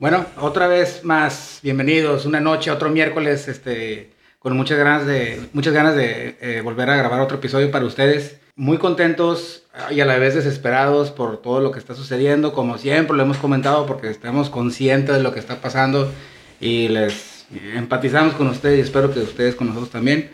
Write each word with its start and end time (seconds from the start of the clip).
Bueno, 0.00 0.26
otra 0.36 0.68
vez 0.68 1.02
más, 1.02 1.58
bienvenidos, 1.60 2.24
una 2.24 2.38
noche, 2.38 2.70
otro 2.70 2.88
miércoles, 2.88 3.48
este, 3.48 4.12
con 4.38 4.56
muchas 4.56 4.78
ganas 4.78 5.04
de, 5.04 5.48
muchas 5.52 5.74
ganas 5.74 5.96
de 5.96 6.36
eh, 6.40 6.60
volver 6.62 6.88
a 6.88 6.94
grabar 6.94 7.20
otro 7.20 7.38
episodio 7.38 7.68
para 7.72 7.84
ustedes. 7.84 8.38
Muy 8.54 8.78
contentos 8.78 9.64
y 9.90 9.98
a 9.98 10.04
la 10.04 10.16
vez 10.18 10.36
desesperados 10.36 11.10
por 11.10 11.42
todo 11.42 11.58
lo 11.58 11.72
que 11.72 11.80
está 11.80 11.96
sucediendo, 11.96 12.52
como 12.52 12.78
siempre 12.78 13.16
lo 13.16 13.24
hemos 13.24 13.38
comentado, 13.38 13.86
porque 13.86 14.08
estamos 14.08 14.50
conscientes 14.50 15.16
de 15.16 15.20
lo 15.20 15.34
que 15.34 15.40
está 15.40 15.60
pasando 15.60 16.12
y 16.60 16.86
les 16.86 17.46
empatizamos 17.74 18.34
con 18.34 18.46
ustedes 18.46 18.78
y 18.78 18.82
espero 18.82 19.12
que 19.12 19.18
ustedes 19.18 19.56
con 19.56 19.66
nosotros 19.66 19.90
también. 19.90 20.30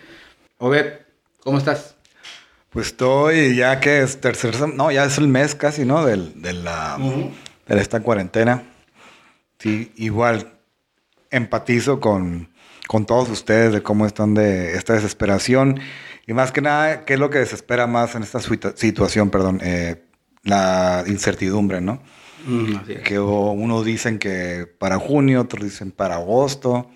Obed, 0.58 0.92
¿cómo 1.40 1.56
estás? 1.56 1.94
Pues 2.68 2.88
estoy 2.88 3.56
ya 3.56 3.80
que 3.80 4.02
es 4.02 4.20
tercer, 4.20 4.68
no, 4.74 4.90
ya 4.90 5.06
es 5.06 5.16
el 5.16 5.28
mes 5.28 5.54
casi, 5.54 5.86
¿no? 5.86 6.04
Del, 6.04 6.42
de, 6.42 6.52
la, 6.52 6.98
de 7.66 7.80
esta 7.80 8.00
cuarentena. 8.00 8.62
Sí, 9.64 9.92
igual 9.96 10.58
empatizo 11.30 11.98
con, 11.98 12.50
con 12.86 13.06
todos 13.06 13.30
ustedes 13.30 13.72
de 13.72 13.82
cómo 13.82 14.04
están 14.04 14.34
de 14.34 14.74
esta 14.74 14.92
desesperación 14.92 15.80
y 16.26 16.34
más 16.34 16.52
que 16.52 16.60
nada, 16.60 17.06
¿qué 17.06 17.14
es 17.14 17.18
lo 17.18 17.30
que 17.30 17.38
desespera 17.38 17.86
más 17.86 18.14
en 18.14 18.22
esta 18.22 18.40
situación? 18.40 19.30
Perdón, 19.30 19.60
eh, 19.62 20.04
la 20.42 21.02
incertidumbre, 21.06 21.80
¿no? 21.80 22.02
Mm, 22.46 22.76
que 23.04 23.18
unos 23.18 23.86
dicen 23.86 24.18
que 24.18 24.66
para 24.78 24.98
junio, 24.98 25.40
otros 25.40 25.64
dicen 25.64 25.92
para 25.92 26.16
agosto. 26.16 26.90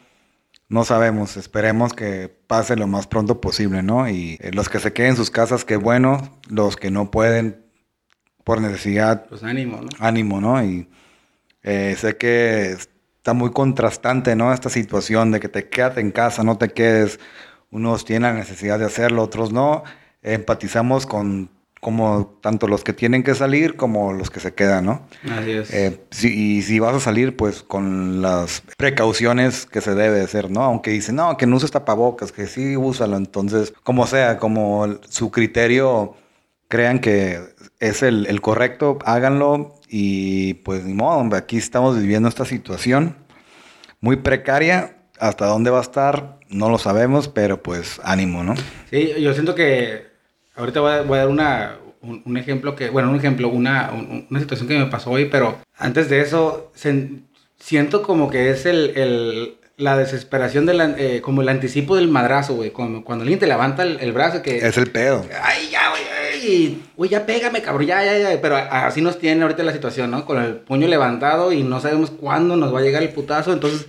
No 0.69 0.85
sabemos, 0.85 1.39
esperemos 1.39 1.95
que 1.95 2.29
pase 2.47 2.77
lo 2.77 2.87
más 2.87 3.07
pronto 3.07 3.41
posible, 3.41 3.83
¿no? 3.83 4.11
Y 4.11 4.37
eh, 4.43 4.51
los 4.53 4.69
que 4.69 4.79
se 4.79 4.93
queden 4.93 5.13
en 5.13 5.17
sus 5.17 5.31
casas, 5.31 5.65
qué 5.65 5.77
bueno. 5.77 6.39
Los 6.51 6.77
que 6.77 6.91
no 6.91 7.11
pueden 7.11 7.65
por 8.45 8.61
necesidad. 8.61 9.25
Pues 9.27 9.43
ánimo, 9.43 9.81
¿no? 9.81 9.89
Ánimo, 9.99 10.43
¿no? 10.43 10.63
Y 10.63 10.87
eh, 11.69 11.97
sé 11.97 12.17
que 12.17 12.73
está 12.73 13.35
muy 13.35 13.51
contrastante, 13.51 14.35
¿no? 14.35 14.55
Esta 14.55 14.71
situación 14.71 15.33
de 15.33 15.41
que 15.41 15.49
te 15.49 15.69
quedas 15.69 15.99
en 15.99 16.11
casa, 16.11 16.43
no 16.43 16.57
te 16.57 16.71
quedes. 16.71 17.21
Unos 17.71 18.07
tienen 18.07 18.23
la 18.23 18.33
necesidad 18.33 18.79
de 18.79 18.87
hacerlo, 18.87 19.23
otros 19.23 19.53
no. 19.53 19.85
Empatizamos 20.23 21.05
con 21.05 21.51
como 21.81 22.39
tanto 22.41 22.67
los 22.67 22.83
que 22.83 22.93
tienen 22.93 23.23
que 23.23 23.35
salir 23.35 23.77
como 23.77 24.13
los 24.13 24.31
que 24.31 24.41
se 24.41 24.55
quedan, 24.55 24.87
¿no? 24.87 25.07
Así 25.31 25.51
es. 25.53 25.73
Eh, 25.73 26.01
y 26.23 26.63
si 26.63 26.79
vas 26.81 26.95
a 26.95 27.01
salir, 27.01 27.37
pues 27.37 27.63
con 27.63 28.23
las 28.23 28.63
precauciones 28.77 29.67
que 29.67 29.81
se 29.81 29.95
debe 29.95 30.23
hacer, 30.23 30.51
¿no? 30.51 30.63
Aunque 30.63 30.91
dicen, 30.91 31.17
no, 31.17 31.37
que 31.37 31.47
no 31.47 31.57
uses 31.57 31.71
tapabocas, 31.71 32.33
que 32.33 32.47
sí 32.47 32.77
úsalo. 32.77 33.17
Entonces, 33.17 33.75
como 33.83 34.07
sea, 34.07 34.39
como 34.39 34.99
su 35.09 35.31
criterio 35.31 36.17
crean 36.69 36.99
que 36.99 37.41
es 37.81 38.03
el, 38.03 38.27
el 38.27 38.41
correcto, 38.41 38.99
háganlo 39.05 39.75
y 39.89 40.55
pues 40.55 40.85
ni 40.85 40.95
modo, 40.95 41.35
aquí 41.37 41.57
estamos 41.57 41.99
viviendo 41.99 42.29
esta 42.29 42.45
situación 42.45 43.17
muy 44.01 44.17
precaria. 44.17 44.95
Hasta 45.19 45.47
dónde 45.47 45.71
va 45.71 45.79
a 45.79 45.83
estar, 45.83 46.39
no 46.49 46.71
lo 46.71 46.79
sabemos, 46.79 47.27
pero 47.27 47.61
pues 47.61 48.01
ánimo, 48.05 48.45
¿no? 48.45 48.55
Sí, 48.89 49.15
yo 49.21 49.33
siento 49.33 49.57
que 49.57 50.07
ahorita 50.55 50.81
voy 50.81 50.93
a, 50.93 51.03
voy 51.03 51.19
a 51.19 51.23
dar 51.23 51.29
una, 51.29 51.77
un, 52.03 52.37
ejemplo 52.37 52.77
que, 52.77 52.89
bueno, 52.91 53.11
un 53.11 53.17
ejemplo, 53.17 53.49
una, 53.49 53.91
una 54.31 54.39
situación 54.39 54.69
que 54.69 54.79
me 54.79 54.87
pasó 54.87 55.11
hoy, 55.11 55.25
pero 55.25 55.59
antes 55.77 56.09
de 56.09 56.21
eso, 56.21 56.71
siento 57.59 58.03
como 58.03 58.31
que 58.31 58.51
es 58.51 58.65
el, 58.65 58.97
el 58.97 59.59
la 59.77 59.97
desesperación, 59.97 60.67
de 60.67 60.75
la, 60.75 60.95
eh, 60.99 61.21
como 61.21 61.41
el 61.41 61.49
anticipo 61.49 61.97
del 61.97 62.09
madrazo, 62.09 62.55
güey. 62.55 62.71
Cuando, 62.71 63.05
cuando 63.05 63.23
alguien 63.23 63.39
te 63.39 63.47
levanta 63.47 63.85
el, 63.85 63.99
el, 64.01 64.13
brazo, 64.13 64.43
que... 64.43 64.59
Es 64.59 64.77
el 64.77 64.91
pedo. 64.91 65.25
Ay, 65.41 65.69
ya, 65.71 65.89
güey, 65.91 66.03
güey, 66.97 67.11
ya 67.11 67.27
pégame, 67.27 67.63
cabrón, 67.63 67.87
ya, 67.87 68.05
ya, 68.05 68.19
ya. 68.19 68.41
Pero 68.41 68.57
así 68.57 69.01
nos 69.01 69.19
tiene 69.19 69.43
ahorita 69.43 69.63
la 69.63 69.73
situación, 69.73 70.11
¿no? 70.11 70.25
Con 70.25 70.43
el 70.43 70.57
puño 70.57 70.89
levantado 70.89 71.53
y 71.53 71.63
no 71.63 71.81
sabemos 71.81 72.11
cuándo 72.11 72.57
nos 72.57 72.75
va 72.75 72.81
a 72.81 72.83
llegar 72.83 73.03
el 73.03 73.11
putazo. 73.11 73.53
Entonces, 73.53 73.87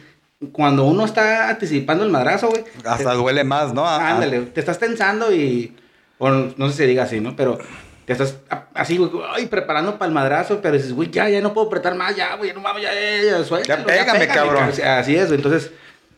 cuando 0.51 0.85
uno 0.85 1.05
está 1.05 1.49
anticipando 1.49 2.03
el 2.03 2.11
madrazo, 2.11 2.49
güey. 2.49 2.63
Hasta 2.85 3.13
duele 3.13 3.43
más, 3.43 3.73
¿no? 3.73 3.87
Ándale, 3.87 4.41
te 4.41 4.59
estás 4.59 4.79
tensando 4.79 5.33
y. 5.33 5.75
No 6.19 6.67
sé 6.67 6.71
si 6.71 6.77
se 6.77 6.87
diga 6.87 7.03
así, 7.03 7.19
¿no? 7.19 7.35
Pero 7.35 7.57
te 8.05 8.13
estás 8.13 8.37
así, 8.73 8.97
güey, 8.97 9.11
ay, 9.29 9.45
preparando 9.45 9.99
para 9.99 10.07
el 10.07 10.15
madrazo, 10.15 10.61
pero 10.61 10.75
dices, 10.75 10.93
güey, 10.93 11.11
ya, 11.11 11.29
ya 11.29 11.41
no 11.41 11.53
puedo 11.53 11.67
apretar 11.67 11.93
más, 11.93 12.15
ya, 12.15 12.35
güey, 12.35 12.53
no 12.53 12.59
mames, 12.59 12.81
ya, 12.81 12.91
ya, 12.91 13.23
ya, 13.23 13.43
suéltalo, 13.43 13.81
ya 13.81 13.85
pégame, 13.85 14.27
cabrón. 14.27 14.71
Así 14.83 15.15
es, 15.15 15.31
entonces, 15.31 15.71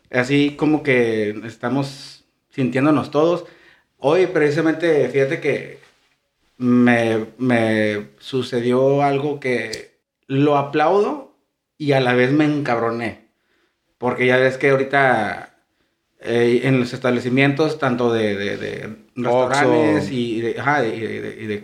así 0.10 0.56
como 0.58 0.84
que 0.84 1.32
estamos 1.46 2.24
sintiéndonos 2.50 3.12
todos. 3.12 3.44
Hoy, 3.98 4.28
precisamente, 4.28 5.10
fíjate 5.10 5.42
que 5.42 5.80
me, 6.58 7.26
me 7.38 8.10
sucedió 8.20 9.04
algo 9.04 9.40
que 9.40 10.00
lo 10.28 10.58
aplaudo 10.58 11.36
y 11.78 11.94
a 11.94 12.00
la 12.00 12.14
vez 12.14 12.32
me 12.32 12.46
encabroné. 12.46 13.30
Porque 13.98 14.26
ya 14.26 14.38
ves 14.38 14.58
que 14.58 14.70
ahorita 14.70 15.52
eh, 16.24 16.62
en 16.66 16.80
los 16.80 16.94
establecimientos, 16.94 17.80
tanto 17.80 18.14
de, 18.14 18.36
de, 18.36 18.96
restaurantes 19.16 20.12
y, 20.12 20.40
de, 20.40 20.60
ajá, 20.60 20.82
de, 20.82 21.64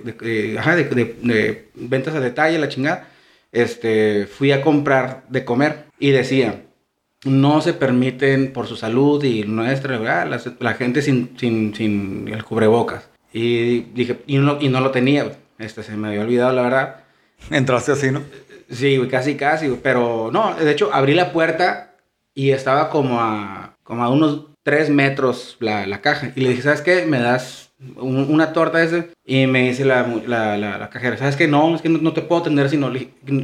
ventas 1.75 2.15
a 2.15 2.19
detalle, 2.19 2.57
la 2.57 2.67
chingada, 2.67 3.07
este, 3.51 4.25
fui 4.25 4.51
a 4.51 4.63
comprar 4.63 5.25
de 5.29 5.45
comer 5.45 5.85
y 5.99 6.09
decía, 6.09 6.63
no 7.23 7.61
se 7.61 7.73
permiten 7.73 8.51
por 8.51 8.65
su 8.65 8.75
salud 8.75 9.23
y 9.23 9.43
nuestra, 9.43 9.99
la, 9.99 10.41
la 10.59 10.73
gente 10.73 11.03
sin, 11.03 11.37
sin, 11.37 11.75
sin 11.75 12.27
el 12.27 12.43
cubrebocas. 12.43 13.09
Y 13.33 13.79
dije, 13.93 14.19
y 14.25 14.37
no, 14.37 14.57
y 14.59 14.69
no 14.69 14.79
lo 14.79 14.91
tenía, 14.91 15.31
este, 15.59 15.83
se 15.83 15.95
me 15.95 16.09
había 16.09 16.21
olvidado, 16.21 16.53
la 16.53 16.61
verdad. 16.61 16.95
¿Entraste 17.51 17.91
así, 17.91 18.11
no? 18.11 18.21
Sí, 18.69 18.99
casi, 19.09 19.35
casi, 19.35 19.69
pero 19.81 20.29
no, 20.31 20.55
de 20.55 20.71
hecho, 20.71 20.93
abrí 20.93 21.13
la 21.13 21.31
puerta 21.31 21.95
y 22.33 22.51
estaba 22.51 22.89
como 22.89 23.21
a, 23.21 23.75
como 23.83 24.03
a 24.03 24.09
unos 24.09 24.47
tres 24.63 24.89
metros 24.89 25.57
la, 25.59 25.87
la 25.87 26.01
caja. 26.01 26.31
Y 26.35 26.41
le 26.41 26.49
dije, 26.49 26.61
¿sabes 26.61 26.81
qué? 26.81 27.05
Me 27.05 27.19
das 27.19 27.71
una 27.95 28.53
torta 28.53 28.83
ese. 28.83 29.09
Y 29.25 29.47
me 29.47 29.69
dice 29.69 29.85
la, 29.85 30.05
la, 30.25 30.57
la, 30.57 30.89
cajera, 30.89 31.17
¿sabes 31.17 31.35
qué? 31.35 31.47
No, 31.47 31.75
es 31.75 31.81
que 31.81 31.89
no, 31.89 32.13
te 32.13 32.21
puedo 32.21 32.41
atender 32.41 32.69
si 32.69 32.77
no, 32.77 32.91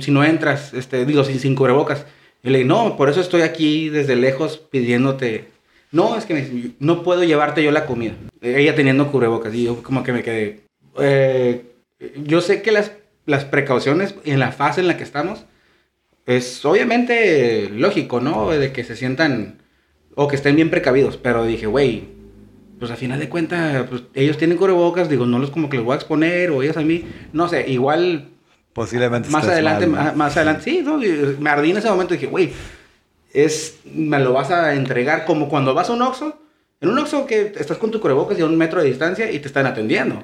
si 0.02 0.12
no 0.12 0.24
entras, 0.24 0.74
este, 0.74 1.06
digo, 1.06 1.24
sin, 1.24 1.40
sin 1.40 1.56
cubrebocas. 1.56 2.06
Y 2.44 2.50
le 2.50 2.60
dije, 2.60 2.68
no, 2.68 2.98
por 2.98 3.10
eso 3.10 3.22
estoy 3.22 3.42
aquí 3.42 3.90
desde 3.90 4.16
lejos 4.16 4.58
pidiéndote 4.58 5.48
no, 5.94 6.18
es 6.18 6.26
que 6.26 6.72
no 6.80 7.04
puedo 7.04 7.24
llevarte 7.24 7.64
yo 7.64 7.72
la 7.72 7.86
comida. 7.86 8.16
Ella 8.42 8.74
teniendo 8.74 9.12
cubrebocas. 9.12 9.54
Y 9.54 9.66
yo 9.66 9.84
como 9.84 10.02
que 10.02 10.12
me 10.12 10.24
quedé. 10.24 10.62
Eh, 11.00 11.66
yo 12.26 12.42
sé 12.42 12.64
que 12.64 12.72
las, 12.72 12.94
las 13.28 13.46
precauciones 13.46 14.16
en 14.26 14.40
la 14.40 14.52
fase 14.52 14.82
en 14.82 14.88
la 14.88 14.98
que 14.98 15.04
estamos 15.04 15.46
es 16.26 16.66
obviamente 16.66 17.70
lógico, 17.70 18.20
¿no? 18.20 18.50
De 18.50 18.74
que 18.74 18.84
se 18.84 18.96
sientan 18.96 19.62
o 20.16 20.28
que 20.28 20.36
estén 20.36 20.56
bien 20.56 20.72
precavidos. 20.72 21.18
Pero 21.18 21.46
dije, 21.46 21.68
güey, 21.68 22.06
pues 22.80 22.90
a 22.90 22.96
final 22.96 23.20
de 23.20 23.30
cuentas, 23.30 23.86
pues, 23.88 24.02
ellos 24.16 24.40
tienen 24.40 24.58
cubrebocas, 24.58 25.10
digo, 25.10 25.28
no 25.28 25.38
los 25.38 25.52
como 25.52 25.70
que 25.70 25.78
los 25.78 25.86
voy 25.86 25.94
a 25.94 25.98
exponer 25.98 26.50
o 26.50 26.64
ellos 26.64 26.78
a 26.78 26.82
mí. 26.82 27.06
No 27.34 27.48
sé, 27.48 27.70
igual. 27.70 28.30
Posiblemente. 28.74 29.30
Más 29.30 29.48
adelante, 29.48 29.86
más, 29.86 30.36
adelante, 30.36 30.64
sí, 30.64 30.82
¿no? 30.84 30.98
me 30.98 31.50
ardí 31.52 31.70
en 31.70 31.78
ese 31.78 31.90
momento 31.92 32.16
y 32.16 32.18
dije, 32.18 32.32
güey 32.32 32.52
es, 33.34 33.80
me 33.86 34.20
lo 34.20 34.34
vas 34.34 34.52
a 34.52 34.76
entregar 34.76 35.26
como 35.26 35.50
cuando 35.50 35.74
vas 35.74 35.90
a 35.90 35.94
un 35.94 36.02
Oxxo. 36.02 36.40
En 36.82 36.90
un 36.90 37.00
Oxxo 37.00 37.26
que 37.26 37.54
estás 37.58 37.78
con 37.78 37.92
tu 37.92 38.00
cubrebocas 38.00 38.38
y 38.38 38.42
a 38.42 38.46
un 38.46 38.58
metro 38.58 38.82
de 38.82 38.88
distancia 38.88 39.32
y 39.32 39.40
te 39.40 39.48
están 39.48 39.66
atendiendo. 39.66 40.24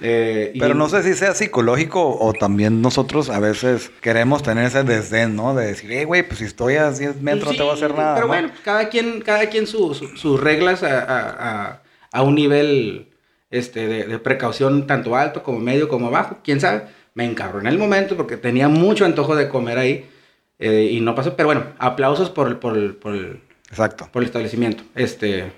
Eh, 0.00 0.52
Pero 0.58 0.74
no 0.74 0.88
sé 0.88 1.02
si 1.02 1.14
sea 1.14 1.34
psicológico 1.34 2.18
o 2.18 2.32
también 2.32 2.82
nosotros 2.82 3.30
a 3.30 3.38
veces 3.38 3.90
queremos 4.00 4.42
tener 4.42 4.66
ese 4.66 4.82
desdén, 4.82 5.36
¿no? 5.36 5.54
De 5.54 5.66
decir, 5.66 5.90
hey, 5.92 6.04
güey, 6.04 6.26
pues 6.26 6.40
si 6.40 6.44
estoy 6.46 6.74
a 6.74 6.90
10 6.90 7.20
metros 7.22 7.52
no 7.52 7.56
te 7.56 7.62
voy 7.62 7.70
a 7.70 7.74
hacer 7.74 7.94
nada. 7.94 8.14
Pero 8.16 8.26
bueno, 8.26 8.50
cada 8.64 8.88
quien, 8.88 9.20
cada 9.20 9.48
quien 9.48 9.66
sus 9.66 10.40
reglas 10.40 10.82
a, 10.82 11.80
a, 12.10 12.22
un 12.22 12.34
nivel 12.34 13.12
este, 13.50 13.86
de, 13.86 14.04
de, 14.04 14.18
precaución 14.18 14.86
tanto 14.86 15.16
alto 15.16 15.42
como 15.42 15.60
medio 15.60 15.88
como 15.88 16.10
bajo, 16.10 16.38
quién 16.42 16.60
sabe. 16.60 16.82
Me 17.14 17.24
en 17.24 17.66
el 17.66 17.78
momento 17.78 18.16
porque 18.16 18.36
tenía 18.36 18.68
mucho 18.68 19.04
antojo 19.04 19.36
de 19.36 19.48
comer 19.48 19.78
ahí. 19.78 20.10
Eh, 20.58 20.90
y 20.92 21.00
no 21.00 21.14
pasó, 21.14 21.36
pero 21.36 21.48
bueno, 21.48 21.66
aplausos 21.78 22.30
por, 22.30 22.60
por, 22.60 22.96
por, 22.98 23.14
el, 23.14 23.40
Exacto. 23.68 24.08
por 24.12 24.22
el 24.22 24.26
establecimiento. 24.26 24.84
Este, 24.94 25.52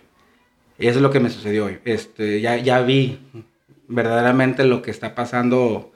eso 0.78 0.98
es 0.98 1.00
lo 1.00 1.10
que 1.10 1.20
me 1.20 1.30
sucedió 1.30 1.66
hoy. 1.66 1.78
Este, 1.84 2.40
ya, 2.40 2.56
ya 2.56 2.80
vi 2.82 3.18
verdaderamente 3.88 4.64
lo 4.64 4.82
que 4.82 4.90
está 4.90 5.14
pasando 5.14 5.92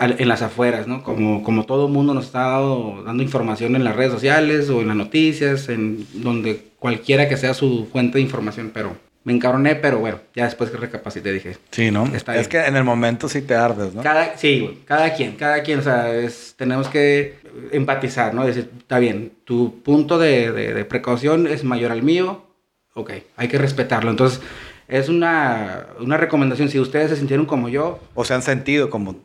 en 0.00 0.28
las 0.28 0.42
afueras, 0.42 0.86
¿no? 0.86 1.02
Como, 1.02 1.42
como 1.42 1.64
todo 1.64 1.86
el 1.86 1.92
mundo 1.92 2.12
nos 2.12 2.26
está 2.26 2.60
dando 2.60 3.22
información 3.22 3.76
en 3.76 3.84
las 3.84 3.96
redes 3.96 4.12
sociales 4.12 4.68
o 4.68 4.80
en 4.80 4.88
las 4.88 4.96
noticias, 4.96 5.68
en 5.68 6.06
donde 6.22 6.70
cualquiera 6.78 7.28
que 7.28 7.36
sea 7.36 7.54
su 7.54 7.88
fuente 7.90 8.18
de 8.18 8.22
información, 8.22 8.70
pero 8.74 8.96
me 9.24 9.34
encabroné, 9.34 9.76
pero 9.76 9.98
bueno, 9.98 10.18
ya 10.34 10.44
después 10.44 10.70
que 10.70 10.78
recapacité 10.78 11.32
dije. 11.32 11.58
Sí, 11.70 11.90
¿no? 11.90 12.06
es 12.06 12.48
que 12.48 12.64
en 12.64 12.76
el 12.76 12.84
momento 12.84 13.28
sí 13.28 13.42
te 13.42 13.54
ardes, 13.54 13.94
¿no? 13.94 14.02
Cada, 14.02 14.36
sí, 14.36 14.82
cada 14.86 15.12
quien, 15.14 15.36
cada 15.36 15.62
quien, 15.62 15.80
o 15.80 15.82
sea, 15.82 16.14
es, 16.14 16.54
tenemos 16.56 16.88
que 16.88 17.36
empatizar, 17.72 18.32
¿no? 18.32 18.46
Decir, 18.46 18.70
está 18.78 18.98
bien, 18.98 19.32
tu 19.44 19.82
punto 19.82 20.18
de, 20.18 20.52
de, 20.52 20.84
precaución 20.84 21.46
es 21.46 21.64
mayor 21.64 21.92
al 21.92 22.02
mío, 22.02 22.46
ok, 22.94 23.12
hay 23.36 23.48
que 23.48 23.58
respetarlo. 23.58 24.10
Entonces, 24.10 24.40
es 24.88 25.08
una, 25.08 25.86
una 26.00 26.16
recomendación. 26.16 26.68
Si 26.68 26.80
ustedes 26.80 27.10
se 27.10 27.16
sintieron 27.16 27.46
como 27.46 27.68
yo. 27.68 28.00
O 28.14 28.24
se 28.24 28.34
han 28.34 28.42
sentido 28.42 28.90
como. 28.90 29.16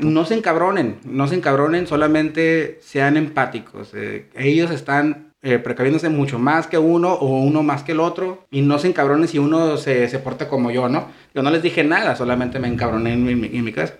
no 0.00 0.24
se 0.26 0.34
encabronen, 0.34 0.98
no 1.04 1.28
se 1.28 1.36
encabronen, 1.36 1.86
solamente 1.86 2.78
sean 2.82 3.16
empáticos. 3.16 3.92
Eh, 3.94 4.28
ellos 4.34 4.70
están 4.70 5.32
eh, 5.44 5.58
precaviéndose 5.58 6.08
mucho 6.08 6.38
más 6.38 6.66
que 6.66 6.78
uno 6.78 7.12
o 7.12 7.40
uno 7.40 7.62
más 7.62 7.82
que 7.82 7.92
el 7.92 8.00
otro 8.00 8.46
y 8.50 8.62
no 8.62 8.78
se 8.78 8.88
encabronen 8.88 9.28
si 9.28 9.38
uno 9.38 9.76
se, 9.76 10.08
se 10.08 10.18
porta 10.18 10.48
como 10.48 10.70
yo, 10.70 10.88
¿no? 10.88 11.08
Yo 11.34 11.42
no 11.42 11.50
les 11.50 11.62
dije 11.62 11.84
nada, 11.84 12.16
solamente 12.16 12.58
me 12.58 12.66
encabroné 12.66 13.12
en 13.12 13.24
mi, 13.24 13.32
en 13.32 13.62
mi 13.62 13.72
casa. 13.72 13.94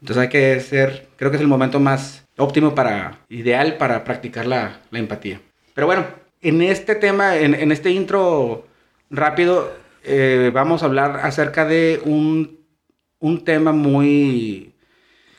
Entonces 0.00 0.22
hay 0.22 0.28
que 0.28 0.58
ser, 0.58 1.06
creo 1.16 1.30
que 1.30 1.36
es 1.36 1.40
el 1.40 1.46
momento 1.46 1.78
más 1.78 2.24
óptimo 2.36 2.74
para, 2.74 3.20
ideal 3.28 3.76
para 3.76 4.02
practicar 4.02 4.46
la, 4.46 4.80
la 4.90 4.98
empatía. 4.98 5.40
Pero 5.74 5.86
bueno, 5.86 6.06
en 6.40 6.60
este 6.60 6.96
tema, 6.96 7.36
en, 7.36 7.54
en 7.54 7.70
este 7.70 7.90
intro 7.90 8.66
rápido, 9.10 9.70
eh, 10.02 10.50
vamos 10.52 10.82
a 10.82 10.86
hablar 10.86 11.20
acerca 11.22 11.66
de 11.66 12.00
un, 12.04 12.58
un 13.20 13.44
tema 13.44 13.70
muy... 13.70 14.74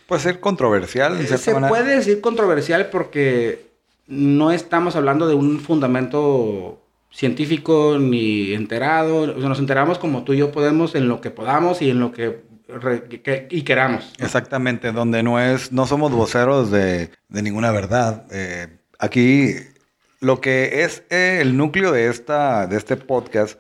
Puede 0.07 0.21
ser 0.21 0.39
controversial. 0.39 1.19
Eh, 1.19 1.25
se 1.25 1.55
puede 1.55 1.97
decir 1.97 2.21
controversial 2.21 2.89
porque 2.89 3.70
no 4.11 4.51
estamos 4.51 4.97
hablando 4.97 5.27
de 5.27 5.35
un 5.35 5.59
fundamento 5.61 6.81
científico 7.09 7.97
ni 7.97 8.53
enterado. 8.53 9.27
nos 9.27 9.57
enteramos 9.57 9.97
como 9.97 10.23
tú 10.23 10.33
y 10.33 10.37
yo 10.37 10.51
podemos 10.51 10.95
en 10.95 11.07
lo 11.07 11.21
que 11.21 11.31
podamos 11.31 11.81
y 11.81 11.89
en 11.89 12.01
lo 12.01 12.11
que, 12.11 12.43
y 13.49 13.61
queramos. 13.61 14.13
Exactamente, 14.19 14.91
donde 14.91 15.23
no 15.23 15.39
es, 15.39 15.71
no 15.71 15.85
somos 15.85 16.11
voceros 16.11 16.71
de, 16.71 17.09
de 17.29 17.41
ninguna 17.41 17.71
verdad. 17.71 18.25
Eh, 18.31 18.67
aquí 18.99 19.55
lo 20.19 20.41
que 20.41 20.83
es 20.83 21.03
el 21.09 21.55
núcleo 21.55 21.93
de, 21.93 22.07
esta, 22.07 22.67
de 22.67 22.77
este 22.77 22.97
podcast 22.97 23.59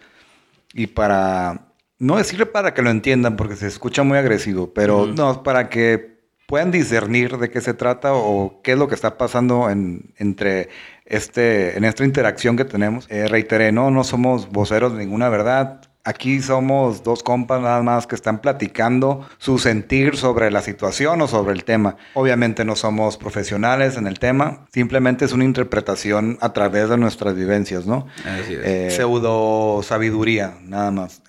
y 0.73 0.87
para, 0.87 1.67
no 1.97 2.17
decirle 2.17 2.45
para 2.45 2.73
que 2.73 2.81
lo 2.81 2.89
entiendan 2.89 3.37
porque 3.37 3.55
se 3.55 3.67
escucha 3.67 4.03
muy 4.03 4.17
agresivo, 4.17 4.73
pero 4.73 5.07
no, 5.07 5.43
para 5.43 5.69
que 5.69 6.10
puedan 6.51 6.69
discernir 6.69 7.37
de 7.37 7.49
qué 7.49 7.61
se 7.61 7.73
trata 7.73 8.13
o 8.13 8.59
qué 8.61 8.73
es 8.73 8.77
lo 8.77 8.89
que 8.89 8.95
está 8.95 9.17
pasando 9.17 9.69
en, 9.69 10.13
entre 10.17 10.67
este, 11.05 11.77
en 11.77 11.85
esta 11.85 12.03
interacción 12.03 12.57
que 12.57 12.65
tenemos. 12.65 13.07
Eh, 13.09 13.29
reiteré, 13.29 13.71
no, 13.71 13.89
no 13.89 14.03
somos 14.03 14.49
voceros 14.49 14.91
de 14.91 14.99
ninguna 14.99 15.29
verdad. 15.29 15.79
Aquí 16.03 16.41
somos 16.41 17.03
dos 17.03 17.23
compas 17.23 17.61
nada 17.61 17.81
más 17.83 18.05
que 18.05 18.15
están 18.15 18.41
platicando 18.41 19.25
su 19.37 19.59
sentir 19.59 20.17
sobre 20.17 20.51
la 20.51 20.61
situación 20.61 21.21
o 21.21 21.29
sobre 21.29 21.53
el 21.53 21.63
tema. 21.63 21.95
Obviamente 22.15 22.65
no 22.65 22.75
somos 22.75 23.15
profesionales 23.15 23.95
en 23.95 24.05
el 24.05 24.19
tema, 24.19 24.65
simplemente 24.73 25.23
es 25.23 25.31
una 25.31 25.45
interpretación 25.45 26.37
a 26.41 26.51
través 26.51 26.89
de 26.89 26.97
nuestras 26.97 27.33
vivencias, 27.33 27.85
¿no? 27.85 28.07
Así 28.25 28.55
es. 28.55 28.59
Eh, 28.61 28.91
pseudo 28.91 29.81
sabiduría, 29.83 30.55
nada 30.63 30.91
más. 30.91 31.21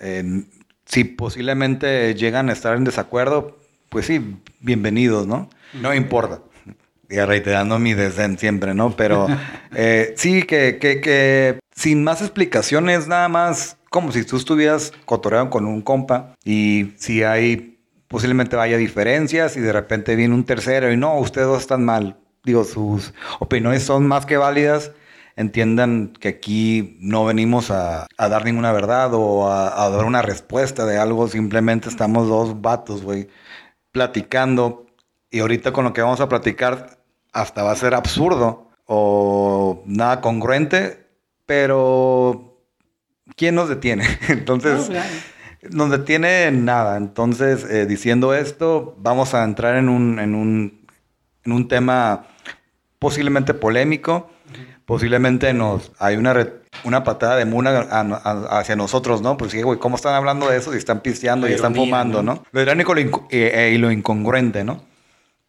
si 0.85 1.05
posiblemente 1.05 2.13
llegan 2.17 2.49
a 2.49 2.53
estar 2.53 2.77
en 2.77 2.83
desacuerdo, 2.83 3.62
pues 3.93 4.07
sí, 4.07 4.39
bienvenidos, 4.61 5.27
¿no? 5.27 5.51
No 5.75 5.95
importa. 5.95 6.41
Y 7.11 7.21
reiterando 7.21 7.79
mi 7.79 7.93
desdén 7.93 8.39
siempre, 8.39 8.73
¿no? 8.73 8.97
Pero 8.97 9.27
eh, 9.75 10.15
sí, 10.17 10.45
que, 10.45 10.79
que, 10.79 11.03
que 11.03 11.61
sin 11.75 12.03
más 12.03 12.23
explicaciones, 12.23 13.07
nada 13.07 13.29
más 13.29 13.77
como 13.91 14.11
si 14.11 14.25
tú 14.25 14.39
estuvieras 14.39 14.95
cotoreando 15.05 15.51
con 15.51 15.67
un 15.67 15.83
compa 15.83 16.35
y 16.43 16.95
si 16.97 17.23
hay 17.23 17.79
posiblemente 18.09 18.57
vaya 18.57 18.79
diferencias 18.79 19.59
y 19.59 19.61
de 19.61 19.73
repente 19.75 20.17
viene 20.17 20.35
un 20.35 20.45
tercero 20.45 20.91
y 20.91 20.97
no, 20.97 21.19
ustedes 21.19 21.47
dos 21.47 21.61
están 21.61 21.85
mal. 21.85 22.17
Digo, 22.45 22.65
sus 22.65 23.13
opiniones 23.41 23.83
son 23.83 24.07
más 24.07 24.25
que 24.25 24.39
válidas. 24.39 24.93
Entiendan 25.37 26.15
que 26.19 26.29
aquí 26.29 26.97
no 27.01 27.27
venimos 27.27 27.71
a, 27.71 28.07
dar 28.19 28.45
ninguna 28.45 28.73
verdad 28.73 29.11
o 29.13 29.51
a, 29.51 29.89
dar 29.91 30.05
una 30.05 30.23
respuesta 30.23 30.87
de 30.87 30.97
algo. 30.99 31.29
Simplemente 31.29 31.91
estamos 31.91 32.29
dos 32.29 32.61
vatos, 32.63 33.03
güey, 33.03 33.29
platicando. 33.93 34.87
Y 35.31 35.41
ahorita 35.41 35.73
con 35.73 35.85
lo 35.85 35.93
que 35.93 36.03
vamos 36.03 36.21
a 36.21 36.29
platicar 36.29 36.99
hasta 37.33 37.63
va 37.63 37.73
a 37.73 37.77
ser 37.77 37.95
absurdo 37.95 38.71
o 38.87 39.83
nada 39.87 40.21
congruente, 40.21 41.07
pero 41.47 42.59
¿quién 43.37 43.55
nos 43.55 43.69
detiene? 43.69 44.05
Entonces, 44.29 44.91
no, 45.71 45.87
nos 45.87 45.91
detiene 45.91 46.51
nada. 46.51 46.97
Entonces, 46.97 47.65
eh, 47.65 47.87
diciendo 47.87 48.35
esto, 48.35 48.97
vamos 48.99 49.35
a 49.35 49.45
entrar 49.45 49.77
en 49.77 49.89
un, 49.89 50.19
en 50.19 50.35
un, 50.35 50.87
en 51.45 51.53
un 51.53 51.69
tema 51.69 52.27
posiblemente 52.99 53.55
polémico. 53.55 54.31
Posiblemente 54.93 55.55
nos 55.55 55.91
hay 55.99 56.17
una, 56.17 56.47
una 56.85 57.03
patada 57.03 57.37
de 57.37 57.47
muna 57.47 57.81
hacia 58.51 58.77
nosotros, 58.77 59.23
¿no? 59.23 59.39
Pues 59.39 59.53
sí, 59.53 59.63
güey, 59.63 59.79
¿cómo 59.79 59.97
están 59.97 60.13
hablando 60.13 60.51
de 60.51 60.59
eso? 60.59 60.75
Y 60.75 60.77
están 60.77 61.01
pisteando 61.01 61.49
y 61.49 61.55
están 61.55 61.75
fumando, 61.75 62.23
¿no? 62.23 62.45
Lo 62.53 62.61
irónico 62.61 62.95
eh, 63.31 63.53
eh, 63.55 63.73
y 63.75 63.79
lo 63.79 63.91
incongruente, 63.91 64.65
¿no? 64.65 64.85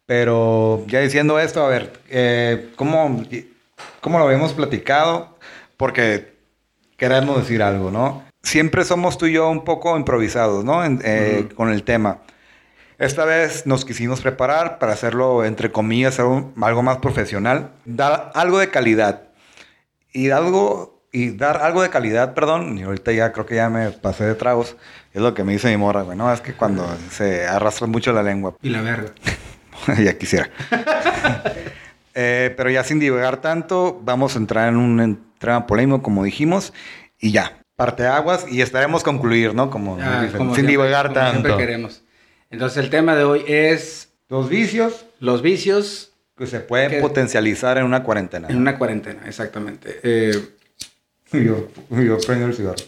Pero 0.06 0.82
ya 0.86 1.00
diciendo 1.00 1.38
esto, 1.38 1.62
a 1.62 1.68
ver, 1.68 2.70
¿cómo, 2.76 3.22
¿cómo 4.00 4.18
lo 4.18 4.24
habíamos 4.24 4.54
platicado? 4.54 5.36
Porque 5.76 6.32
queremos 6.96 7.36
decir 7.36 7.62
algo, 7.62 7.90
¿no? 7.90 8.24
Siempre 8.42 8.82
somos 8.82 9.18
tú 9.18 9.26
y 9.26 9.34
yo 9.34 9.50
un 9.50 9.62
poco 9.62 9.94
improvisados, 9.98 10.64
¿no? 10.64 10.82
Eh, 10.86 11.50
con 11.54 11.68
el 11.68 11.82
tema. 11.82 12.20
Esta 12.98 13.26
vez 13.26 13.66
nos 13.66 13.84
quisimos 13.84 14.22
preparar 14.22 14.78
para 14.78 14.94
hacerlo, 14.94 15.44
entre 15.44 15.70
comillas, 15.70 16.18
algo, 16.18 16.52
más 16.56 16.98
profesional, 16.98 17.72
dar 17.84 18.30
algo 18.34 18.58
de 18.58 18.70
calidad. 18.70 19.23
Y 20.14 20.30
algo, 20.30 21.02
y 21.12 21.32
dar 21.32 21.60
algo 21.60 21.82
de 21.82 21.90
calidad, 21.90 22.32
perdón, 22.32 22.78
y 22.78 22.84
ahorita 22.84 23.12
ya 23.12 23.32
creo 23.32 23.44
que 23.44 23.56
ya 23.56 23.68
me 23.68 23.90
pasé 23.90 24.24
de 24.24 24.34
tragos, 24.34 24.76
es 25.12 25.20
lo 25.20 25.34
que 25.34 25.44
me 25.44 25.52
dice 25.52 25.68
mi 25.68 25.76
morra, 25.76 26.02
güey, 26.02 26.16
¿no? 26.16 26.32
Es 26.32 26.40
que 26.40 26.54
cuando 26.54 26.86
se 27.10 27.46
arrastra 27.46 27.86
mucho 27.86 28.12
la 28.12 28.22
lengua. 28.22 28.56
Y 28.62 28.70
la 28.70 28.80
verga. 28.80 29.10
ya 30.02 30.16
quisiera. 30.16 30.48
Eh, 32.16 32.54
pero 32.56 32.70
ya 32.70 32.84
sin 32.84 33.00
divagar 33.00 33.40
tanto, 33.40 34.00
vamos 34.04 34.36
a 34.36 34.38
entrar 34.38 34.68
en 34.68 34.76
un 34.76 35.26
tema 35.40 35.66
polémico, 35.66 36.00
como 36.00 36.22
dijimos, 36.22 36.72
y 37.18 37.32
ya. 37.32 37.58
Parte 37.74 38.06
aguas 38.06 38.46
y 38.48 38.62
estaremos 38.62 39.02
concluir, 39.02 39.52
¿no? 39.52 39.68
Como, 39.68 39.98
sin 40.54 40.68
divagar 40.68 41.12
tanto. 41.12 41.56
queremos. 41.56 42.04
Entonces 42.50 42.84
el 42.84 42.88
tema 42.88 43.16
de 43.16 43.24
hoy 43.24 43.44
es... 43.48 44.12
Los 44.28 44.48
vicios. 44.48 45.06
Los 45.18 45.42
vicios. 45.42 46.13
Que 46.36 46.46
se 46.46 46.60
pueden 46.60 47.00
potencializar 47.00 47.78
en 47.78 47.84
una 47.84 48.02
cuarentena. 48.02 48.48
En 48.48 48.56
una 48.56 48.76
cuarentena, 48.76 49.22
exactamente. 49.26 50.00
Eh, 50.02 50.32
yo, 51.32 51.68
yo 51.90 52.18
prendo 52.18 52.46
el 52.46 52.54
cigarro. 52.54 52.82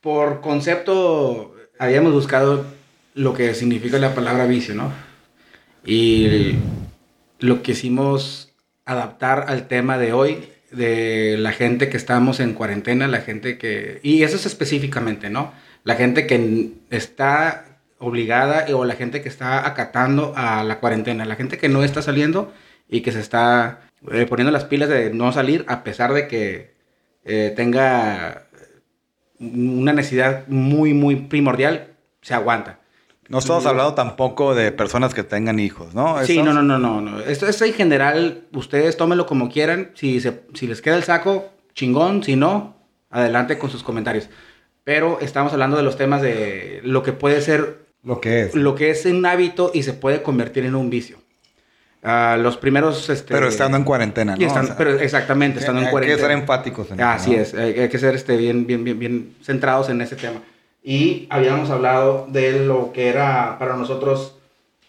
Por 0.00 0.40
concepto, 0.40 1.54
habíamos 1.78 2.12
buscado 2.12 2.64
lo 3.14 3.34
que 3.34 3.54
significa 3.54 3.98
la 3.98 4.14
palabra 4.14 4.46
vicio, 4.46 4.74
¿no? 4.74 4.92
Y 5.84 6.56
lo 7.38 7.62
quisimos 7.62 8.52
adaptar 8.84 9.46
al 9.48 9.68
tema 9.68 9.98
de 9.98 10.12
hoy, 10.12 10.48
de 10.70 11.36
la 11.38 11.52
gente 11.52 11.88
que 11.88 11.96
estamos 11.96 12.40
en 12.40 12.54
cuarentena, 12.54 13.08
la 13.08 13.20
gente 13.20 13.58
que... 13.58 14.00
Y 14.02 14.22
eso 14.22 14.36
es 14.36 14.46
específicamente, 14.46 15.30
¿no? 15.30 15.52
La 15.84 15.94
gente 15.94 16.26
que 16.26 16.72
está 16.90 17.75
obligada 17.98 18.66
o 18.74 18.84
la 18.84 18.94
gente 18.94 19.22
que 19.22 19.28
está 19.28 19.66
acatando 19.66 20.32
a 20.36 20.62
la 20.64 20.80
cuarentena, 20.80 21.24
la 21.24 21.36
gente 21.36 21.58
que 21.58 21.68
no 21.68 21.82
está 21.82 22.02
saliendo 22.02 22.52
y 22.88 23.00
que 23.00 23.12
se 23.12 23.20
está 23.20 23.80
eh, 24.12 24.26
poniendo 24.26 24.52
las 24.52 24.64
pilas 24.64 24.88
de 24.88 25.12
no 25.12 25.32
salir 25.32 25.64
a 25.68 25.82
pesar 25.82 26.12
de 26.12 26.28
que 26.28 26.74
eh, 27.24 27.52
tenga 27.56 28.46
una 29.38 29.92
necesidad 29.92 30.46
muy, 30.48 30.94
muy 30.94 31.16
primordial, 31.16 31.94
se 32.22 32.34
aguanta. 32.34 32.80
No 33.28 33.38
estamos 33.38 33.66
hablando 33.66 33.94
tampoco 33.94 34.54
de 34.54 34.70
personas 34.70 35.12
que 35.12 35.24
tengan 35.24 35.58
hijos, 35.58 35.94
¿no? 35.94 36.24
Sí, 36.24 36.40
no, 36.42 36.52
no, 36.52 36.62
no, 36.62 36.78
no. 36.78 37.20
Esto 37.20 37.48
es 37.48 37.60
en 37.60 37.72
general, 37.72 38.44
ustedes 38.52 38.96
tómenlo 38.96 39.26
como 39.26 39.48
quieran. 39.50 39.90
Si, 39.94 40.20
se, 40.20 40.42
si 40.54 40.68
les 40.68 40.80
queda 40.80 40.96
el 40.96 41.02
saco, 41.02 41.50
chingón. 41.74 42.22
Si 42.22 42.36
no, 42.36 42.76
adelante 43.10 43.58
con 43.58 43.68
sus 43.68 43.82
comentarios. 43.82 44.28
Pero 44.84 45.18
estamos 45.20 45.52
hablando 45.52 45.76
de 45.76 45.82
los 45.82 45.96
temas 45.96 46.22
de 46.22 46.80
lo 46.84 47.02
que 47.02 47.12
puede 47.12 47.40
ser... 47.40 47.85
Lo 48.06 48.20
que 48.20 48.44
es. 48.44 48.54
Lo 48.54 48.74
que 48.74 48.88
es 48.88 49.04
un 49.04 49.26
hábito 49.26 49.70
y 49.74 49.82
se 49.82 49.92
puede 49.92 50.22
convertir 50.22 50.64
en 50.64 50.74
un 50.74 50.88
vicio. 50.88 51.18
Uh, 52.02 52.40
los 52.40 52.56
primeros... 52.56 53.10
Este, 53.10 53.34
pero 53.34 53.48
estando 53.48 53.76
en 53.76 53.84
cuarentena, 53.84 54.36
¿no? 54.36 54.74
pero 54.78 54.98
exactamente, 54.98 55.58
estando 55.58 55.82
en 55.82 55.90
cuarentena. 55.90 56.14
Hay 56.14 56.22
que 56.22 56.28
ser 56.28 56.38
enfáticos. 56.40 56.90
En 56.92 57.00
Así 57.00 57.34
es, 57.34 57.52
hay, 57.52 57.78
hay, 57.78 57.88
que 57.88 57.98
ser 57.98 58.14
este, 58.14 58.36
bien, 58.36 58.66
bien, 58.66 58.84
bien, 58.84 58.98
bien 58.98 59.34
centrados 59.42 59.90
en 59.90 60.00
ese 60.00 60.16
tema 60.16 60.40
y 60.86 61.26
habíamos 61.30 61.68
hablado 61.70 62.28
de 62.30 62.64
lo 62.64 62.92
que 62.92 63.08
era 63.08 63.58
para 63.58 63.76
nosotros, 63.76 64.38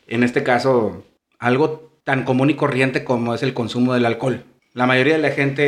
en 0.05 0.21
este 0.21 0.43
caso, 0.43 1.03
algo 1.39 1.89
tan 2.03 2.24
común 2.24 2.51
y 2.51 2.53
corriente 2.53 3.03
como 3.03 3.33
es 3.33 3.41
el 3.41 3.55
consumo 3.55 3.95
del 3.95 4.05
alcohol. 4.05 4.43
La 4.74 4.86
mayoría 4.86 5.15
de 5.15 5.24
la 5.24 5.31
gente, 5.31 5.63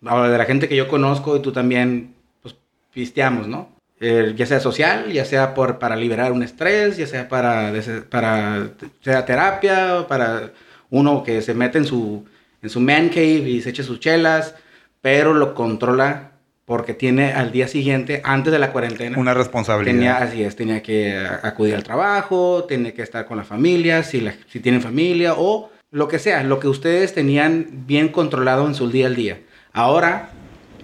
de 0.00 0.38
la 0.38 0.44
gente 0.46 0.66
que 0.66 0.76
yo 0.76 0.88
conozco 0.88 1.36
y 1.36 1.42
tú 1.42 1.52
también, 1.52 2.14
pues 2.40 2.54
pisteamos, 2.94 3.48
¿no? 3.48 3.68
Eh, 4.04 4.34
ya 4.36 4.46
sea 4.46 4.58
social, 4.58 5.12
ya 5.12 5.24
sea 5.24 5.54
por, 5.54 5.78
para 5.78 5.94
liberar 5.94 6.32
un 6.32 6.42
estrés, 6.42 6.96
ya 6.96 7.06
sea 7.06 7.28
para, 7.28 7.72
para 8.10 8.70
sea 9.00 9.24
terapia, 9.24 10.06
para 10.08 10.50
uno 10.90 11.22
que 11.22 11.40
se 11.40 11.54
mete 11.54 11.78
en 11.78 11.84
su, 11.84 12.24
en 12.60 12.68
su 12.68 12.80
man 12.80 13.10
cave 13.10 13.48
y 13.48 13.60
se 13.62 13.70
eche 13.70 13.84
sus 13.84 14.00
chelas, 14.00 14.56
pero 15.00 15.34
lo 15.34 15.54
controla 15.54 16.32
porque 16.64 16.94
tiene 16.94 17.32
al 17.32 17.52
día 17.52 17.68
siguiente, 17.68 18.20
antes 18.24 18.52
de 18.52 18.58
la 18.58 18.72
cuarentena, 18.72 19.16
Una 19.18 19.34
responsabilidad. 19.34 19.94
tenía, 19.94 20.16
así 20.18 20.42
es, 20.42 20.56
tenía 20.56 20.82
que 20.82 21.16
acudir 21.44 21.76
al 21.76 21.84
trabajo, 21.84 22.64
tenía 22.64 22.92
que 22.94 23.02
estar 23.02 23.24
con 23.24 23.36
la 23.36 23.44
familia, 23.44 24.02
si, 24.02 24.20
la- 24.20 24.34
si 24.48 24.58
tienen 24.58 24.80
familia, 24.82 25.34
o 25.36 25.70
lo 25.92 26.08
que 26.08 26.18
sea, 26.18 26.42
lo 26.42 26.58
que 26.58 26.66
ustedes 26.66 27.14
tenían 27.14 27.66
bien 27.86 28.08
controlado 28.08 28.66
en 28.66 28.74
su 28.74 28.90
día 28.90 29.06
al 29.06 29.14
día. 29.14 29.38
Ahora, 29.72 30.30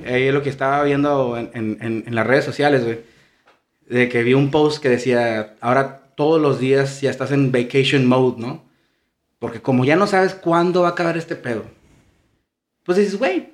eh, 0.04 0.30
lo 0.32 0.42
que 0.42 0.50
estaba 0.50 0.82
viendo 0.84 1.36
en, 1.36 1.50
en- 1.54 1.78
en- 1.80 2.04
en 2.06 2.14
las 2.14 2.26
redes 2.26 2.44
sociales, 2.44 2.84
güey, 2.84 3.00
de 3.88 4.08
que 4.08 4.22
vi 4.22 4.34
un 4.34 4.50
post 4.50 4.82
que 4.82 4.88
decía, 4.88 5.56
ahora 5.60 6.02
todos 6.16 6.40
los 6.40 6.58
días 6.60 7.00
ya 7.00 7.10
estás 7.10 7.30
en 7.32 7.52
vacation 7.52 8.06
mode, 8.06 8.40
¿no? 8.40 8.64
Porque 9.38 9.60
como 9.62 9.84
ya 9.84 9.96
no 9.96 10.06
sabes 10.06 10.34
cuándo 10.34 10.82
va 10.82 10.88
a 10.88 10.90
acabar 10.92 11.16
este 11.16 11.36
pedo, 11.36 11.64
pues 12.84 12.98
dices, 12.98 13.16
güey, 13.18 13.50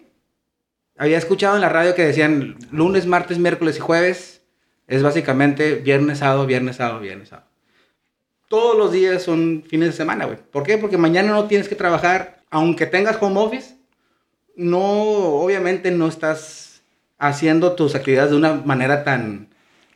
había 0.96 1.18
escuchado 1.18 1.54
en 1.56 1.60
la 1.60 1.68
radio 1.68 1.94
que 1.94 2.04
decían 2.06 2.56
lunes, 2.70 3.06
martes, 3.06 3.38
miércoles 3.38 3.76
y 3.76 3.80
jueves 3.80 4.42
es 4.86 5.02
básicamente 5.02 5.76
viernes, 5.76 6.18
sábado, 6.18 6.46
viernes, 6.46 6.76
sábado, 6.76 7.00
viernes, 7.00 7.28
sábado. 7.30 7.48
Todos 8.48 8.76
los 8.78 8.92
días 8.92 9.22
son 9.22 9.64
fines 9.66 9.88
de 9.88 9.92
semana, 9.96 10.26
güey. 10.26 10.38
¿Por 10.52 10.62
qué? 10.62 10.78
Porque 10.78 10.98
mañana 10.98 11.32
no 11.32 11.46
tienes 11.48 11.68
que 11.68 11.74
trabajar, 11.74 12.42
aunque 12.50 12.86
tengas 12.86 13.16
home 13.20 13.40
office, 13.40 13.73
no, 14.56 14.82
obviamente 14.82 15.90
no 15.90 16.08
estás 16.08 16.82
haciendo 17.18 17.72
tus 17.72 17.94
actividades 17.94 18.30
de 18.30 18.36
una 18.36 18.54
manera 18.54 19.04
tan... 19.04 19.48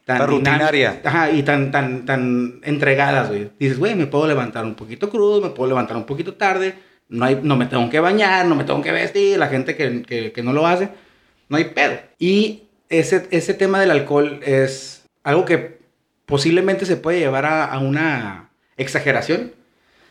Tan 0.05 0.21
dinámica- 0.21 0.27
rutinaria. 0.31 1.01
Ajá, 1.05 1.31
y 1.31 1.43
tan, 1.43 1.71
tan, 1.71 2.07
tan 2.07 2.61
entregadas, 2.65 3.29
güey. 3.29 3.51
Dices, 3.59 3.79
güey, 3.79 3.95
me 3.95 4.07
puedo 4.07 4.27
levantar 4.27 4.65
un 4.65 4.75
poquito 4.75 5.11
crudo, 5.11 5.43
me 5.43 5.51
puedo 5.51 5.69
levantar 5.69 5.99
un 5.99 6.05
poquito 6.07 6.33
tarde, 6.33 6.75
no, 7.11 7.27
hay, 7.27 7.39
no 7.43 7.57
me 7.57 7.67
tengo 7.67 7.91
que 7.91 8.01
bañar, 8.01 8.47
no 8.47 8.55
me 8.55 8.65
tengo 8.65 8.81
que 8.81 8.91
vestir, 8.91 9.39
la 9.39 9.49
gente 9.49 9.77
que, 9.77 10.01
que, 10.03 10.33
que 10.33 10.43
no 10.43 10.55
lo 10.55 10.67
hace, 10.67 10.89
no 11.51 11.59
hay 11.59 11.65
pedo. 11.65 11.99
Y 12.19 12.63
ese, 12.89 13.29
ese 13.33 13.53
tema 13.53 13.81
del 13.81 13.91
alcohol 13.91 14.41
es 14.43 15.05
algo 15.25 15.45
que 15.45 15.79
posiblemente 16.25 16.87
se 16.87 16.97
puede 16.97 17.19
llevar 17.19 17.45
a, 17.45 17.67
a 17.67 17.79
una 17.79 18.49
exageración 18.79 19.53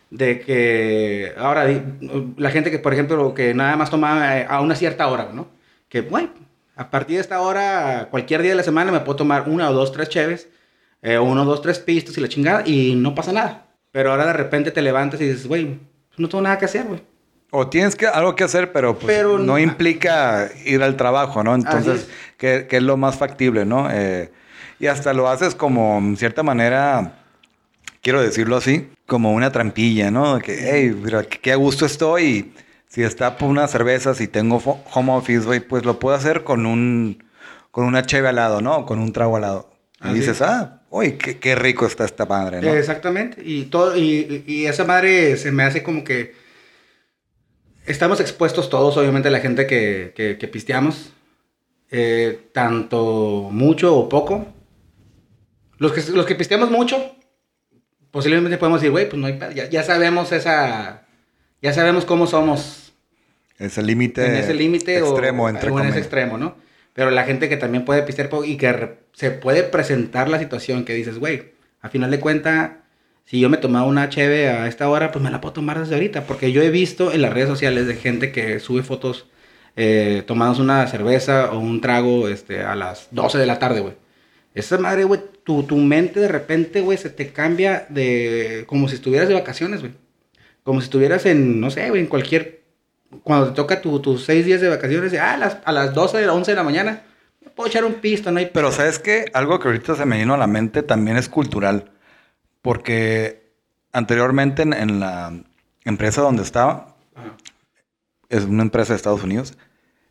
de 0.10 0.40
que 0.40 1.34
ahora 1.38 1.68
la 2.38 2.52
gente 2.52 2.72
que 2.72 2.80
por 2.80 2.94
ejemplo 2.94 3.34
que 3.34 3.54
nada 3.54 3.76
más 3.76 3.90
toma 3.90 4.40
eh, 4.40 4.48
a 4.50 4.62
una 4.62 4.76
cierta 4.76 5.08
hora, 5.08 5.30
¿no? 5.34 5.48
Que 5.90 6.02
bueno, 6.02 6.30
a 6.76 6.90
partir 6.90 7.16
de 7.16 7.22
esta 7.22 7.42
hora 7.42 8.08
cualquier 8.10 8.42
día 8.42 8.52
de 8.52 8.58
la 8.58 8.64
semana 8.64 8.92
me 8.92 9.00
puedo 9.02 9.18
tomar 9.18 9.50
una 9.50 9.70
o 9.70 9.74
dos, 9.74 9.92
tres 9.92 10.10
cheves, 10.10 10.48
eh, 11.02 11.18
uno, 11.18 11.46
dos, 11.46 11.62
tres 11.62 11.80
pistos 11.80 12.18
y 12.18 12.22
la 12.22 12.30
chingada 12.30 12.64
y 12.66 12.96
no 12.96 13.16
pasa 13.16 13.32
nada. 13.34 13.66
Pero 13.92 14.12
ahora 14.12 14.28
de 14.28 14.34
repente 14.34 14.72
te 14.72 14.82
levantas 14.82 15.20
y 15.22 15.26
dices, 15.26 15.48
güey, 15.48 15.80
no 16.18 16.30
tengo 16.30 16.42
nada 16.42 16.58
que 16.58 16.66
hacer, 16.66 16.86
güey. 16.86 17.02
O 17.50 17.68
tienes 17.68 17.96
que, 17.96 18.06
algo 18.06 18.36
que 18.36 18.44
hacer, 18.44 18.74
pero, 18.74 18.94
pues, 18.94 19.06
Pero 19.06 19.40
no 19.40 19.58
implica 19.58 20.50
ir 20.66 20.84
al 20.84 20.98
trabajo, 20.98 21.44
¿no? 21.44 21.56
Entonces, 21.56 22.10
que, 22.38 22.68
que 22.68 22.78
es 22.78 22.84
lo 22.84 22.98
más 22.98 23.16
factible, 23.18 23.66
¿no? 23.66 23.90
Eh, 23.90 24.30
y 24.80 24.88
hasta 24.88 25.14
lo 25.14 25.30
haces 25.30 25.56
como, 25.56 25.98
en 25.98 26.18
cierta 26.18 26.44
manera, 26.44 27.14
quiero 28.02 28.22
decirlo 28.22 28.58
así, 28.58 28.90
como 29.08 29.34
una 29.34 29.52
trampilla, 29.52 30.12
¿no? 30.12 30.40
Que, 30.40 30.58
hey, 30.72 30.92
mira, 31.02 31.24
qué 31.26 31.54
a 31.54 31.58
gusto 31.58 31.86
estoy. 31.88 32.26
y 32.26 32.54
si 32.90 33.04
está 33.04 33.38
por 33.38 33.50
unas 33.50 33.72
cervezas 33.72 34.22
y 34.22 34.28
tengo 34.30 34.58
home 34.94 35.14
office, 35.14 35.46
güey, 35.46 35.62
pues 35.62 35.86
lo 35.86 36.00
puedo 36.00 36.16
hacer 36.18 36.44
con 36.46 36.66
un, 36.68 37.24
con 37.72 37.86
una 37.86 38.06
cheve 38.06 38.30
al 38.30 38.36
lado, 38.38 38.62
¿no? 38.62 38.86
Con 38.86 39.00
un 39.00 39.14
trago 39.14 39.38
al 39.38 39.44
lado. 39.44 39.72
Y 40.02 40.10
Así 40.10 40.16
dices, 40.16 40.42
es. 40.42 40.42
ah, 40.42 40.84
uy, 40.92 41.14
qué, 41.18 41.40
qué 41.40 41.56
rico 41.56 41.88
está 41.88 42.06
esta 42.06 42.26
madre, 42.28 42.62
¿no? 42.64 42.76
Exactamente. 42.76 43.42
Y, 43.44 43.66
todo, 43.66 43.96
y, 43.98 44.44
y 44.48 44.66
esa 44.66 44.84
madre 44.86 45.38
se 45.38 45.52
me 45.52 45.64
hace 45.64 45.84
como 45.84 46.04
que 46.04 46.34
estamos 47.86 48.20
expuestos 48.20 48.70
todos, 48.70 48.98
obviamente, 48.98 49.30
la 49.30 49.40
gente 49.40 49.68
que, 49.68 50.14
que, 50.16 50.38
que 50.38 50.48
pisteamos. 50.48 51.14
eh, 51.92 52.50
tanto 52.54 53.50
mucho 53.52 53.96
o 53.98 54.10
poco. 54.10 54.48
Los 55.78 55.94
que, 55.94 56.02
los 56.12 56.26
que 56.26 56.36
pisteamos 56.36 56.72
mucho, 56.72 57.16
posiblemente 58.18 58.58
podemos 58.58 58.82
decir, 58.82 58.90
güey, 58.90 59.08
pues 59.08 59.20
no 59.22 59.28
hay 59.28 59.38
ya, 59.54 59.70
ya 59.70 59.84
sabemos 59.84 60.32
esa... 60.32 61.04
Ya 61.62 61.72
sabemos 61.72 62.04
cómo 62.04 62.26
somos 62.26 62.92
Ese 63.60 63.84
límite 63.84 64.26
en 64.26 64.34
ese 64.34 64.56
límite 64.56 65.04
o, 65.04 65.10
extremo, 65.10 65.48
entre 65.48 65.70
o 65.70 65.80
en 65.80 65.86
ese 65.86 66.00
extremo, 66.00 66.36
¿no? 66.36 66.56
Pero 66.94 67.12
la 67.12 67.26
gente 67.26 67.48
que 67.48 67.58
también 67.58 67.86
puede 67.86 68.02
pistear 68.02 68.30
poco 68.30 68.44
y 68.44 68.58
que 68.58 68.98
se 69.14 69.30
puede 69.30 69.62
presentar 69.62 70.30
la 70.30 70.40
situación 70.40 70.84
que 70.84 70.96
dices, 70.96 71.20
güey, 71.20 71.52
a 71.80 71.90
final 71.90 72.10
de 72.10 72.20
cuentas, 72.20 72.72
si 73.24 73.40
yo 73.40 73.50
me 73.50 73.58
tomaba 73.58 73.86
una 73.86 74.10
cheve 74.10 74.50
a 74.50 74.68
esta 74.68 74.90
hora, 74.90 75.12
pues 75.12 75.24
me 75.24 75.30
la 75.30 75.40
puedo 75.40 75.54
tomar 75.54 75.80
desde 75.80 75.94
ahorita. 75.94 76.24
Porque 76.24 76.52
yo 76.52 76.64
he 76.64 76.72
visto 76.72 77.12
en 77.12 77.22
las 77.22 77.32
redes 77.32 77.50
sociales 77.50 77.86
de 77.86 77.98
gente 77.98 78.32
que 78.32 78.60
sube 78.60 78.82
fotos 78.82 79.28
eh, 79.76 80.24
tomándose 80.26 80.64
una 80.64 80.88
cerveza 80.88 81.52
o 81.52 81.60
un 81.60 81.82
trago 81.82 82.30
este, 82.30 82.64
a 82.64 82.74
las 82.74 83.10
12 83.12 83.38
de 83.38 83.46
la 83.46 83.60
tarde, 83.60 83.82
güey. 83.82 83.94
Esa 84.58 84.78
madre, 84.78 85.04
güey, 85.04 85.22
tu, 85.44 85.64
tu 85.64 85.76
mente 85.78 86.20
de 86.20 86.28
repente, 86.28 86.82
güey, 86.82 86.98
se 86.98 87.10
te 87.10 87.32
cambia 87.32 87.86
de... 87.90 88.64
como 88.68 88.88
si 88.90 88.96
estuvieras 88.96 89.28
de 89.28 89.36
vacaciones, 89.36 89.82
güey. 89.82 89.94
Como 90.64 90.82
si 90.82 90.86
estuvieras 90.86 91.26
en, 91.26 91.60
no 91.62 91.70
sé, 91.72 91.90
güey, 91.90 92.02
en 92.02 92.08
cualquier... 92.08 92.64
Cuando 93.24 93.48
te 93.50 93.54
toca 93.56 93.80
tu- 93.82 94.02
tus 94.02 94.26
seis 94.26 94.46
días 94.46 94.60
de 94.60 94.68
vacaciones, 94.70 95.14
ah, 95.14 95.34
a 95.34 95.38
las, 95.38 95.58
a 95.64 95.72
las 95.72 95.94
12, 95.94 96.28
11 96.28 96.52
de 96.52 96.56
la 96.58 96.64
mañana, 96.64 97.04
me 97.44 97.50
puedo 97.52 97.70
echar 97.70 97.86
un 97.86 97.94
pisto, 97.96 98.32
no 98.32 98.40
hay... 98.40 98.48
Pero 98.54 98.72
¿sabes 98.72 99.00
qué? 99.00 99.26
Algo 99.34 99.60
que 99.60 99.68
ahorita 99.68 99.96
se 99.96 100.06
me 100.06 100.18
vino 100.18 100.34
a 100.34 100.38
la 100.38 100.48
mente 100.48 100.84
también 100.84 101.18
es 101.18 101.30
cultural. 101.30 101.92
Porque 102.62 103.52
anteriormente 103.94 104.64
en, 104.64 104.74
en 104.74 105.00
la 105.00 105.34
empresa 105.86 106.22
donde 106.22 106.44
estaba, 106.44 106.96
Ajá. 107.16 107.36
es 108.30 108.44
una 108.44 108.64
empresa 108.64 108.94
de 108.94 108.98
Estados 108.98 109.24
Unidos, 109.24 109.54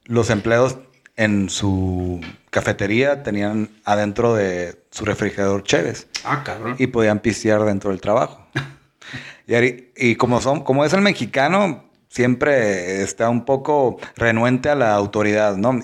los 0.04 0.30
empleados 0.30 0.78
en 1.16 1.50
su 1.50 2.20
cafetería 2.56 3.22
tenían 3.22 3.68
adentro 3.84 4.34
de 4.34 4.80
su 4.90 5.04
refrigerador 5.04 5.62
cheves 5.62 6.06
Ah, 6.24 6.42
cabrón. 6.42 6.74
y 6.78 6.86
podían 6.86 7.18
pistear 7.18 7.62
dentro 7.66 7.90
del 7.90 8.00
trabajo. 8.00 8.46
y, 9.46 10.16
como, 10.16 10.40
son, 10.40 10.64
como 10.64 10.82
es 10.82 10.94
el 10.94 11.02
mexicano, 11.02 11.90
siempre 12.08 13.02
está 13.02 13.28
un 13.28 13.44
poco 13.44 13.98
renuente 14.16 14.70
a 14.70 14.74
la 14.74 14.94
autoridad, 14.94 15.58
¿no? 15.58 15.80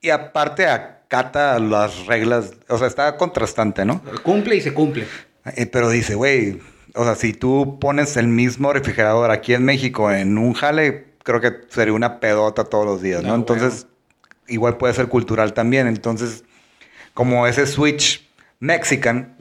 Y 0.00 0.10
aparte 0.10 0.68
acata 0.68 1.58
las 1.58 2.06
reglas, 2.06 2.52
o 2.68 2.78
sea, 2.78 2.86
está 2.86 3.16
contrastante, 3.16 3.84
¿no? 3.84 4.00
Cumple 4.22 4.54
y 4.54 4.60
se 4.60 4.72
cumple. 4.72 5.08
Eh, 5.56 5.66
pero 5.66 5.90
dice, 5.90 6.14
güey, 6.14 6.60
o 6.94 7.02
sea, 7.02 7.16
si 7.16 7.32
tú 7.32 7.78
pones 7.80 8.16
el 8.16 8.28
mismo 8.28 8.72
refrigerador 8.72 9.32
aquí 9.32 9.54
en 9.54 9.64
México 9.64 10.12
en 10.12 10.38
un 10.38 10.52
jale, 10.52 11.16
creo 11.24 11.40
que 11.40 11.62
sería 11.68 11.94
una 11.94 12.20
pedota 12.20 12.62
todos 12.62 12.86
los 12.86 13.02
días, 13.02 13.24
¿no? 13.24 13.30
No, 13.30 13.34
Entonces, 13.34 13.88
igual 14.48 14.76
puede 14.76 14.94
ser 14.94 15.08
cultural 15.08 15.52
también. 15.52 15.86
Entonces, 15.86 16.44
como 17.14 17.46
ese 17.46 17.66
switch 17.66 18.28
mexican, 18.60 19.36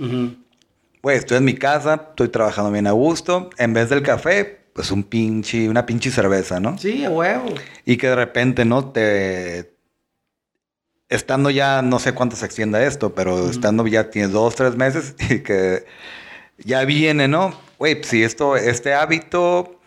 güey, 1.02 1.18
estoy 1.18 1.38
en 1.38 1.46
mi 1.46 1.56
casa, 1.56 2.08
estoy 2.10 2.30
trabajando 2.30 2.72
bien 2.72 2.88
a 2.88 2.92
gusto, 2.92 3.50
en 3.58 3.74
vez 3.74 3.90
del 3.90 4.02
café, 4.02 4.66
pues 4.74 4.92
un 4.92 5.04
pinche, 5.04 5.70
una 5.70 5.86
pinche 5.86 6.12
cerveza, 6.12 6.60
¿no? 6.60 6.78
Sí, 6.78 7.06
a 7.06 7.10
huevo. 7.10 7.46
Y 7.86 7.98
que 7.98 8.08
de 8.08 8.16
repente, 8.16 8.66
¿no? 8.66 8.92
Te... 8.92 9.74
Estando 11.08 11.50
ya, 11.50 11.82
no 11.82 12.00
sé 12.00 12.14
cuánto 12.14 12.36
se 12.36 12.46
extienda 12.46 12.84
esto, 12.84 13.14
pero 13.14 13.50
estando 13.50 13.86
ya 13.88 14.10
tienes 14.10 14.32
dos, 14.32 14.56
tres 14.56 14.76
meses 14.76 15.16
y 15.30 15.40
que 15.40 15.86
ya 16.58 16.84
viene, 16.84 17.28
¿no? 17.28 17.54
Güey, 17.78 17.96
pues, 17.96 18.08
si 18.08 18.24
esto, 18.24 18.56
este 18.56 18.94
hábito, 18.94 19.80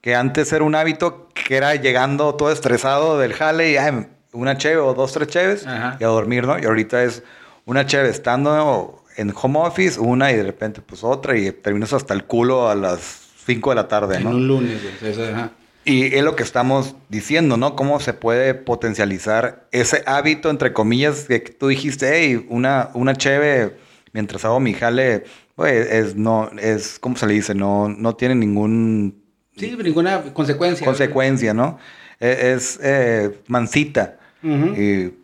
que 0.00 0.14
antes 0.14 0.52
era 0.52 0.64
un 0.64 0.74
hábito 0.74 1.28
que 1.34 1.56
era 1.56 1.74
llegando 1.74 2.34
todo 2.34 2.52
estresado 2.52 3.18
del 3.18 3.32
jale 3.32 3.70
y 3.70 3.76
ay, 3.76 4.06
una 4.32 4.56
cheve 4.56 4.76
o 4.78 4.94
dos, 4.94 5.12
tres 5.12 5.28
cheves 5.28 5.66
Ajá. 5.66 5.96
y 6.00 6.04
a 6.04 6.08
dormir, 6.08 6.46
¿no? 6.46 6.58
Y 6.58 6.64
ahorita 6.64 7.02
es 7.04 7.22
una 7.64 7.86
cheve 7.86 8.08
estando 8.08 9.02
en 9.16 9.32
home 9.34 9.58
office, 9.60 9.98
una 10.00 10.30
y 10.32 10.36
de 10.36 10.42
repente 10.44 10.80
pues 10.80 11.02
otra 11.04 11.36
y 11.36 11.50
terminas 11.52 11.92
hasta 11.92 12.14
el 12.14 12.24
culo 12.24 12.68
a 12.68 12.74
las 12.74 13.00
5 13.46 13.70
de 13.70 13.76
la 13.76 13.88
tarde, 13.88 14.16
En 14.18 14.24
¿no? 14.24 14.30
un 14.30 14.46
lunes. 14.46 14.80
Eso, 15.02 15.24
ajá. 15.24 15.50
Y 15.84 16.14
es 16.14 16.22
lo 16.22 16.36
que 16.36 16.42
estamos 16.42 16.94
diciendo, 17.08 17.56
¿no? 17.56 17.74
Cómo 17.74 17.98
se 18.00 18.12
puede 18.12 18.52
potencializar 18.54 19.66
ese 19.72 20.02
hábito, 20.06 20.50
entre 20.50 20.72
comillas, 20.74 21.24
que 21.24 21.40
tú 21.40 21.68
dijiste, 21.68 22.10
hey, 22.12 22.46
una, 22.50 22.90
una 22.94 23.14
cheve 23.16 23.76
mientras 24.12 24.44
hago 24.44 24.60
mi 24.60 24.74
jale, 24.74 25.24
güey, 25.56 25.76
es, 25.78 26.14
no, 26.14 26.50
es, 26.60 26.98
¿cómo 26.98 27.16
se 27.16 27.26
le 27.26 27.34
dice? 27.34 27.54
No, 27.54 27.88
no 27.88 28.14
tiene 28.16 28.34
ningún 28.34 29.22
Sí, 29.56 29.76
ninguna 29.82 30.22
consecuencia. 30.34 30.84
consecuencia, 30.84 31.52
¿no? 31.54 31.78
E- 32.20 32.52
Es, 32.54 32.78
eh, 32.82 33.38
mansita. 33.46 34.18
Y 34.42 35.14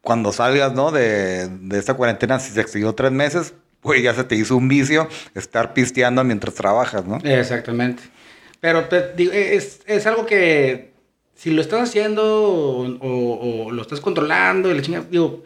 cuando 0.00 0.32
salgas, 0.32 0.72
¿no? 0.72 0.90
De, 0.92 1.48
de 1.48 1.78
esta 1.78 1.94
cuarentena, 1.94 2.38
si 2.40 2.52
se 2.52 2.60
extendió 2.60 2.94
tres 2.94 3.12
meses, 3.12 3.54
güey, 3.82 4.02
ya 4.02 4.14
se 4.14 4.24
te 4.24 4.34
hizo 4.36 4.56
un 4.56 4.68
vicio 4.68 5.08
estar 5.34 5.74
pisteando 5.74 6.22
mientras 6.24 6.54
trabajas, 6.54 7.04
¿no? 7.04 7.18
Exactamente. 7.24 8.02
Pero 8.60 8.84
te 8.86 9.12
digo, 9.14 9.32
es, 9.32 9.80
es 9.86 10.06
algo 10.06 10.26
que 10.26 10.90
si 11.34 11.50
lo 11.50 11.62
estás 11.62 11.88
haciendo 11.88 12.22
o, 12.44 12.86
o- 13.00 13.64
o 13.66 13.70
lo 13.72 13.82
estás 13.82 14.00
controlando, 14.00 14.70
y 14.70 14.74
la 14.74 14.82
chinga, 14.82 15.04
digo, 15.10 15.44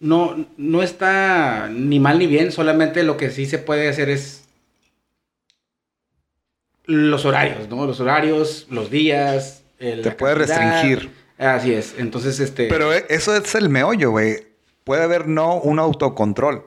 no, 0.00 0.46
no 0.56 0.82
está 0.82 1.68
ni 1.70 1.98
mal 2.00 2.18
ni 2.18 2.26
bien, 2.26 2.52
solamente 2.52 3.02
lo 3.02 3.16
que 3.16 3.30
sí 3.30 3.44
se 3.46 3.58
puede 3.58 3.88
hacer 3.88 4.08
es 4.10 4.44
los 6.86 7.24
horarios, 7.24 7.68
¿no? 7.68 7.86
Los 7.86 8.00
horarios, 8.00 8.66
los 8.70 8.90
días. 8.90 9.63
El- 9.84 10.02
Te 10.02 10.10
puede 10.12 10.34
cantidad. 10.36 10.58
restringir. 10.60 11.10
Así 11.38 11.72
es. 11.72 11.94
Entonces, 11.98 12.40
este. 12.40 12.68
Pero 12.68 12.92
eh, 12.94 13.04
eso 13.08 13.34
es 13.36 13.54
el 13.54 13.68
meollo, 13.68 14.10
güey. 14.10 14.36
Puede 14.84 15.02
haber 15.02 15.26
no 15.28 15.56
un 15.56 15.78
autocontrol. 15.78 16.64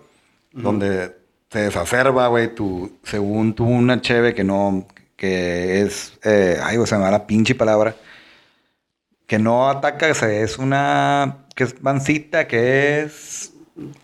Donde 0.53 1.15
se 1.51 1.59
desacerba, 1.59 2.27
güey, 2.29 2.53
tu, 2.55 2.97
según 3.03 3.53
tú, 3.53 3.65
una 3.65 4.01
cheve 4.01 4.33
que 4.33 4.43
no, 4.43 4.87
que 5.15 5.81
es, 5.83 6.13
eh, 6.23 6.57
ay, 6.63 6.77
güey, 6.77 6.87
se 6.87 6.95
me 6.97 7.03
va 7.03 7.11
la 7.11 7.27
pinche 7.27 7.53
palabra, 7.53 7.95
que 9.27 9.37
no 9.37 9.69
ataca, 9.69 10.09
es 10.09 10.57
una, 10.57 11.45
que 11.55 11.65
es 11.65 11.81
mansita, 11.83 12.47
que 12.47 13.01
es 13.01 13.53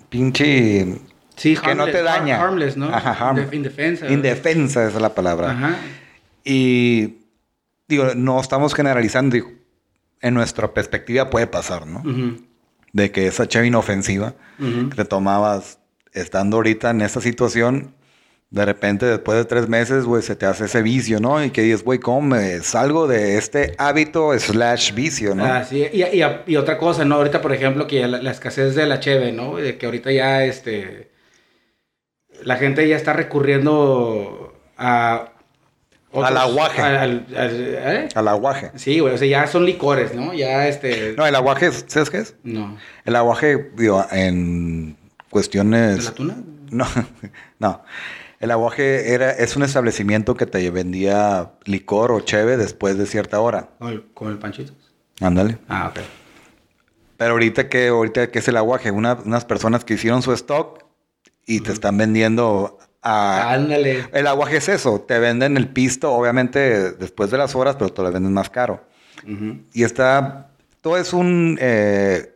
pinche, 0.10 1.00
sí, 1.36 1.58
que 1.58 1.74
no 1.74 1.86
te 1.86 2.04
daña. 2.04 2.40
Harmless, 2.40 2.78
¿no? 2.78 2.94
Ajá, 2.94 3.16
harm- 3.32 3.38
Indef- 3.50 3.54
Indefensa. 3.54 4.08
Indefensa, 4.10 4.86
esa 4.88 4.96
es 4.98 5.02
la 5.02 5.16
palabra. 5.16 5.52
Ajá. 5.52 5.78
Y, 6.44 7.16
digo, 7.94 8.16
no 8.16 8.40
estamos 8.40 8.74
generalizando, 8.76 9.34
digo, 9.36 9.52
en 10.22 10.34
nuestra 10.34 10.74
perspectiva 10.74 11.30
puede 11.30 11.48
pasar, 11.48 11.88
¿no? 11.88 12.02
De 12.92 13.12
que 13.12 13.28
esa 13.28 13.48
cheve 13.48 13.68
inofensiva 13.68 14.36
que 14.90 14.96
te 14.96 15.06
tomabas 15.06 15.80
estando 16.14 16.58
ahorita 16.58 16.92
en 16.92 17.02
esta 17.02 17.20
situación, 17.22 17.96
de 18.52 18.66
repente 18.66 19.08
después 19.08 19.36
de 19.38 19.46
tres 19.46 19.68
meses, 19.68 20.06
güey, 20.06 20.22
se 20.22 20.36
te 20.36 20.46
hace 20.46 20.66
ese 20.66 20.84
vicio, 20.84 21.20
¿no? 21.20 21.44
Y 21.44 21.50
que 21.50 21.64
dices, 21.64 21.84
güey, 21.84 21.98
¿cómo 21.98 22.22
me 22.22 22.60
salgo 22.60 23.08
de 23.08 23.38
este 23.38 23.74
hábito 23.80 24.38
slash 24.38 24.94
vicio, 24.94 25.34
no? 25.34 25.44
Ah, 25.44 25.64
sí. 25.64 25.88
Y, 25.92 26.04
y- 26.04 26.24
y 26.46 26.56
otra 26.56 26.78
cosa, 26.78 27.04
¿no? 27.04 27.16
Ahorita, 27.16 27.42
por 27.42 27.52
ejemplo, 27.52 27.88
que 27.88 28.08
la 28.08 28.30
escasez 28.32 28.76
de 28.76 28.86
la 28.86 29.00
cheve, 29.00 29.32
¿no? 29.32 29.56
De 29.58 29.78
que 29.80 29.88
ahorita 29.88 30.12
ya, 30.12 30.44
este... 30.46 31.12
La 32.44 32.58
gente 32.58 32.88
ya 32.88 32.96
está 32.96 33.14
recurriendo 33.14 34.54
a... 34.78 35.33
Al 36.14 36.38
aguaje. 36.38 36.82
al- 36.82 36.96
al- 36.98 37.26
al- 37.36 37.96
¿eh? 37.96 38.10
Al 38.14 38.28
aguaje. 38.28 38.72
Sí, 38.76 39.00
güey, 39.00 39.14
o 39.14 39.18
sea, 39.18 39.28
ya 39.28 39.48
son 39.48 39.66
licores, 39.66 40.14
¿no? 40.14 40.34
Ya, 40.34 40.68
este... 40.68 41.14
No, 41.18 41.26
el 41.26 41.36
aguaje, 41.36 41.72
¿sabes 41.88 42.10
qué 42.10 42.18
es? 42.20 42.36
No. 42.44 42.78
El 43.06 43.16
aguaje, 43.16 43.72
digo, 43.76 44.06
en 44.12 44.92
¿De 44.94 44.96
cuestiones... 45.30 46.06
la 46.06 46.12
tuna? 46.12 46.36
No, 46.70 46.86
no. 47.60 47.84
El 48.40 48.52
aguaje 48.52 49.14
era, 49.14 49.32
es 49.32 49.56
un 49.56 49.64
establecimiento 49.64 50.36
que 50.36 50.46
te 50.46 50.70
vendía 50.70 51.52
licor 51.64 52.12
o 52.12 52.20
cheve 52.20 52.58
después 52.58 52.98
de 52.98 53.06
cierta 53.06 53.40
hora. 53.40 53.70
¿Con 53.80 53.90
el, 53.94 54.04
con 54.14 54.32
el 54.32 54.38
panchitos? 54.38 54.76
Ándale. 55.22 55.58
Ah, 55.70 55.88
ok. 55.94 56.02
Pero 57.18 57.32
ahorita 57.32 57.70
que 57.70 57.88
ahorita 57.88 58.32
que 58.32 58.40
es 58.40 58.48
el 58.50 58.58
aguaje, 58.58 58.92
Una- 58.92 59.14
unas 59.24 59.46
personas 59.46 59.86
que 59.86 59.94
hicieron 59.94 60.22
su 60.22 60.34
stock 60.34 60.84
y 61.46 61.62
te 61.62 61.72
están 61.72 61.98
vendiendo 61.98 62.80
a 63.04 63.52
Ándale. 63.54 64.06
el 64.14 64.28
aguaje 64.28 64.58
es 64.58 64.70
eso, 64.70 65.02
te 65.02 65.20
venden 65.20 65.58
el 65.58 65.68
pisto 65.68 66.12
obviamente 66.14 66.92
después 66.94 67.30
de 67.32 67.38
las 67.38 67.54
horas, 67.56 67.76
pero 67.76 67.92
te 67.92 68.02
lo 68.02 68.12
venden 68.12 68.34
más 68.34 68.50
caro. 68.50 68.84
Y 69.74 69.84
está 69.84 70.50
todo 70.82 70.98
es 70.98 71.14
un 71.14 71.58
eh, 71.62 72.34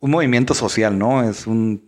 un 0.00 0.10
movimiento 0.10 0.54
social, 0.54 0.96
¿no? 0.98 1.28
Es 1.28 1.46
un 1.46 1.84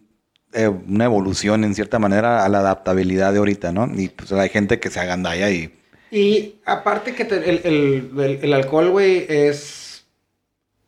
eh, 0.52 0.67
una 0.69 1.05
evolución 1.05 1.62
en 1.64 1.75
cierta 1.75 1.99
manera 1.99 2.45
a 2.45 2.49
la 2.49 2.61
adaptabilidad 2.61 3.33
de 3.33 3.38
ahorita, 3.38 3.71
¿no? 3.73 3.87
Y 3.95 4.09
pues 4.09 4.33
hay 4.33 4.49
gente 4.49 4.81
que 4.81 4.90
se 4.90 4.99
agandalla 5.00 5.50
y 5.50 5.75
Y 6.11 6.55
aparte 6.64 7.14
que 7.14 7.25
te- 7.26 7.49
el, 7.50 7.61
el- 7.64 8.11
el- 8.21 8.38
el 8.43 8.52
alcohol, 8.55 8.90
güey, 8.90 9.26
es 9.28 10.07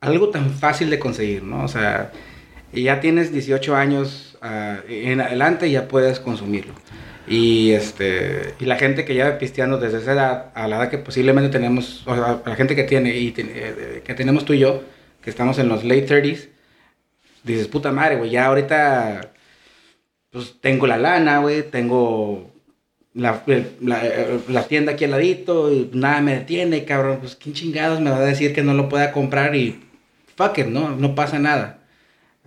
algo 0.01 0.31
tan 0.31 0.51
fácil 0.51 0.89
de 0.91 0.99
conseguir, 0.99 1.43
¿no? 1.43 1.63
O 1.65 1.69
sea, 1.69 2.11
y 2.73 2.85
ya 2.85 3.01
tienes 3.01 3.31
18 3.33 3.77
años 3.77 4.39
ah, 4.41 4.79
en 4.89 5.21
adelante 5.21 5.69
y 5.69 5.73
ya 5.73 5.87
puedes 5.89 6.21
consumirlo. 6.21 6.73
Y, 7.31 7.71
este, 7.73 8.55
y 8.59 8.65
la 8.65 8.77
gente 8.77 9.05
que 9.05 9.15
ya 9.15 9.39
pisteando 9.39 9.79
desde 9.79 9.99
esa 9.99 10.13
edad, 10.15 10.47
a 10.55 10.67
la 10.67 10.79
edad 10.79 10.91
que 10.91 10.99
posiblemente 10.99 11.49
tenemos, 11.51 12.03
o 12.07 12.15
sea, 12.17 12.43
la 12.45 12.57
gente 12.57 12.75
que 12.75 12.83
tiene 12.83 13.17
y 13.17 13.31
ten- 13.31 13.53
eh, 13.55 14.03
que 14.05 14.15
tenemos 14.15 14.45
tú 14.45 14.53
y 14.53 14.59
yo, 14.59 14.83
que 15.23 15.31
estamos 15.31 15.59
en 15.61 15.69
los 15.69 15.85
late 15.85 16.07
30s, 16.07 16.49
dices, 17.45 17.69
puta 17.69 17.93
madre, 17.93 18.17
güey, 18.17 18.31
ya 18.31 18.47
ahorita, 18.47 19.31
pues 20.31 20.57
tengo 20.61 20.89
la 20.89 20.99
lana, 20.99 21.39
güey, 21.39 21.63
tengo 21.63 22.51
la, 23.15 23.43
la- 23.81 24.03
la 24.49 24.63
tienda 24.67 24.93
aquí 24.93 25.05
al 25.05 25.13
ladito 25.13 25.73
y 25.73 25.89
nada 25.95 26.21
me 26.23 26.35
detiene, 26.37 26.85
cabrón. 26.85 27.19
Pues 27.21 27.37
quién 27.37 27.55
chingados 27.55 28.01
me 28.01 28.11
va 28.11 28.19
a 28.19 28.21
decir 28.25 28.53
que 28.55 28.63
no 28.65 28.75
lo 28.75 28.89
pueda 28.89 29.13
comprar 29.13 29.55
y 29.55 29.81
fuck 30.37 30.59
it, 30.59 30.67
¿no? 30.67 30.97
No 30.97 31.15
pasa 31.15 31.39
nada. 31.39 31.80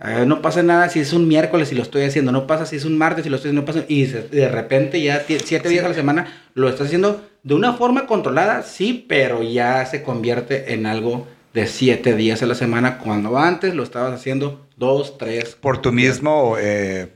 Eh, 0.06 0.24
no 0.26 0.42
pasa 0.42 0.62
nada 0.62 0.88
si 0.88 1.00
es 1.00 1.12
un 1.12 1.26
miércoles 1.26 1.72
y 1.72 1.74
lo 1.74 1.82
estoy 1.82 2.02
haciendo. 2.02 2.32
No 2.32 2.46
pasa 2.46 2.66
si 2.66 2.76
es 2.76 2.84
un 2.84 2.98
martes 2.98 3.24
y 3.26 3.30
lo 3.30 3.36
estoy 3.36 3.50
haciendo. 3.50 3.62
No 3.62 3.66
pasa, 3.66 3.84
y 3.88 4.04
de 4.04 4.48
repente 4.48 5.02
ya 5.02 5.24
siete 5.44 5.68
días 5.68 5.84
a 5.84 5.88
la 5.88 5.94
semana 5.94 6.26
lo 6.54 6.68
estás 6.68 6.88
haciendo 6.88 7.26
de 7.42 7.54
una 7.54 7.74
forma 7.74 8.06
controlada, 8.06 8.62
sí, 8.62 9.04
pero 9.08 9.42
ya 9.42 9.84
se 9.86 10.02
convierte 10.02 10.72
en 10.72 10.86
algo 10.86 11.26
de 11.52 11.66
siete 11.66 12.16
días 12.16 12.42
a 12.42 12.46
la 12.46 12.54
semana 12.54 12.98
cuando 12.98 13.38
antes 13.38 13.74
lo 13.74 13.82
estabas 13.82 14.12
haciendo 14.12 14.66
dos, 14.76 15.18
tres. 15.18 15.54
por 15.54 15.80
tu 15.80 15.92
mismo 15.92 16.56
eh, 16.58 17.12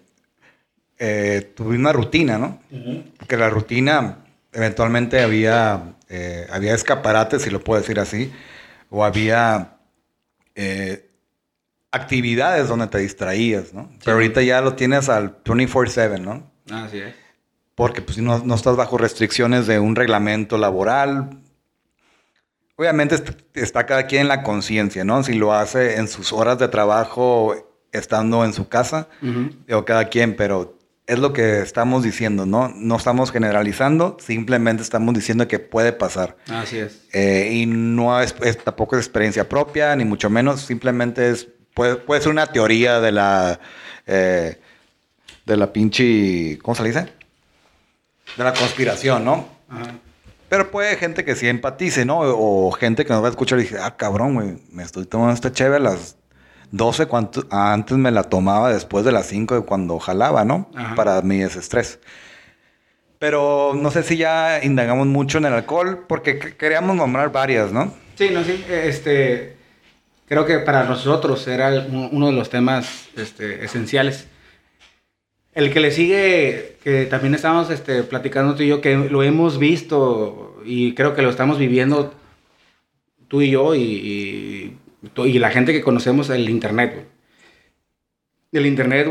eh, 0.99 1.53
tu 1.55 1.65
misma 1.65 1.93
rutina, 1.93 2.39
¿no? 2.39 2.61
Ujú. 2.71 3.05
Porque 3.19 3.37
la 3.37 3.51
rutina, 3.51 4.19
eventualmente 4.53 5.21
había, 5.21 5.95
eh, 6.09 6.47
había 6.51 6.75
escaparates, 6.75 7.43
si 7.43 7.51
lo 7.51 7.61
puedo 7.61 7.81
decir 7.81 8.01
así, 8.01 8.33
o 8.91 9.05
había 9.05 9.77
eh, 10.55 11.08
actividades 11.91 12.69
donde 12.69 12.87
te 12.87 12.99
distraías, 12.99 13.73
¿no? 13.73 13.91
Pero 14.05 14.17
ahorita 14.17 14.43
ya 14.43 14.61
lo 14.61 14.75
tienes 14.75 15.09
al 15.09 15.43
24/7, 15.43 16.21
¿no? 16.21 16.51
Así 16.71 16.99
es. 16.99 17.15
Porque 17.75 18.03
pues 18.03 18.19
no, 18.19 18.39
no 18.45 18.55
estás 18.55 18.77
bajo 18.77 18.99
restricciones 18.99 19.67
de 19.67 19.79
un 19.79 19.95
reglamento 19.97 20.59
laboral. 20.59 21.31
Obviamente 22.77 23.15
est- 23.17 23.31
está 23.55 23.87
cada 23.87 24.07
quien 24.07 24.23
en 24.23 24.29
la 24.29 24.43
conciencia, 24.43 25.05
¿no? 25.05 25.23
Si 25.23 25.35
lo 25.35 25.53
hace 25.53 25.97
en 25.97 26.09
sus 26.09 26.33
horas 26.33 26.59
de 26.59 26.69
trabajo, 26.69 27.55
estando 27.93 28.45
en 28.45 28.53
su 28.53 28.69
casa, 28.69 29.09
Ujú. 29.23 29.51
o 29.79 29.85
cada 29.85 30.09
quien, 30.09 30.37
pero 30.37 30.77
es 31.07 31.19
lo 31.19 31.33
que 31.33 31.61
estamos 31.63 32.03
diciendo, 32.03 32.45
¿no? 32.47 32.69
No 32.69 32.97
estamos 32.97 33.33
generalizando, 33.33 34.17
simplemente 34.21 34.83
estamos 34.83 35.15
diciendo 35.15 35.49
que 35.49 35.59
puede 35.59 35.93
pasar. 35.93 36.37
Así 36.49 36.79
es. 36.79 37.01
Eh, 37.15 37.51
y 37.55 37.67
no 37.67 38.21
es, 38.21 38.35
es- 38.43 38.59
tampoco 38.63 38.97
es 38.97 39.07
experiencia 39.07 39.49
propia, 39.49 39.97
ni 39.97 40.05
mucho 40.05 40.29
menos, 40.31 40.61
simplemente 40.61 41.31
es, 41.31 41.49
puede, 41.79 41.97
puede 41.97 42.21
ser 42.21 42.31
una 42.33 42.47
teoría 42.49 43.01
de 43.01 43.13
la, 43.13 43.59
eh, 44.07 44.61
de 45.47 45.57
la 45.57 45.73
pinche, 45.73 46.59
¿cómo 46.59 46.75
se 46.75 46.83
le 46.83 46.89
dice? 46.89 47.07
De 48.37 48.45
la 48.45 48.53
conspiración, 48.53 49.25
¿no? 49.25 49.49
Ajá. 49.71 49.95
Pero 50.49 50.71
puede 50.71 50.97
gente 50.97 51.25
que 51.25 51.37
sí 51.37 51.47
empatice, 51.47 52.05
¿no? 52.05 52.21
O 52.21 52.71
gente 52.73 53.05
que 53.05 53.13
nos 53.13 53.23
va 53.23 53.27
a 53.29 53.31
escuchar 53.31 53.59
y 53.59 53.63
dice, 53.63 53.79
ah, 53.81 53.97
cabrón, 53.97 54.35
güey, 54.35 54.59
me 54.73 54.83
estoy 54.83 55.05
tomando 55.07 55.35
esta 55.35 55.53
chévere 55.53 55.77
a 55.77 55.91
las 55.91 56.17
12, 56.71 57.07
cuanto, 57.07 57.47
antes 57.51 57.97
me 57.97 58.11
la 58.11 58.25
tomaba 58.25 58.73
después 58.73 59.05
de 59.05 59.13
las 59.13 59.27
5 59.27 59.55
de 59.55 59.61
cuando 59.63 59.99
jalaba, 59.99 60.45
¿no? 60.45 60.71
Ajá. 60.75 60.95
Para 60.95 61.23
mi 61.23 61.39
desestrés. 61.39 61.99
Pero 63.19 63.73
no 63.75 63.91
sé 63.91 64.03
si 64.03 64.17
ya 64.17 64.61
indagamos 64.65 65.07
mucho 65.07 65.39
en 65.39 65.45
el 65.47 65.53
alcohol, 65.53 66.05
porque 66.09 66.39
que- 66.39 66.57
queríamos 66.57 66.97
nombrar 66.97 67.31
varias, 67.31 67.71
¿no? 67.73 67.93
Sí, 68.17 68.31
no, 68.33 68.43
sí. 68.43 68.65
Este, 68.71 69.58
creo 70.29 70.45
que 70.45 70.59
para 70.59 70.85
nosotros 70.85 71.47
era 71.49 71.87
uno 71.91 72.27
de 72.27 72.33
los 72.33 72.51
temas 72.51 73.09
este, 73.17 73.65
esenciales. 73.65 74.29
El 75.55 75.73
que 75.73 75.81
le 75.81 75.91
sigue, 75.91 76.77
que 76.85 77.07
también 77.07 77.35
estamos 77.35 77.71
este, 77.71 78.03
platicando 78.03 78.55
tú 78.55 78.63
y 78.63 78.69
yo, 78.69 78.81
que 78.81 78.97
lo 78.97 79.23
hemos 79.23 79.59
visto 79.59 80.61
y 80.65 80.95
creo 80.95 81.15
que 81.15 81.23
lo 81.23 81.31
estamos 81.31 81.59
viviendo 81.59 82.15
tú 83.27 83.43
y 83.43 83.51
yo 83.51 83.75
y, 83.75 84.77
la 85.15 85.51
gente 85.51 85.73
que 85.73 85.83
conocemos 85.83 86.29
el 86.31 86.49
Internet, 86.49 86.93
güey. 86.95 87.07
El 88.53 88.67
Internet, 88.67 89.07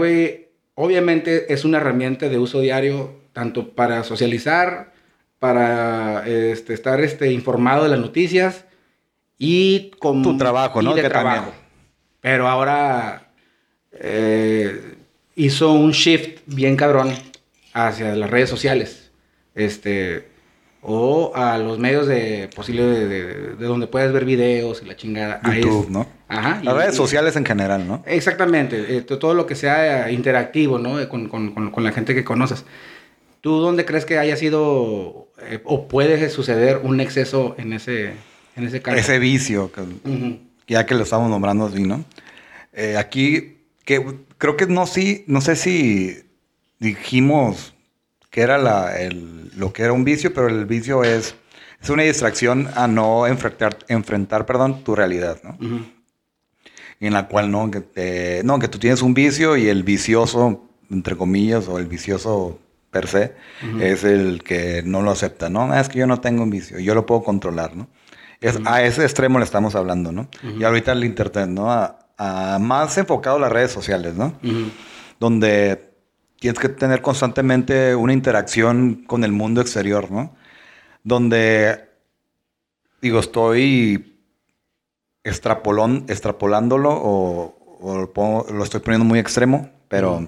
obviamente 0.75 1.51
es 1.53 1.65
una 1.65 1.77
herramienta 1.77 2.30
de 2.30 2.38
uso 2.38 2.62
diario, 2.62 3.15
tanto 3.34 3.69
para 3.69 4.03
socializar, 4.03 4.93
para 5.39 6.27
este, 6.27 6.73
estar 6.73 7.01
este, 7.01 7.32
informado 7.32 7.84
de 7.84 7.89
las 7.89 7.99
noticias 7.99 8.65
y 9.38 9.91
como... 10.00 10.23
Tu 10.23 10.38
trabajo, 10.38 10.82
¿no? 10.82 10.91
y 10.91 10.95
de 10.95 11.02
Que 11.04 11.10
trabajo. 11.10 11.38
también. 11.45 11.60
Pero 12.21 12.47
ahora 12.47 13.30
eh, 13.91 14.95
hizo 15.36 15.71
un 15.73 15.91
shift 15.91 16.39
bien 16.45 16.76
cabrón 16.76 17.13
hacia 17.73 18.15
las 18.15 18.30
redes 18.30 18.50
sociales. 18.50 19.12
Este... 19.56 20.36
O 20.89 21.34
a 21.36 21.58
los 21.58 21.80
medios 21.80 22.08
de 22.08 22.50
posible 22.56 22.84
de, 22.84 23.08
de- 23.08 23.56
de 23.56 23.65
donde 23.65 23.88
puedes 23.88 24.13
ver 24.13 24.23
videos 24.26 24.82
y 24.84 24.86
la 24.86 24.95
chingada. 24.95 25.41
YouTube, 25.43 25.86
es- 25.86 25.89
¿no? 25.89 26.08
Ajá. 26.30 26.62
Las 26.63 26.76
y- 26.76 26.78
redes 26.78 26.95
sociales 26.95 27.36
en 27.36 27.45
general, 27.45 27.86
¿no? 27.88 28.04
Exactamente, 28.06 28.95
eh, 28.97 29.02
to- 29.02 29.17
todo 29.19 29.34
lo 29.34 29.47
que 29.47 29.56
sea 29.56 30.08
eh, 30.08 30.13
interactivo, 30.13 30.78
¿no? 30.78 31.10
Con, 31.10 31.28
con- 31.28 31.52
con- 31.54 31.71
con 31.71 31.84
la 31.84 31.91
gente 31.91 32.13
que 32.15 32.23
conoces. 32.23 32.63
¿Tú 33.41 33.60
dónde 33.60 33.86
crees 33.86 34.06
que 34.06 34.17
haya 34.19 34.38
sido 34.38 35.30
eh, 35.41 35.60
o 35.65 35.88
puede 35.88 36.30
suceder 36.30 36.80
un 36.84 37.02
exceso 37.02 37.56
en 37.58 37.73
ese, 37.73 38.13
en 38.58 38.65
ese 38.65 38.82
campo? 38.82 39.00
Ese 39.00 39.20
vicio, 39.20 39.72
que- 39.72 40.39
ya 40.67 40.86
que 40.86 40.96
lo 40.96 41.04
estamos 41.04 41.30
nombrando 41.30 41.67
así, 41.67 41.84
¿no? 41.84 42.04
Eh, 42.74 42.98
aquí, 42.98 43.58
que 43.86 44.06
creo 44.38 44.58
que 44.58 44.65
no, 44.67 44.86
sí, 44.86 45.24
no 45.28 45.41
sé 45.41 45.56
si 45.56 46.20
dijimos 46.80 47.74
que 48.30 48.41
era 48.41 48.58
la, 48.58 49.00
el- 49.00 49.52
lo 49.58 49.74
que 49.74 49.84
era 49.84 49.93
un 49.93 50.04
vicio, 50.04 50.34
pero 50.34 50.48
el 50.48 50.65
vicio 50.65 51.04
es, 51.04 51.36
es 51.82 51.89
una 51.89 52.04
distracción 52.04 52.70
a 52.76 52.88
no 52.88 53.26
enfrentar, 53.28 53.78
enfrentar 53.88 54.46
perdón, 54.46 54.84
tu 54.84 54.96
realidad, 54.96 55.39
¿no? 55.43 55.52
Ujú. 55.65 55.86
en 57.00 57.13
la 57.13 57.28
cual 57.28 57.52
no, 57.52 57.70
que, 57.70 57.82
te- 57.82 58.41
no, 58.43 58.58
que 58.58 58.67
tú 58.67 58.80
tienes 58.80 59.04
un 59.04 59.13
vicio 59.13 59.56
y 59.56 59.67
el 59.67 59.84
vicioso, 59.84 60.67
entre 60.89 61.15
comillas, 61.15 61.67
o 61.67 61.78
el 61.78 61.86
vicioso 61.86 62.60
per 62.89 63.08
se, 63.08 63.34
es 63.80 64.04
el 64.04 64.41
que 64.43 64.82
no 64.84 65.04
lo 65.04 65.12
acepta, 65.12 65.48
¿no? 65.50 65.72
"Ah, 65.72 65.80
Es 65.80 65.89
que 65.89 66.00
yo 66.00 66.08
no 66.08 66.20
tengo 66.22 66.41
un 66.41 66.50
vicio, 66.50 66.80
yo 66.80 66.96
lo 66.96 67.06
puedo 67.06 67.22
controlar, 67.24 67.76
¿no? 67.76 67.88
Es, 68.41 68.58
A 68.65 68.84
ese 68.84 69.04
extremo 69.04 69.39
le 69.39 69.45
estamos 69.45 69.76
hablando, 69.76 70.12
¿no? 70.12 70.28
Y 70.60 70.63
ahorita 70.63 70.91
el 70.91 71.04
Internet, 71.04 71.47
¿no? 71.50 71.71
A, 71.71 71.97
a 72.17 72.60
más 72.60 72.97
enfocado 72.97 73.38
a 73.38 73.39
las 73.39 73.52
redes 73.52 73.71
sociales, 73.71 74.15
¿no? 74.15 74.34
Donde 75.19 75.91
tienes 76.39 76.60
que 76.60 76.69
tener 76.69 77.02
constantemente 77.02 77.95
una 77.95 78.13
interacción 78.13 79.04
con 79.08 79.23
el 79.23 79.32
mundo 79.32 79.60
exterior, 79.62 80.12
¿no? 80.12 80.36
Donde, 81.04 81.89
digo, 83.02 83.19
estoy 83.19 84.19
extrapolón, 85.23 86.06
extrapolándolo 86.08 86.91
o, 86.91 87.78
o 87.82 87.97
lo, 87.97 88.13
pongo- 88.13 88.45
lo 88.52 88.63
estoy 88.63 88.82
poniendo 88.82 89.06
muy 89.06 89.17
extremo, 89.19 89.69
pero 89.88 90.28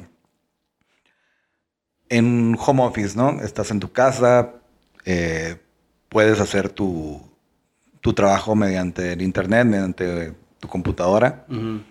en 2.10 2.58
home 2.60 2.84
office, 2.84 3.16
¿no? 3.16 3.40
Estás 3.42 3.70
en 3.72 3.80
tu 3.80 3.92
casa, 3.92 4.56
eh, 5.06 5.58
puedes 6.10 6.40
hacer 6.40 6.70
tu, 6.70 7.22
tu 8.02 8.14
trabajo 8.14 8.56
mediante 8.56 9.14
el 9.14 9.22
internet, 9.22 9.66
mediante 9.66 10.34
tu 10.60 10.68
computadora. 10.68 11.46
Ujú. 11.50 11.82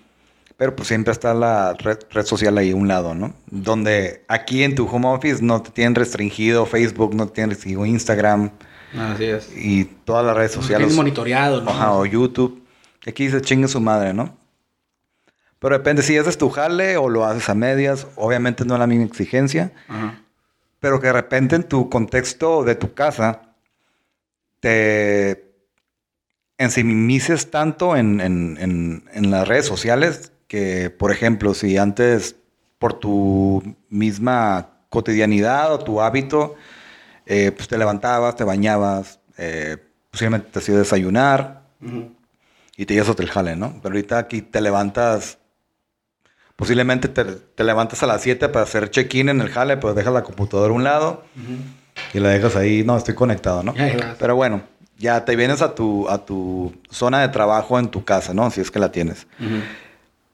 Pero 0.57 0.75
pues 0.75 0.89
siempre 0.89 1.13
está 1.13 1.35
la 1.35 1.75
red, 1.75 1.99
red 2.11 2.25
social 2.27 2.59
ahí 2.59 2.73
a 2.73 2.77
un 2.77 2.89
lado, 2.89 3.15
¿no? 3.15 3.33
Donde 3.47 4.25
aquí 4.27 4.65
en 4.65 4.75
tu 4.75 4.87
home 4.87 5.07
office 5.07 5.43
no 5.43 5.63
te 5.63 5.71
tienen 5.71 5.95
restringido 5.95 6.67
Facebook, 6.67 7.15
no 7.15 7.27
te 7.29 7.35
tienen 7.35 7.51
restringido 7.51 7.87
Instagram 7.87 8.51
Así 8.99 9.25
es. 9.25 9.49
y 9.57 9.85
todas 9.85 10.27
las 10.27 10.37
redes 10.37 10.51
Tienes 10.53 10.67
sociales. 10.67 10.95
monitoreado, 10.97 11.61
¿no? 11.63 11.71
Ajá, 11.71 11.93
o 11.93 12.05
YouTube. 12.07 12.65
Aquí 13.07 13.31
se 13.31 13.41
chingue 13.41 13.69
su 13.69 13.81
madre, 13.81 14.13
¿no? 14.13 14.37
Pero 15.61 15.77
depende 15.79 16.03
si 16.03 16.17
haces 16.19 16.37
tu 16.39 16.51
jale 16.51 16.97
o 16.97 17.09
lo 17.09 17.25
haces 17.25 17.49
a 17.49 17.55
medias. 17.55 18.07
Obviamente 18.17 18.65
no 18.65 18.75
es 18.75 18.81
la 18.81 18.87
misma 18.89 19.05
exigencia. 19.07 19.73
Ajá. 19.89 20.21
Pero 20.81 21.01
que 21.01 21.07
de 21.09 21.13
repente 21.13 21.55
en 21.57 21.63
tu 21.65 21.89
contexto 21.89 22.65
de 22.65 22.75
tu 22.75 22.95
casa 22.95 23.43
te 24.61 25.48
ensimimices 26.59 27.51
tanto 27.51 27.97
en, 27.97 28.21
en- 28.21 28.57
en- 28.61 29.05
en 29.13 29.31
las 29.31 29.47
redes 29.47 29.67
sociales 29.67 30.33
que, 30.49 30.91
por 30.91 31.13
ejemplo, 31.13 31.55
si 31.55 31.77
antes 31.79 32.37
por 32.79 32.95
tu 32.95 33.77
misma 33.89 34.71
cotidianidad 34.91 35.73
o 35.73 35.79
tu 35.79 36.01
hábito, 36.01 36.57
eh, 37.27 37.53
pues 37.55 37.69
te 37.69 37.77
levantabas, 37.79 38.37
te 38.37 38.45
bañabas, 38.45 39.21
eh, 39.37 39.77
posiblemente 40.11 40.49
te 40.51 40.59
hacías 40.59 40.79
desayunar 40.79 41.63
y 42.77 42.87
te 42.87 42.95
ibas 42.95 43.09
el 43.19 43.29
jale, 43.31 43.55
¿no? 43.57 43.75
Pero 43.83 43.95
ahorita 43.95 44.19
aquí 44.19 44.41
te 44.43 44.61
levantas, 44.61 45.39
posiblemente 46.57 47.09
te, 47.09 47.25
te 47.25 47.65
levantas 47.65 48.03
a 48.03 48.07
las 48.07 48.23
7 48.23 48.49
para 48.49 48.65
hacer 48.65 48.91
check-in 48.91 49.29
en 49.29 49.41
el 49.41 49.51
jale, 49.51 49.77
pero 49.77 49.95
dejas 49.95 50.13
la 50.13 50.23
computadora 50.23 50.71
a 50.73 50.77
un 50.77 50.85
lado 50.85 51.25
y 52.15 52.21
la 52.21 52.31
dejas 52.31 52.57
ahí, 52.57 52.83
no, 52.85 52.97
estoy 52.97 53.15
conectado, 53.15 53.63
¿no? 53.63 53.75
Pero 54.19 54.35
bueno, 54.37 54.63
ya 54.99 55.25
te 55.25 55.37
vienes 55.37 55.63
a 55.63 55.75
tu, 55.75 56.09
a 56.09 56.25
tu 56.25 56.75
zona 56.91 57.21
de 57.21 57.29
trabajo 57.29 57.79
en 57.79 57.89
tu 57.89 58.05
casa, 58.05 58.35
¿no? 58.35 58.51
Si 58.51 58.61
es 58.61 58.71
que 58.71 58.81
la 58.81 58.91
tienes. 58.91 59.27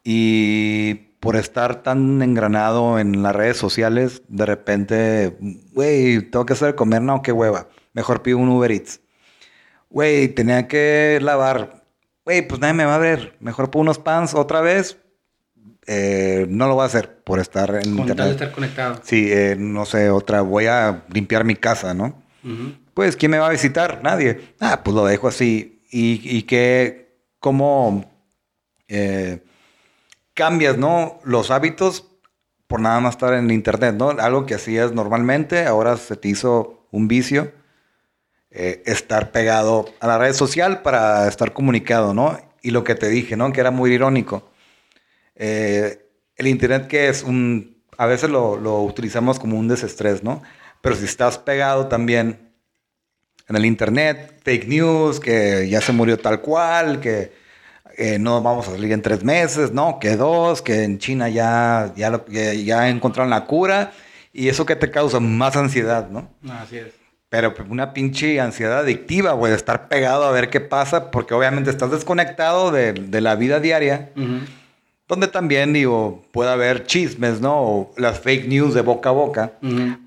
Y 0.02 0.94
por 1.20 1.36
estar 1.36 1.82
tan 1.82 2.20
engranado 2.22 2.98
en 2.98 3.22
las 3.22 3.34
redes 3.34 3.56
sociales, 3.56 4.22
de 4.28 4.46
repente, 4.46 5.36
güey, 5.72 6.20
tengo 6.22 6.46
que 6.46 6.54
hacer 6.54 6.74
comer, 6.74 7.02
no, 7.02 7.22
qué 7.22 7.32
hueva. 7.32 7.68
Mejor 7.92 8.22
pido 8.22 8.38
un 8.38 8.48
Uber 8.48 8.72
Eats. 8.72 9.00
Güey, 9.90 10.28
tenía 10.28 10.66
que 10.66 11.18
lavar. 11.22 11.84
Güey, 12.24 12.46
pues 12.46 12.60
nadie 12.60 12.74
me 12.74 12.84
va 12.84 12.96
a 12.96 12.98
ver. 12.98 13.36
Mejor 13.40 13.70
pongo 13.70 13.82
unos 13.82 13.98
pants 13.98 14.34
otra 14.34 14.60
vez. 14.60 14.98
Eh, 15.86 16.46
no 16.48 16.66
lo 16.66 16.74
voy 16.74 16.82
a 16.82 16.86
hacer 16.86 17.22
por 17.22 17.38
estar 17.38 17.74
en 17.82 17.96
Con 17.96 18.06
tal 18.06 18.16
de 18.16 18.30
estar 18.30 18.52
conectado. 18.52 19.00
Sí, 19.02 19.28
eh, 19.30 19.56
no 19.58 19.84
sé, 19.84 20.10
otra, 20.10 20.40
voy 20.40 20.66
a 20.66 21.04
limpiar 21.12 21.44
mi 21.44 21.54
casa, 21.54 21.92
¿no? 21.92 22.22
Pues, 22.94 23.16
¿quién 23.16 23.32
me 23.32 23.38
va 23.38 23.48
a 23.48 23.50
visitar? 23.50 24.00
Nadie. 24.02 24.54
Ah, 24.60 24.82
pues 24.84 24.94
lo 24.94 25.04
dejo 25.04 25.28
así. 25.28 25.82
Y, 25.90 26.42
que, 26.42 27.18
cómo 27.38 28.04
eh, 28.88 29.44
cambias, 30.34 30.76
¿no? 30.78 31.20
Los 31.24 31.50
hábitos 31.50 32.06
por 32.66 32.80
nada 32.80 32.98
más 33.00 33.14
estar 33.14 33.34
en 33.34 33.50
internet, 33.50 33.94
¿no? 33.96 34.10
Algo 34.10 34.46
que 34.46 34.54
hacías 34.54 34.92
normalmente, 34.92 35.66
ahora 35.66 35.96
se 35.96 36.16
te 36.16 36.28
hizo 36.28 36.86
un 36.90 37.06
vicio. 37.08 37.52
eh, 38.50 38.82
estar 38.86 39.32
pegado 39.32 39.86
a 40.00 40.06
la 40.06 40.18
red 40.18 40.32
social 40.32 40.82
para 40.82 41.26
estar 41.28 41.52
comunicado, 41.52 42.14
¿no? 42.14 42.38
Y 42.62 42.70
lo 42.70 42.84
que 42.84 42.94
te 42.94 43.08
dije, 43.08 43.36
¿no? 43.36 43.52
Que 43.52 43.60
era 43.60 43.70
muy 43.72 43.92
irónico. 43.92 44.48
Eh, 45.34 46.08
el 46.36 46.46
internet 46.46 46.86
que 46.88 47.08
es 47.08 47.22
un... 47.24 47.82
A 47.98 48.06
veces 48.06 48.30
lo, 48.30 48.56
lo 48.56 48.82
utilizamos 48.82 49.38
como 49.38 49.58
un 49.58 49.68
desestrés, 49.68 50.22
¿no? 50.22 50.42
Pero 50.80 50.96
si 50.96 51.04
estás 51.04 51.38
pegado 51.38 51.88
también 51.88 52.43
en 53.48 53.56
el 53.56 53.64
internet, 53.66 54.40
fake 54.44 54.66
news, 54.68 55.20
que 55.20 55.68
ya 55.68 55.80
se 55.80 55.92
murió 55.92 56.18
tal 56.18 56.40
cual, 56.40 57.00
que 57.00 57.32
eh, 57.96 58.18
no 58.18 58.42
vamos 58.42 58.66
a 58.68 58.72
salir 58.72 58.90
en 58.92 59.02
tres 59.02 59.22
meses, 59.22 59.72
no, 59.72 59.98
que 60.00 60.16
dos, 60.16 60.62
que 60.62 60.82
en 60.84 60.98
China 60.98 61.28
ya, 61.28 61.92
ya, 61.96 62.10
lo- 62.10 62.24
ya, 62.26 62.54
ya 62.54 62.88
encontraron 62.88 63.30
la 63.30 63.44
cura, 63.44 63.92
y 64.32 64.48
eso 64.48 64.66
que 64.66 64.74
te 64.76 64.90
causa 64.90 65.20
más 65.20 65.56
ansiedad, 65.56 66.08
¿no? 66.10 66.28
Así 66.50 66.78
es. 66.78 66.88
Pero 67.28 67.54
una 67.68 67.92
pinche 67.92 68.40
ansiedad 68.40 68.78
adictiva, 68.80 69.32
güey, 69.32 69.50
de 69.50 69.56
estar 69.56 69.88
pegado 69.88 70.24
a 70.24 70.30
ver 70.32 70.50
qué 70.50 70.60
pasa, 70.60 71.10
porque 71.10 71.34
obviamente 71.34 71.70
estás 71.70 71.90
desconectado 71.90 72.70
de, 72.70 72.92
de 72.94 73.20
la 73.20 73.34
vida 73.36 73.60
diaria, 73.60 74.10
donde 75.06 75.28
también, 75.28 75.72
digo, 75.72 76.24
puede 76.32 76.50
haber 76.50 76.84
chismes, 76.86 77.40
¿no? 77.40 77.60
O 77.60 77.94
las 77.96 78.20
fake 78.20 78.48
news 78.48 78.72
de 78.74 78.80
boca 78.82 79.10
a 79.10 79.12
boca 79.12 79.52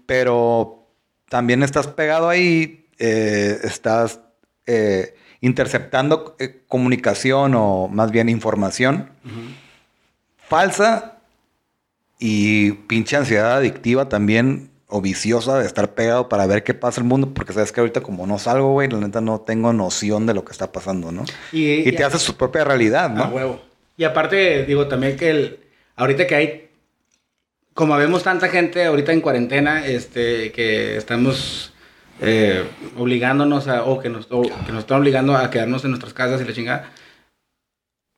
pero 0.07 0.87
también 1.29 1.61
estás 1.63 1.87
pegado 1.87 2.29
ahí, 2.29 2.86
eh, 2.99 3.57
estás 3.63 4.19
eh, 4.65 5.15
interceptando 5.41 6.35
eh, 6.39 6.61
comunicación 6.67 7.53
o 7.55 7.87
más 7.87 8.11
bien 8.11 8.29
información 8.29 9.09
falsa 10.37 11.17
y 12.19 12.71
pinche 12.71 13.15
ansiedad 13.17 13.57
adictiva 13.57 14.09
también 14.09 14.71
o 14.87 15.01
viciosa 15.01 15.59
de 15.59 15.65
estar 15.65 15.93
pegado 15.93 16.29
para 16.29 16.47
ver 16.47 16.63
qué 16.63 16.73
pasa 16.73 17.01
en 17.01 17.05
el 17.05 17.09
mundo, 17.09 17.33
porque 17.33 17.51
sabes 17.53 17.71
que 17.73 17.81
ahorita 17.81 18.01
como 18.01 18.25
no 18.25 18.39
salgo, 18.39 18.71
güey, 18.71 18.89
la 18.89 18.99
neta 18.99 19.19
no 19.19 19.41
tengo 19.41 19.73
noción 19.73 20.25
de 20.25 20.33
lo 20.33 20.45
que 20.45 20.53
está 20.53 20.71
pasando, 20.71 21.11
¿no? 21.11 21.25
Y, 21.51 21.87
Y 21.87 21.91
te 21.91 22.05
haces 22.05 22.21
su 22.21 22.37
propia 22.37 22.63
realidad, 22.63 23.05
A 23.05 23.09
¿no? 23.09 23.25
huevo. 23.25 23.61
Y 23.97 24.05
aparte, 24.05 24.65
digo 24.65 24.87
también 24.87 25.17
que 25.17 25.29
el, 25.29 25.59
ahorita 25.97 26.25
que 26.25 26.35
hay, 26.35 26.69
como 27.73 27.97
vemos 27.97 28.23
tanta 28.23 28.47
gente 28.47 28.85
ahorita 28.85 29.11
en 29.11 29.19
cuarentena, 29.21 29.85
este, 29.85 30.53
que 30.53 30.95
estamos 30.95 31.73
eh, 32.21 32.63
obligándonos 32.97 33.67
a, 33.67 33.83
o 33.83 33.99
que 33.99 34.09
nos, 34.09 34.27
o 34.31 34.41
que 34.41 34.71
nos 34.71 34.79
están 34.79 34.99
obligando 34.99 35.35
a 35.35 35.49
quedarnos 35.49 35.83
en 35.83 35.91
nuestras 35.91 36.13
casas 36.13 36.41
y 36.41 36.45
la 36.45 36.53
chingada, 36.53 36.91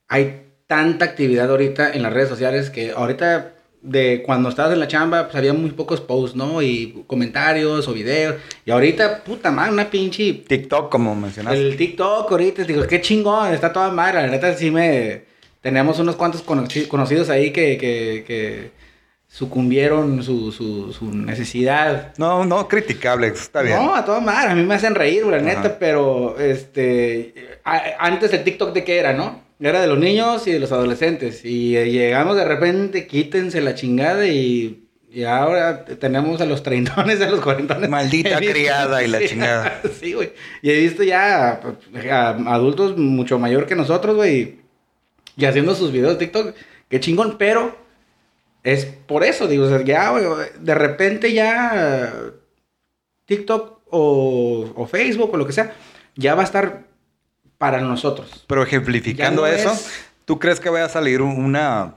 hay 0.10 0.46
tanta 0.68 1.06
actividad 1.06 1.50
ahorita 1.50 1.92
en 1.94 2.04
las 2.04 2.14
redes 2.14 2.30
sociales 2.30 2.70
que 2.70 2.92
ahorita 2.92 3.54
de 3.82 4.24
cuando 4.26 4.50
estabas 4.50 4.74
en 4.74 4.80
la 4.80 4.88
chamba, 4.90 5.24
pues 5.24 5.36
había 5.36 5.54
muy 5.54 5.72
pocos 5.72 6.02
posts, 6.02 6.36
¿no? 6.36 6.62
Y 6.62 7.04
comentarios 7.08 7.88
o 7.88 7.94
videos. 7.94 8.36
Y 8.66 8.72
ahorita, 8.72 9.24
puta 9.24 9.52
madre, 9.52 9.72
una 9.72 9.90
pinche 9.90 10.34
TikTok, 10.34 10.92
como 10.92 11.16
mencionaste. 11.16 11.58
el 11.60 11.78
TikTok 11.78 12.30
ahorita, 12.30 12.66
digo, 12.66 12.86
qué 12.86 13.00
chingón, 13.00 13.54
está 13.54 13.72
toda 13.72 13.90
madre. 13.90 14.22
La 14.22 14.28
neta, 14.28 14.54
sí 14.54 14.70
me. 14.70 15.24
Tenemos 15.62 15.98
unos 16.00 16.18
cuantos 16.18 16.46
conoci- 16.46 16.88
conocidos 16.88 17.30
ahí 17.30 17.52
que, 17.52 17.78
que, 17.78 18.26
que 18.28 18.72
sucumbieron 19.32 20.24
su, 20.24 20.52
su, 20.52 20.92
su 20.92 21.06
necesidad. 21.14 22.14
No, 22.18 22.44
no, 22.46 22.68
criticable, 22.68 23.28
está 23.28 23.62
bien. 23.62 23.78
No, 23.78 23.96
a 23.96 24.04
toda 24.04 24.20
madre, 24.20 24.52
a 24.52 24.56
mí 24.56 24.64
me 24.64 24.74
hacen 24.76 24.96
reír, 24.96 25.26
la 25.26 25.38
Ajá. 25.38 25.46
neta, 25.46 25.78
pero 25.80 26.38
este. 26.40 27.60
a- 27.64 27.84
antes 28.00 28.34
el 28.34 28.44
TikTok 28.44 28.74
de 28.74 28.84
qué 28.84 28.98
era, 28.98 29.14
¿no? 29.14 29.42
Era 29.62 29.82
de 29.82 29.88
los 29.88 30.00
niños 30.00 30.48
y 30.48 30.52
de 30.52 30.60
los 30.60 30.72
adolescentes. 30.72 31.46
Y 31.46 31.78
eh, 31.78 31.90
llegamos 31.92 32.36
de 32.38 32.46
repente, 32.46 33.08
quítense 33.08 33.62
la 33.62 33.76
chingada 33.76 34.28
y. 34.28 34.86
Y 35.12 35.24
ahora 35.24 35.86
tenemos 35.86 36.40
a 36.40 36.46
los 36.46 36.62
treintones, 36.62 37.20
a 37.22 37.30
los 37.32 37.42
cuarentones. 37.42 37.90
Maldita 37.90 38.38
criada 38.40 39.04
y 39.04 39.08
la 39.08 39.20
chingada. 39.26 39.82
Sí, 40.00 40.14
güey. 40.14 40.34
Y 40.62 40.70
he 40.70 40.80
visto 40.82 41.02
ya 41.04 41.60
a 42.12 42.30
adultos 42.54 42.96
mucho 42.96 43.40
mayor 43.40 43.66
que 43.66 43.76
nosotros, 43.76 44.16
güey. 44.16 44.60
Y 45.36 45.46
haciendo 45.46 45.74
sus 45.76 45.92
videos 45.92 46.14
de 46.14 46.26
TikTok. 46.26 46.54
Qué 46.90 47.00
chingón, 47.00 47.38
pero 47.40 47.76
es 48.64 48.86
por 48.86 49.24
eso, 49.24 49.48
digo, 49.48 49.66
o 49.66 49.70
sea, 49.70 49.82
ya, 49.84 50.14
de 50.60 50.76
repente 50.76 51.34
ya 51.34 52.14
TikTok 53.26 53.80
o, 53.92 54.72
o 54.76 54.88
Facebook 54.88 55.34
o 55.34 55.38
lo 55.38 55.46
que 55.46 55.54
sea, 55.54 55.74
ya 56.16 56.36
va 56.36 56.42
a 56.42 56.46
estar 56.46 56.84
para 57.58 57.82
nosotros. 57.82 58.44
Pero 58.48 58.64
ejemplificando 58.64 59.42
no 59.42 59.48
eso, 59.48 59.72
es- 59.72 59.90
¿tú 60.26 60.40
crees 60.40 60.60
que 60.60 60.70
vaya 60.70 60.86
a 60.86 60.90
salir 60.90 61.22
un- 61.22 61.44
una 61.44 61.96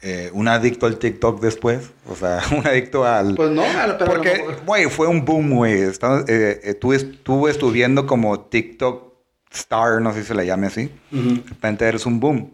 eh, 0.00 0.30
un 0.32 0.46
adicto 0.46 0.86
al 0.86 0.96
TikTok 0.98 1.40
después? 1.40 1.90
O 2.08 2.14
sea, 2.14 2.40
un 2.56 2.64
adicto 2.66 3.04
al... 3.04 3.34
Pues 3.34 3.50
no, 3.50 3.64
pero 3.98 4.10
Porque, 4.12 4.44
güey, 4.64 4.84
fue 4.86 5.08
un 5.08 5.24
boom, 5.24 5.50
güey. 5.56 5.72
Eh, 5.82 5.90
eh, 6.28 6.74
tú 6.74 6.92
estuve 6.92 7.50
estudiando 7.50 8.06
como 8.06 8.38
TikTok 8.40 9.12
star, 9.50 10.00
no 10.00 10.12
sé 10.12 10.20
si 10.22 10.28
se 10.28 10.34
le 10.34 10.46
llame 10.46 10.68
así. 10.68 10.90
De 11.10 11.42
repente 11.48 11.84
eres 11.84 12.06
un 12.06 12.20
boom. 12.20 12.52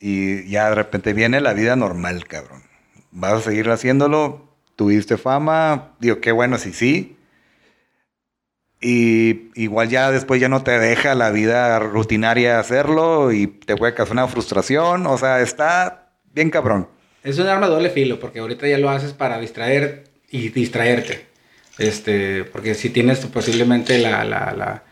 Y 0.00 0.48
ya 0.48 0.68
de 0.68 0.74
repente 0.76 1.12
viene 1.12 1.40
la 1.40 1.52
vida 1.52 1.76
normal, 1.76 2.26
cabrón. 2.26 2.62
Vas 3.10 3.32
a 3.32 3.40
seguir 3.40 3.68
haciéndolo, 3.70 4.48
tuviste 4.76 5.16
fama, 5.16 5.92
digo, 5.98 6.20
qué 6.20 6.32
bueno 6.32 6.58
si 6.58 6.72
sí. 6.72 7.16
Y 8.80 9.50
igual 9.60 9.88
ya 9.88 10.12
después 10.12 10.40
ya 10.40 10.48
no 10.48 10.62
te 10.62 10.78
deja 10.78 11.16
la 11.16 11.30
vida 11.30 11.80
rutinaria 11.80 12.60
hacerlo 12.60 13.32
y 13.32 13.48
te 13.48 13.76
puede 13.76 13.94
causar 13.94 14.12
una 14.12 14.28
frustración. 14.28 15.06
O 15.08 15.18
sea, 15.18 15.40
está 15.40 16.12
bien 16.32 16.50
cabrón. 16.50 16.88
Es 17.24 17.38
un 17.40 17.48
arma 17.48 17.66
de 17.66 17.72
doble 17.72 17.90
filo, 17.90 18.20
porque 18.20 18.38
ahorita 18.38 18.68
ya 18.68 18.78
lo 18.78 18.88
haces 18.88 19.12
para 19.12 19.40
distraer 19.40 20.04
y 20.30 20.50
distraerte. 20.50 21.26
Este, 21.78 22.44
porque 22.44 22.74
si 22.74 22.90
tienes 22.90 23.18
posiblemente 23.26 23.98
la, 23.98 24.24
la, 24.24 24.84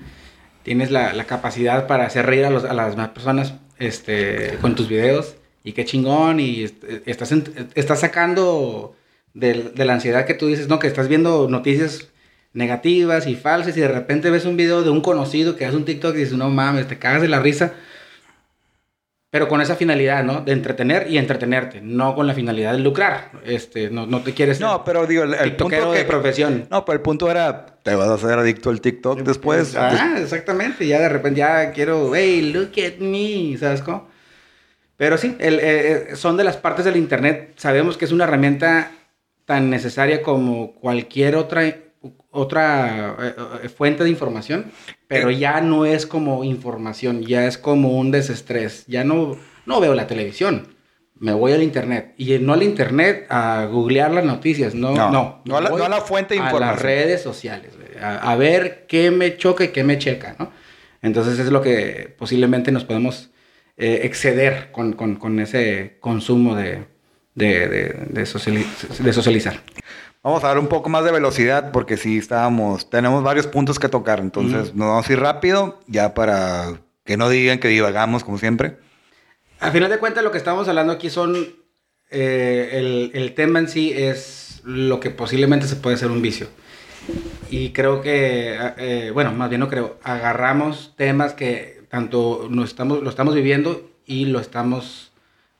tienes 0.64 0.90
la, 0.90 1.24
capacidad 1.24 1.86
para 1.86 2.06
hacer 2.06 2.26
reír 2.26 2.44
a, 2.44 2.50
los, 2.50 2.64
a 2.64 2.74
las 2.74 2.96
personas 3.10 3.54
este, 3.78 4.58
con 4.60 4.74
tus 4.74 4.88
videos, 4.88 5.36
y 5.64 5.72
qué 5.72 5.84
chingón, 5.84 6.40
y 6.40 6.64
estás, 7.06 7.34
estás 7.74 8.00
sacando 8.00 8.94
de, 9.34 9.70
de 9.74 9.84
la 9.84 9.94
ansiedad 9.94 10.26
que 10.26 10.34
tú 10.34 10.46
dices, 10.46 10.68
no, 10.68 10.78
que 10.78 10.86
estás 10.86 11.08
viendo 11.08 11.48
noticias 11.48 12.08
negativas 12.56 13.26
y 13.26 13.36
falsas 13.36 13.76
y 13.76 13.80
de 13.80 13.88
repente 13.88 14.30
ves 14.30 14.46
un 14.46 14.56
video 14.56 14.82
de 14.82 14.88
un 14.88 15.02
conocido 15.02 15.56
que 15.56 15.66
hace 15.66 15.76
un 15.76 15.84
TikTok 15.84 16.14
y 16.16 16.20
dices, 16.20 16.38
no 16.38 16.48
mames, 16.48 16.88
te 16.88 16.98
cagas 16.98 17.20
de 17.20 17.28
la 17.28 17.40
risa. 17.40 17.74
Pero 19.36 19.48
con 19.48 19.60
esa 19.60 19.76
finalidad, 19.76 20.24
¿no? 20.24 20.40
De 20.40 20.52
entretener 20.52 21.10
y 21.10 21.18
entretenerte, 21.18 21.82
no 21.82 22.14
con 22.14 22.26
la 22.26 22.32
finalidad 22.32 22.72
de 22.72 22.78
lucrar. 22.78 23.32
Este, 23.44 23.90
no, 23.90 24.06
no 24.06 24.22
te 24.22 24.32
quieres... 24.32 24.60
No, 24.60 24.82
pero 24.82 25.06
digo, 25.06 25.24
el, 25.24 25.56
punto 25.56 25.92
de 25.92 26.06
profesión. 26.06 26.66
No, 26.70 26.86
pero 26.86 26.96
el 26.96 27.02
punto 27.02 27.30
era, 27.30 27.66
te 27.82 27.94
vas 27.94 28.08
a 28.08 28.14
hacer 28.14 28.38
adicto 28.38 28.70
al 28.70 28.80
TikTok 28.80 29.20
después. 29.20 29.76
Ah, 29.76 30.16
exactamente. 30.18 30.86
Ya 30.86 31.00
de 31.00 31.10
repente 31.10 31.40
ya 31.40 31.70
quiero, 31.72 32.14
hey, 32.14 32.50
look 32.50 32.70
at 32.82 32.98
me, 32.98 33.58
¿sabes 33.58 33.82
cómo? 33.82 34.08
Pero 34.96 35.18
sí, 35.18 35.36
el, 35.38 35.60
eh, 35.60 35.60
eh, 36.12 36.16
son 36.16 36.38
de 36.38 36.44
las 36.44 36.56
partes 36.56 36.86
del 36.86 36.96
Internet. 36.96 37.52
Sabemos 37.56 37.98
que 37.98 38.06
es 38.06 38.12
una 38.12 38.24
herramienta 38.24 38.90
tan 39.44 39.68
necesaria 39.68 40.22
como 40.22 40.76
cualquier 40.76 41.36
otra 41.36 41.74
otra 42.36 43.16
eh, 43.20 43.34
eh, 43.64 43.68
fuente 43.68 44.04
de 44.04 44.10
información, 44.10 44.72
pero 45.08 45.30
eh. 45.30 45.38
ya 45.38 45.60
no 45.60 45.86
es 45.86 46.06
como 46.06 46.44
información, 46.44 47.22
ya 47.22 47.46
es 47.46 47.58
como 47.58 47.98
un 47.98 48.10
desestrés. 48.10 48.84
Ya 48.86 49.04
no, 49.04 49.36
no 49.64 49.80
veo 49.80 49.94
la 49.94 50.06
televisión, 50.06 50.68
me 51.18 51.32
voy 51.32 51.52
al 51.52 51.62
internet. 51.62 52.14
Y 52.18 52.38
no 52.38 52.52
al 52.52 52.62
internet 52.62 53.26
a 53.30 53.66
googlear 53.70 54.12
las 54.12 54.24
noticias, 54.24 54.74
no, 54.74 54.94
no. 54.94 55.42
No, 55.44 55.56
a, 55.56 55.60
la, 55.60 56.00
fuente 56.00 56.34
de 56.34 56.40
información. 56.40 56.68
A 56.68 56.72
las 56.72 56.82
redes 56.82 57.22
sociales, 57.22 57.72
a, 58.00 58.36
ver 58.36 58.86
qué 58.86 59.10
me 59.10 59.36
choca 59.36 59.64
y 59.64 59.68
qué 59.68 59.82
me 59.82 59.98
checa, 59.98 60.36
¿no? 60.38 60.52
Entonces 61.02 61.38
es 61.38 61.50
lo 61.50 61.62
que 61.62 62.14
posiblemente 62.18 62.72
nos 62.72 62.84
podemos 62.84 63.30
exceder 63.76 64.70
con, 64.72 65.40
ese 65.40 65.96
consumo 66.00 66.54
de, 66.54 66.84
de 67.34 68.26
socializar. 69.12 69.62
Vamos 70.26 70.42
a 70.42 70.48
dar 70.48 70.58
un 70.58 70.66
poco 70.66 70.88
más 70.88 71.04
de 71.04 71.12
velocidad 71.12 71.70
porque 71.70 71.96
sí 71.96 72.18
estábamos, 72.18 72.90
tenemos 72.90 73.22
varios 73.22 73.46
puntos 73.46 73.78
que 73.78 73.88
tocar, 73.88 74.18
entonces 74.18 74.74
nos 74.74 74.88
vamos 74.88 75.08
a 75.08 75.12
ir 75.12 75.20
rápido 75.20 75.78
ya 75.86 76.14
para 76.14 76.80
que 77.04 77.16
no 77.16 77.28
digan 77.28 77.60
que 77.60 77.68
divagamos 77.68 78.24
como 78.24 78.36
siempre. 78.36 78.76
A 79.60 79.70
final 79.70 79.88
de 79.88 79.98
cuentas 80.00 80.24
lo 80.24 80.32
que 80.32 80.38
estamos 80.38 80.66
hablando 80.66 80.92
aquí 80.92 81.10
son, 81.10 81.36
eh, 82.10 82.70
el, 82.72 83.12
el, 83.14 83.34
tema 83.34 83.60
en 83.60 83.68
sí 83.68 83.92
es 83.92 84.62
lo 84.64 84.98
que 84.98 85.10
posiblemente 85.10 85.68
se 85.68 85.76
puede 85.76 85.96
ser 85.96 86.10
un 86.10 86.20
vicio. 86.20 86.48
Y 87.48 87.70
creo 87.70 88.00
que, 88.00 88.58
eh, 88.78 89.12
bueno, 89.14 89.30
más 89.30 89.48
bien 89.48 89.60
no 89.60 89.68
creo, 89.68 89.96
agarramos 90.02 90.94
temas 90.96 91.34
que 91.34 91.84
tanto 91.88 92.48
no 92.50 92.64
estamos, 92.64 93.00
lo 93.00 93.10
estamos 93.10 93.36
viviendo 93.36 93.88
y 94.04 94.24
lo 94.24 94.40
estamos 94.40 95.12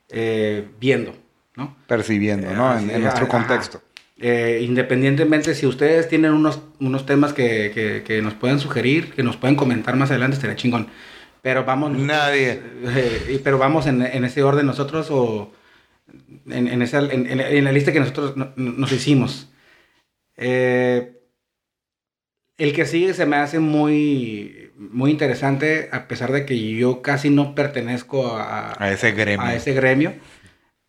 eh, 0.09 0.67
viendo, 0.77 1.15
¿no? 1.55 1.77
Percibiendo, 1.87 2.51
¿no? 2.51 2.77
en, 2.77 3.01
nuestro 3.01 3.29
contexto. 3.29 3.81
Eh, 4.19 4.61
independientemente 4.63 5.53
si 5.53 5.67
ustedes 5.67 6.09
tienen 6.09 6.33
unos, 6.33 6.59
unos 6.79 7.05
temas 7.05 7.33
que, 7.33 8.03
que, 8.05 8.21
nos 8.21 8.33
pueden 8.33 8.59
sugerir, 8.59 9.11
que 9.13 9.21
nos 9.21 9.37
pueden 9.37 9.55
comentar 9.55 9.95
más 9.95 10.09
adelante, 10.09 10.35
estaría 10.35 10.55
chingón. 10.55 10.87
Pero 11.41 11.65
vamos... 11.65 11.91
Nadie. 11.91 12.59
Eh, 12.85 13.39
pero 13.43 13.57
vamos 13.57 13.85
en, 13.85 14.01
en, 14.01 14.25
ese 14.25 14.41
orden 14.41 14.65
nosotros 14.65 15.07
o 15.11 15.53
en, 16.49 16.67
en, 16.67 16.81
esa, 16.81 16.99
en 16.99 17.63
la 17.63 17.71
lista 17.71 17.93
que 17.93 17.99
nosotros 17.99 18.33
nos 18.55 18.91
hicimos. 18.91 19.49
Eh, 20.35 21.13
el 22.57 22.73
que 22.73 22.85
sigue 22.85 23.13
se 23.13 23.27
me 23.27 23.35
hace 23.35 23.59
muy, 23.59 24.71
muy 24.75 25.11
interesante, 25.11 25.89
a 25.91 26.07
pesar 26.07 26.31
de 26.31 26.45
que 26.45 26.59
yo 26.75 27.03
casi 27.03 27.29
no 27.29 27.53
pertenezco 27.53 28.35
a, 28.35 28.75
a 28.83 28.91
ese 28.91 29.11
gremio. 29.11 29.45
A 29.45 29.53
ese 29.53 29.73
gremio 29.73 30.13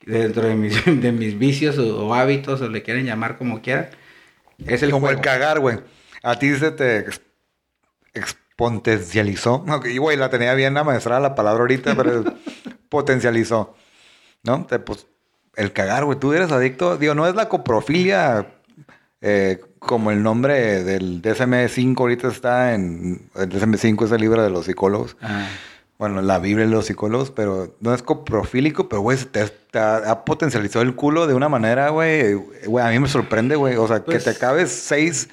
dentro 0.08 0.46
de 0.48 0.54
mis, 0.54 0.84
de 0.86 1.12
mis 1.12 1.38
vicios 1.38 1.78
o, 1.78 2.14
hábitos, 2.14 2.60
o 2.60 2.68
le 2.68 2.82
quieren 2.82 3.04
llamar 3.04 3.38
como 3.38 3.60
quieran, 3.60 3.88
es 4.66 4.82
el 4.82 4.90
Como 4.90 5.08
el 5.08 5.20
cagar, 5.20 5.60
güey. 5.60 5.78
A 6.22 6.36
ti 6.38 6.54
se 6.56 6.72
te 6.72 7.06
exponencializó. 8.12 9.64
Y, 9.84 9.98
güey, 9.98 10.16
la 10.16 10.30
tenía 10.30 10.54
bien 10.54 10.76
amaestrada 10.76 11.20
la 11.20 11.34
palabra 11.34 11.60
ahorita, 11.60 11.94
pero 11.94 12.24
potencializó. 12.88 13.76
¿No? 14.42 14.66
Te, 14.66 14.80
pues, 14.80 15.06
el 15.54 15.72
cagar, 15.72 16.04
güey. 16.04 16.18
Tú 16.18 16.32
eres 16.32 16.50
adicto. 16.50 16.96
Digo, 16.96 17.14
no 17.14 17.28
es 17.28 17.36
la 17.36 17.48
coprofilia 17.48 18.48
eh, 19.20 19.60
como 19.78 20.10
el 20.10 20.22
nombre 20.24 20.82
del 20.82 21.22
DSM-5 21.22 22.00
ahorita 22.00 22.28
está 22.28 22.74
en... 22.74 23.30
El 23.36 23.48
DSM-5 23.48 24.06
es 24.06 24.12
el 24.12 24.20
libro 24.20 24.42
de 24.42 24.50
los 24.50 24.64
psicólogos. 24.64 25.16
Ah 25.22 25.46
bueno, 25.98 26.22
la 26.22 26.38
Biblia 26.38 26.64
de 26.64 26.70
los 26.70 26.86
psicólogos, 26.86 27.32
pero 27.32 27.76
no 27.80 27.92
es 27.92 28.02
coprofílico, 28.02 28.88
pero, 28.88 29.02
güey, 29.02 29.18
te, 29.18 29.44
ha 29.78 30.24
potencializado 30.24 30.84
el 30.84 30.94
culo 30.94 31.26
de 31.26 31.34
una 31.34 31.48
manera, 31.48 31.88
güey, 31.90 32.34
güey, 32.66 32.86
a 32.86 32.90
mí 32.90 33.00
me 33.00 33.08
sorprende, 33.08 33.56
güey, 33.56 33.74
o 33.76 33.88
sea, 33.88 33.98
que 33.98 34.18
te 34.18 34.20
pues 34.20 34.28
acabes 34.28 34.70
seis 34.70 35.28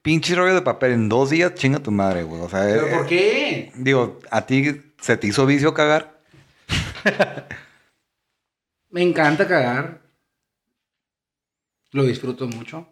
pinches 0.00 0.36
rollos 0.36 0.54
de 0.54 0.62
papel 0.62 0.92
en 0.92 1.08
dos 1.10 1.28
días, 1.28 1.54
chinga 1.54 1.78
tu 1.78 1.90
madre, 1.90 2.22
güey, 2.22 2.40
o 2.40 2.48
sea... 2.48 2.62
¿Pero 2.62 2.88
por 2.88 3.06
qué? 3.06 3.70
Digo, 3.76 4.18
¿a 4.30 4.46
ti 4.46 4.80
se 4.98 5.18
te 5.18 5.26
hizo 5.26 5.44
vicio 5.44 5.74
cagar? 5.74 6.22
me 8.90 9.02
encanta 9.02 9.46
cagar. 9.46 10.00
Lo 11.90 12.04
disfruto 12.04 12.48
mucho. 12.48 12.88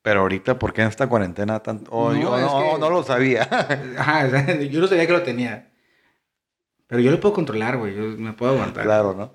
Pero 0.00 0.20
ahorita, 0.20 0.58
¿por 0.58 0.72
qué 0.72 0.80
en 0.80 0.88
esta 0.88 1.06
cuarentena 1.06 1.62
tanto? 1.62 1.90
Oh, 1.90 2.14
no, 2.14 2.20
yo 2.20 2.38
no, 2.38 2.78
no 2.78 2.88
lo 2.88 3.02
sabía. 3.02 3.42
Ajá, 3.98 4.26
yo 4.60 4.80
no 4.80 4.86
sabía 4.86 5.06
que 5.06 5.12
lo 5.12 5.22
tenía. 5.22 5.70
Pero 6.88 7.02
yo 7.02 7.10
lo 7.10 7.20
puedo 7.20 7.34
controlar, 7.34 7.76
güey. 7.76 7.94
Yo 7.94 8.02
me 8.18 8.32
puedo 8.32 8.52
aguantar. 8.52 8.84
Claro, 8.84 9.14
¿no? 9.14 9.32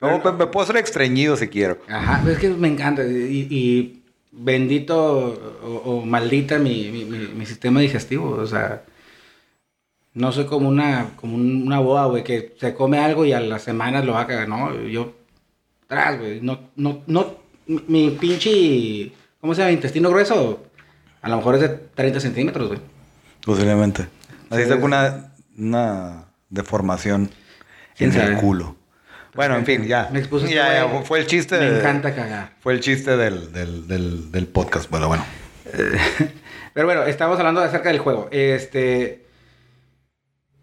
no, 0.00 0.32
me 0.32 0.46
puedo 0.46 0.66
ser 0.66 0.76
extrañido 0.76 1.36
si 1.36 1.48
quiero. 1.48 1.78
Ajá, 1.88 2.22
es 2.30 2.38
que 2.38 2.48
me 2.48 2.68
encanta. 2.68 3.04
Y, 3.04 4.00
bendito 4.30 5.60
o, 5.84 6.02
maldita 6.04 6.58
mi, 6.58 6.90
mi, 7.34 7.46
sistema 7.46 7.80
digestivo. 7.80 8.30
O 8.30 8.46
sea, 8.46 8.84
no 10.14 10.30
soy 10.30 10.46
como 10.46 10.68
una, 10.68 11.10
como 11.16 11.36
una 11.36 11.80
boa, 11.80 12.06
güey, 12.06 12.22
que 12.22 12.54
se 12.60 12.74
come 12.74 12.98
algo 12.98 13.24
y 13.24 13.32
a 13.32 13.40
las 13.40 13.62
semanas 13.62 14.04
lo 14.04 14.12
va 14.12 14.22
a 14.22 14.26
cagar. 14.28 14.48
No, 14.48 14.80
yo, 14.82 15.14
tras, 15.88 16.18
güey. 16.18 16.40
No, 16.40 16.70
no, 16.76 17.02
no, 17.08 17.36
mi 17.66 18.10
pinche, 18.10 19.12
¿cómo 19.40 19.52
se 19.54 19.62
llama? 19.62 19.72
Intestino 19.72 20.10
grueso, 20.10 20.62
a 21.22 21.28
lo 21.28 21.38
mejor 21.38 21.56
es 21.56 21.60
de 21.62 21.68
30 21.68 22.20
centímetros, 22.20 22.68
güey. 22.68 22.80
Posiblemente. 23.44 24.06
Así 24.48 24.62
es 24.62 24.70
una, 24.70 25.32
una 25.58 26.26
de 26.48 26.62
formación 26.62 27.30
en 27.98 28.12
el 28.12 28.36
culo. 28.36 28.76
Bueno, 29.34 29.56
en 29.56 29.66
fin, 29.66 29.84
ya. 29.84 30.08
Me 30.12 30.20
expuse 30.20 30.48
ya, 30.48 30.74
ya, 30.74 31.02
fue 31.02 31.18
el 31.18 31.26
chiste. 31.26 31.58
Me 31.58 31.78
encanta 31.78 32.14
cagar. 32.14 32.52
Fue 32.60 32.72
el 32.72 32.80
chiste 32.80 33.16
del, 33.16 33.52
del, 33.52 34.30
del, 34.30 34.46
podcast. 34.46 34.88
Bueno, 34.90 35.08
bueno. 35.08 35.24
Pero 36.74 36.86
bueno, 36.86 37.02
estamos 37.02 37.38
hablando 37.38 37.60
acerca 37.60 37.88
del 37.88 37.98
juego. 37.98 38.28
Este. 38.30 39.26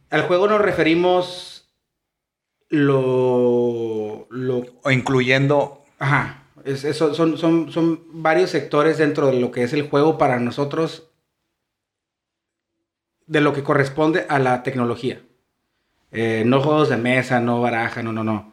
Al 0.09 0.23
juego 0.23 0.47
nos 0.47 0.61
referimos 0.61 1.69
lo. 2.69 4.27
lo... 4.29 4.63
O 4.83 4.91
incluyendo. 4.91 5.83
Ajá. 5.99 6.45
son, 6.93 7.37
son, 7.37 7.71
son 7.71 8.03
varios 8.13 8.49
sectores 8.49 8.97
dentro 8.97 9.27
de 9.27 9.33
lo 9.33 9.51
que 9.51 9.63
es 9.63 9.73
el 9.73 9.89
juego 9.89 10.17
para 10.17 10.39
nosotros. 10.39 11.11
De 13.27 13.41
lo 13.41 13.53
que 13.53 13.63
corresponde 13.63 14.25
a 14.29 14.39
la 14.39 14.63
tecnología. 14.63 15.21
Eh, 16.11 16.43
no 16.45 16.61
juegos 16.61 16.89
de 16.89 16.97
mesa, 16.97 17.39
no 17.39 17.61
baraja, 17.61 18.03
no, 18.03 18.11
no, 18.11 18.23
no. 18.23 18.51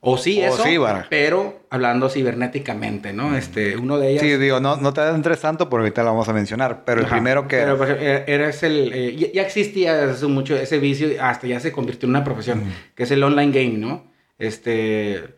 O 0.00 0.16
sí, 0.16 0.40
eso, 0.40 0.62
pero 1.10 1.62
hablando 1.70 2.08
cibernéticamente, 2.08 3.12
¿no? 3.12 3.36
Este, 3.36 3.76
uno 3.76 3.98
de 3.98 4.10
ellos... 4.10 4.22
Sí, 4.22 4.36
digo, 4.36 4.60
no, 4.60 4.76
no 4.76 4.92
te 4.92 5.00
adentres 5.00 5.40
tanto 5.40 5.68
porque 5.68 5.86
ahorita 5.86 6.04
lo 6.04 6.10
vamos 6.10 6.28
a 6.28 6.32
mencionar, 6.32 6.84
pero 6.84 7.00
el 7.00 7.08
primero 7.08 7.48
que... 7.48 7.56
Pero 7.56 7.76
pues, 7.76 7.90
eh, 7.98 8.24
eres 8.28 8.62
el... 8.62 8.92
Eh, 8.94 9.32
ya, 9.34 9.42
existía 9.42 10.10
hace 10.10 10.26
mucho 10.28 10.56
ese 10.56 10.78
vicio, 10.78 11.08
hasta 11.20 11.48
ya 11.48 11.58
se 11.58 11.72
convirtió 11.72 12.06
en 12.06 12.10
una 12.10 12.22
profesión, 12.22 12.62
que 12.94 13.02
es 13.02 13.10
el 13.10 13.22
online 13.24 13.52
game, 13.52 13.78
¿no? 13.78 14.04
Este... 14.38 15.34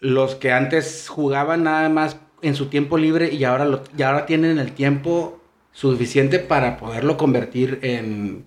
Los 0.00 0.34
que 0.34 0.50
antes 0.50 1.08
jugaban 1.08 1.62
nada 1.62 1.88
más 1.88 2.16
en 2.42 2.56
su 2.56 2.66
tiempo 2.66 2.98
libre 2.98 3.32
y 3.32 3.44
ahora, 3.44 3.64
lo, 3.64 3.84
y 3.96 4.02
ahora 4.02 4.26
tienen 4.26 4.58
el 4.58 4.72
tiempo 4.72 5.40
suficiente 5.70 6.40
para 6.40 6.76
poderlo 6.76 7.16
convertir 7.16 7.78
en 7.82 8.44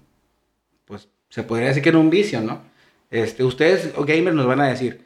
se 1.30 1.44
podría 1.44 1.68
decir 1.70 1.84
que 1.84 1.90
era 1.90 1.98
un 1.98 2.10
vicio, 2.10 2.42
¿no? 2.42 2.62
Este, 3.12 3.44
ustedes, 3.44 3.94
gamers, 4.06 4.36
nos 4.36 4.46
van 4.48 4.62
a 4.62 4.68
decir, 4.68 5.06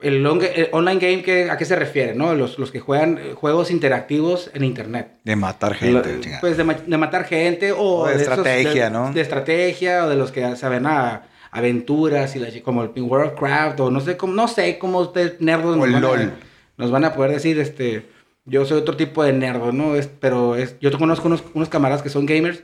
el, 0.00 0.22
long- 0.22 0.42
el 0.42 0.68
online 0.72 1.00
game, 1.00 1.22
¿qué- 1.22 1.50
¿a 1.50 1.56
qué 1.56 1.64
se 1.64 1.76
refiere? 1.76 2.14
¿no? 2.14 2.34
Los, 2.34 2.58
los 2.58 2.70
que 2.70 2.80
juegan 2.80 3.18
eh, 3.18 3.32
juegos 3.34 3.70
interactivos 3.70 4.50
en 4.54 4.64
internet. 4.64 5.12
De 5.24 5.36
matar 5.36 5.74
gente. 5.74 6.18
La- 6.30 6.40
pues 6.40 6.56
de, 6.56 6.64
de 6.86 6.98
matar 6.98 7.24
gente 7.24 7.72
o, 7.72 7.78
O 8.00 8.06
de 8.06 8.14
esos- 8.14 8.28
estrategia, 8.28 8.84
de- 8.86 8.90
¿no? 8.90 9.12
De 9.12 9.20
estrategia 9.20 10.04
o 10.04 10.08
de 10.10 10.16
los 10.16 10.30
que 10.32 10.56
saben 10.56 10.86
a 10.86 11.28
aventuras 11.50 12.34
y 12.36 12.40
la, 12.40 12.48
como 12.62 12.82
el 12.82 12.90
Warcraft 13.00 13.80
o 13.80 13.90
no 13.90 14.00
sé 14.00 14.16
cómo, 14.16 14.34
no 14.34 14.48
sé 14.48 14.76
cómo 14.78 14.98
ustedes 15.00 15.40
nerdos 15.40 15.76
O 15.78 15.84
el 15.84 15.92
van 15.92 16.04
a- 16.04 16.08
LOL. 16.08 16.32
nos 16.76 16.90
van 16.90 17.04
a 17.04 17.14
poder 17.14 17.30
decir, 17.30 17.58
este, 17.60 18.06
yo 18.44 18.64
soy 18.66 18.78
otro 18.78 18.96
tipo 18.96 19.22
de 19.22 19.32
nerdo, 19.32 19.72
¿no? 19.72 19.94
Es, 19.94 20.08
pero 20.08 20.56
es, 20.56 20.76
yo 20.80 20.90
conozco 20.98 21.28
unos, 21.28 21.44
unos 21.54 21.68
camaradas 21.68 22.02
que 22.02 22.08
son 22.10 22.26
gamers 22.26 22.62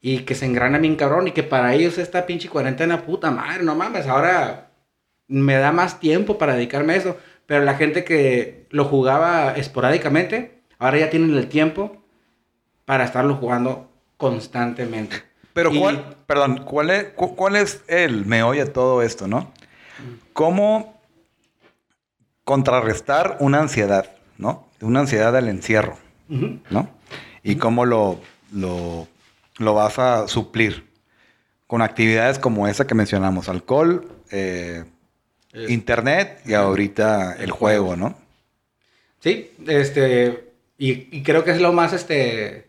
y 0.00 0.20
que 0.20 0.34
se 0.34 0.46
engranan 0.46 0.82
bien 0.82 0.96
cabrón 0.96 1.28
y 1.28 1.32
que 1.32 1.42
para 1.42 1.74
ellos 1.74 1.98
esta 1.98 2.24
pinche 2.26 2.48
cuarentena, 2.48 3.02
puta 3.02 3.30
madre, 3.30 3.62
no 3.64 3.74
mames, 3.74 4.06
ahora 4.06 4.70
me 5.26 5.54
da 5.56 5.72
más 5.72 5.98
tiempo 6.00 6.38
para 6.38 6.54
dedicarme 6.54 6.92
a 6.94 6.96
eso. 6.96 7.16
Pero 7.46 7.64
la 7.64 7.74
gente 7.74 8.04
que 8.04 8.66
lo 8.70 8.84
jugaba 8.84 9.54
esporádicamente, 9.56 10.60
ahora 10.78 10.98
ya 10.98 11.10
tienen 11.10 11.34
el 11.36 11.48
tiempo 11.48 11.96
para 12.84 13.04
estarlo 13.04 13.34
jugando 13.36 13.90
constantemente. 14.16 15.22
Pero 15.54 15.72
Y- 15.72 15.80
cuál, 15.80 16.16
perdón, 16.26 16.62
¿cuál 16.64 16.90
es, 16.90 17.04
cu- 17.14 17.34
cuál 17.34 17.56
es 17.56 17.82
el 17.88 18.26
meollo 18.26 18.64
de 18.64 18.70
todo 18.70 19.02
esto, 19.02 19.26
no? 19.26 19.50
¿Cómo 20.32 21.00
contrarrestar 22.44 23.36
una 23.40 23.60
ansiedad, 23.60 24.10
no? 24.36 24.66
Una 24.80 25.00
ansiedad 25.00 25.32
del 25.32 25.48
encierro. 25.48 25.96
¿no? 26.28 26.88
Y 27.42 27.56
cómo 27.56 27.86
lo, 27.86 28.20
lo, 28.52 29.08
lo 29.58 29.74
vas 29.74 29.98
a 29.98 30.28
suplir 30.28 30.88
con 31.66 31.82
actividades 31.82 32.38
como 32.38 32.68
esa 32.68 32.86
que 32.86 32.94
mencionamos, 32.94 33.48
alcohol, 33.48 34.08
eh, 34.30 34.84
Es- 35.52 35.70
internet 35.70 36.40
y 36.46 36.54
ahorita 36.54 37.36
el 37.38 37.50
juego, 37.50 37.96
¿no? 37.96 38.16
Sí, 39.20 39.50
este, 39.66 40.52
y, 40.78 41.16
y 41.16 41.22
creo 41.22 41.44
que 41.44 41.50
es 41.50 41.60
lo 41.60 41.72
más, 41.72 41.92
este, 41.92 42.68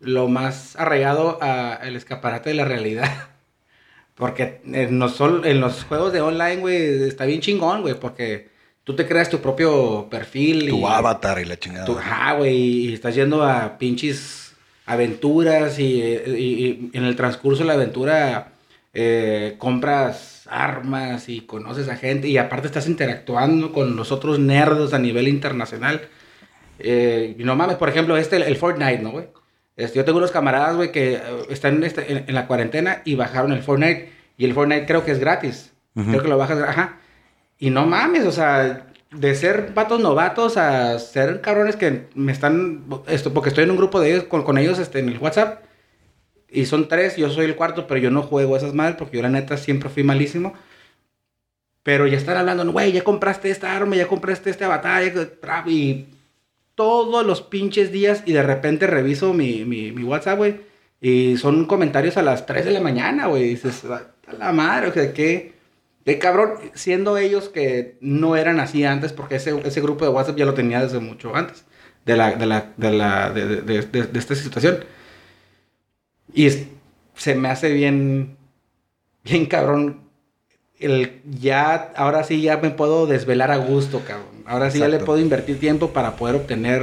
lo 0.00 0.28
más 0.28 0.76
arraigado 0.76 1.38
al 1.42 1.96
escaparate 1.96 2.50
de 2.50 2.54
la 2.56 2.64
realidad. 2.64 3.10
Porque 4.14 4.60
en 4.66 4.98
los, 4.98 5.20
en 5.20 5.60
los 5.60 5.84
juegos 5.84 6.12
de 6.12 6.20
online, 6.20 6.56
güey, 6.56 7.02
está 7.04 7.24
bien 7.24 7.40
chingón, 7.40 7.80
güey, 7.82 7.94
porque 7.98 8.50
tú 8.84 8.94
te 8.94 9.08
creas 9.08 9.30
tu 9.30 9.40
propio 9.40 10.08
perfil. 10.10 10.68
Tu 10.68 10.76
y, 10.76 10.84
avatar 10.84 11.38
y 11.40 11.44
la 11.46 11.58
chingada. 11.58 11.86
tu- 11.86 11.98
ajá, 11.98 12.34
güey, 12.34 12.56
y 12.56 12.94
estás 12.94 13.14
yendo 13.14 13.42
a 13.42 13.78
pinches 13.78 14.41
aventuras 14.86 15.78
y, 15.78 16.02
y- 16.02 16.90
y 16.90 16.90
en 16.92 17.04
el 17.04 17.16
transcurso 17.16 17.62
de 17.62 17.68
la 17.68 17.74
aventura 17.74 18.52
eh, 18.94 19.54
compras 19.58 20.46
armas 20.50 21.28
y 21.28 21.42
conoces 21.42 21.88
a 21.88 21.96
gente 21.96 22.28
y 22.28 22.36
aparte 22.36 22.66
estás 22.66 22.86
interactuando 22.88 23.72
con 23.72 23.96
los 23.96 24.12
otros 24.12 24.38
nerdos 24.38 24.92
a 24.92 24.98
nivel 24.98 25.28
internacional. 25.28 26.02
Eh, 26.78 27.34
no 27.38 27.54
mames, 27.56 27.76
por 27.76 27.88
ejemplo, 27.88 28.16
este, 28.16 28.36
el, 28.36 28.42
el 28.42 28.56
Fortnite, 28.56 28.98
¿no, 28.98 29.12
güey? 29.12 29.26
Este, 29.76 29.96
yo 29.98 30.04
tengo 30.04 30.18
unos 30.18 30.30
camaradas, 30.32 30.76
güey, 30.76 30.92
que 30.92 31.14
eh, 31.14 31.20
están 31.48 31.82
este- 31.84 32.10
en, 32.12 32.24
en 32.26 32.34
la 32.34 32.46
cuarentena 32.46 33.02
y 33.04 33.14
bajaron 33.14 33.52
el 33.52 33.62
Fortnite. 33.62 34.10
Y 34.36 34.44
el 34.44 34.52
Fortnite 34.54 34.86
creo 34.86 35.04
que 35.04 35.12
es 35.12 35.18
gratis. 35.18 35.72
Creo 35.94 36.22
que 36.22 36.28
lo 36.28 36.38
bajas, 36.38 36.58
ajá. 36.62 36.98
Y 37.58 37.70
no 37.70 37.86
mames, 37.86 38.24
o 38.24 38.32
sea, 38.32 38.86
de 39.12 39.34
ser 39.34 39.72
vatos 39.74 40.00
novatos 40.00 40.56
a 40.56 40.98
ser 40.98 41.40
cabrones 41.40 41.76
que 41.76 42.06
me 42.14 42.32
están, 42.32 42.84
esto, 43.06 43.32
porque 43.32 43.50
estoy 43.50 43.64
en 43.64 43.70
un 43.70 43.76
grupo 43.76 44.00
de 44.00 44.10
ellos, 44.12 44.24
con, 44.24 44.42
con 44.42 44.58
ellos 44.58 44.78
este, 44.78 44.98
en 45.00 45.08
el 45.08 45.18
WhatsApp. 45.18 45.64
Y 46.48 46.66
son 46.66 46.88
tres, 46.88 47.16
yo 47.16 47.30
soy 47.30 47.46
el 47.46 47.56
cuarto, 47.56 47.86
pero 47.86 48.00
yo 48.00 48.10
no 48.10 48.22
juego 48.22 48.56
esas 48.56 48.74
madres 48.74 48.96
porque 48.96 49.16
yo 49.16 49.22
la 49.22 49.30
neta 49.30 49.56
siempre 49.56 49.88
fui 49.88 50.02
malísimo. 50.02 50.54
Pero 51.82 52.06
ya 52.06 52.16
están 52.16 52.36
hablando, 52.36 52.70
güey, 52.70 52.92
ya 52.92 53.02
compraste 53.02 53.50
esta 53.50 53.74
arma, 53.74 53.96
ya 53.96 54.06
compraste 54.06 54.50
esta 54.50 54.68
batalla, 54.68 55.12
y 55.66 56.06
todos 56.74 57.26
los 57.26 57.42
pinches 57.42 57.90
días 57.90 58.22
y 58.24 58.32
de 58.32 58.42
repente 58.42 58.86
reviso 58.86 59.34
mi, 59.34 59.64
mi, 59.64 59.92
mi 59.92 60.04
WhatsApp, 60.04 60.38
güey, 60.38 60.60
y 61.00 61.36
son 61.38 61.66
comentarios 61.66 62.16
a 62.16 62.22
las 62.22 62.46
3 62.46 62.66
de 62.66 62.70
la 62.70 62.80
mañana, 62.80 63.26
güey, 63.26 63.44
dices, 63.44 63.84
a 63.84 64.12
a 64.26 64.32
la 64.34 64.52
madre, 64.52 64.88
o 64.88 64.92
sea, 64.92 65.12
qué, 65.12 65.52
qué 66.04 66.18
cabrón, 66.18 66.54
siendo 66.74 67.16
ellos 67.16 67.48
que 67.48 67.96
no 68.00 68.36
eran 68.36 68.60
así 68.60 68.84
antes, 68.84 69.12
porque 69.12 69.36
ese, 69.36 69.58
ese 69.64 69.80
grupo 69.80 70.04
de 70.04 70.10
WhatsApp 70.10 70.36
ya 70.36 70.44
lo 70.46 70.54
tenía 70.54 70.80
desde 70.80 70.98
mucho 71.00 71.34
antes 71.36 71.64
de 72.04 72.16
la, 72.16 72.32
de 72.32 72.46
la, 72.46 72.72
de 72.76 72.90
la, 72.92 73.30
de, 73.30 73.46
de- 73.46 73.62
de- 73.62 73.82
de- 73.82 74.02
de 74.06 74.18
esta 74.18 74.34
situación. 74.34 74.84
Y 76.32 76.46
es- 76.46 76.66
se 77.14 77.34
me 77.34 77.48
hace 77.48 77.72
bien, 77.72 78.36
bien 79.24 79.46
cabrón. 79.46 80.00
El, 80.78 81.20
ya, 81.38 81.92
ahora 81.96 82.24
sí 82.24 82.42
ya 82.42 82.56
me 82.56 82.70
puedo 82.70 83.06
desvelar 83.06 83.50
a 83.52 83.56
gusto, 83.56 84.00
cabrón. 84.06 84.26
Ahora 84.46 84.70
sí 84.70 84.80
ya 84.80 84.88
le 84.88 84.98
puedo 84.98 85.20
invertir 85.20 85.60
tiempo 85.60 85.90
para 85.92 86.16
poder 86.16 86.34
obtener, 86.34 86.82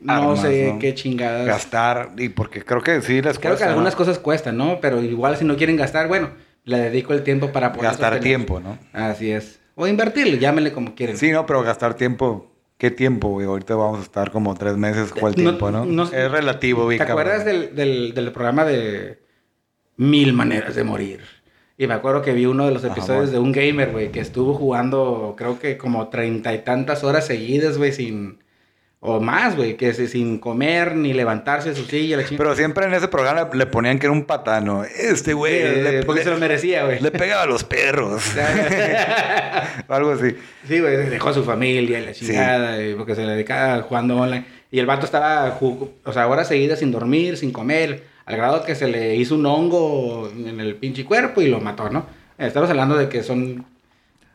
no 0.00 0.12
Armas, 0.12 0.40
sé 0.40 0.72
¿no? 0.72 0.78
qué 0.78 0.94
chingadas. 0.94 1.46
Gastar, 1.46 2.12
y 2.16 2.30
porque 2.30 2.64
creo 2.64 2.80
que 2.80 3.02
sí 3.02 3.20
les 3.20 3.38
Creo 3.38 3.56
que 3.56 3.64
algunas 3.64 3.94
cosas 3.94 4.18
cuestan, 4.18 4.56
¿no? 4.56 4.78
Pero 4.80 5.02
igual 5.02 5.36
si 5.36 5.44
no 5.44 5.56
quieren 5.56 5.76
gastar, 5.76 6.08
bueno, 6.08 6.30
le 6.68 6.78
dedico 6.78 7.12
el 7.14 7.22
tiempo 7.22 7.50
para 7.52 7.72
poder 7.72 7.90
Gastar 7.90 8.20
tiempo, 8.20 8.60
¿no? 8.60 8.78
Así 8.92 9.30
es. 9.30 9.58
O 9.74 9.86
invertirle, 9.86 10.38
llámenle 10.38 10.72
como 10.72 10.94
quieren. 10.94 11.16
Sí, 11.16 11.30
no, 11.30 11.46
pero 11.46 11.62
gastar 11.62 11.94
tiempo. 11.94 12.52
¿Qué 12.78 12.90
tiempo, 12.92 13.28
güey? 13.30 13.46
Ahorita 13.46 13.74
vamos 13.74 13.98
a 14.00 14.02
estar 14.02 14.30
como 14.30 14.54
tres 14.54 14.76
meses. 14.76 15.10
¿Cuál 15.12 15.32
No- 15.36 15.42
tiempo, 15.42 15.70
no? 15.70 15.84
no- 15.84 16.04
es 16.04 16.30
relativo, 16.30 16.84
güey. 16.84 16.98
¿Te 16.98 17.04
cabrón. 17.06 17.26
acuerdas 17.26 17.44
del, 17.44 17.74
del, 17.74 18.14
del 18.14 18.30
programa 18.32 18.64
de 18.64 19.18
Mil 19.96 20.32
Maneras 20.32 20.74
de 20.76 20.84
Morir? 20.84 21.20
Y 21.76 21.86
me 21.86 21.94
acuerdo 21.94 22.22
que 22.22 22.32
vi 22.32 22.46
uno 22.46 22.66
de 22.66 22.72
los 22.72 22.84
episodios 22.84 23.30
de 23.30 23.38
un 23.38 23.52
gamer, 23.52 23.90
güey, 23.92 24.10
que 24.10 24.20
estuvo 24.20 24.54
jugando, 24.54 25.34
creo 25.38 25.58
que 25.60 25.78
como 25.78 26.08
treinta 26.08 26.52
y 26.52 26.58
tantas 26.58 27.04
horas 27.04 27.26
seguidas, 27.26 27.78
güey, 27.78 27.92
sin... 27.92 28.38
O 29.00 29.20
más, 29.20 29.54
güey, 29.54 29.76
que 29.76 29.94
sin 29.94 30.38
comer 30.38 30.96
ni 30.96 31.12
levantarse 31.12 31.68
de 31.70 31.76
su 31.76 31.84
silla, 31.84 32.16
la. 32.16 32.24
Pero 32.28 32.56
siempre 32.56 32.84
en 32.86 32.94
ese 32.94 33.06
programa 33.06 33.48
le 33.52 33.66
ponían 33.66 34.00
que 34.00 34.06
era 34.06 34.12
un 34.12 34.24
patano. 34.24 34.82
Este 34.84 35.34
güey 35.34 35.52
le, 35.82 35.98
Eh, 36.00 36.02
porque 36.04 36.20
le- 36.20 36.24
se 36.24 36.30
lo 36.32 36.38
merecía, 36.38 36.84
güey. 36.84 36.98
le 37.00 37.12
pegaba 37.12 37.42
a 37.42 37.46
los 37.46 37.62
perros. 37.62 38.24
O 39.88 39.94
Algo 39.94 40.10
así. 40.12 40.36
Sí, 40.66 40.80
güey, 40.80 40.96
dejó 41.08 41.28
a 41.28 41.32
su 41.34 41.44
familia 41.44 41.98
y 42.00 42.04
la 42.06 42.12
chingada, 42.12 42.76
porque 42.96 43.14
se 43.14 43.24
le 43.24 43.32
dedicaba 43.32 43.80
jugando 43.82 44.16
online. 44.16 44.44
Y 44.70 44.80
el 44.80 44.86
vato 44.86 45.06
estaba, 45.06 45.56
o 45.60 46.12
sea, 46.12 46.26
horas 46.26 46.48
seguidas 46.48 46.80
sin 46.80 46.90
dormir, 46.90 47.36
sin 47.36 47.52
comer, 47.52 48.02
al 48.26 48.36
grado 48.36 48.64
que 48.64 48.74
se 48.74 48.88
le 48.88 49.14
hizo 49.14 49.36
un 49.36 49.46
hongo 49.46 50.28
en 50.36 50.58
el 50.60 50.74
pinche 50.74 51.04
cuerpo 51.04 51.40
y 51.40 51.46
lo 51.48 51.60
mató, 51.60 51.88
¿no? 51.88 52.04
Estamos 52.36 52.68
hablando 52.68 52.96
de 52.96 53.08
que 53.08 53.22
son... 53.22 53.64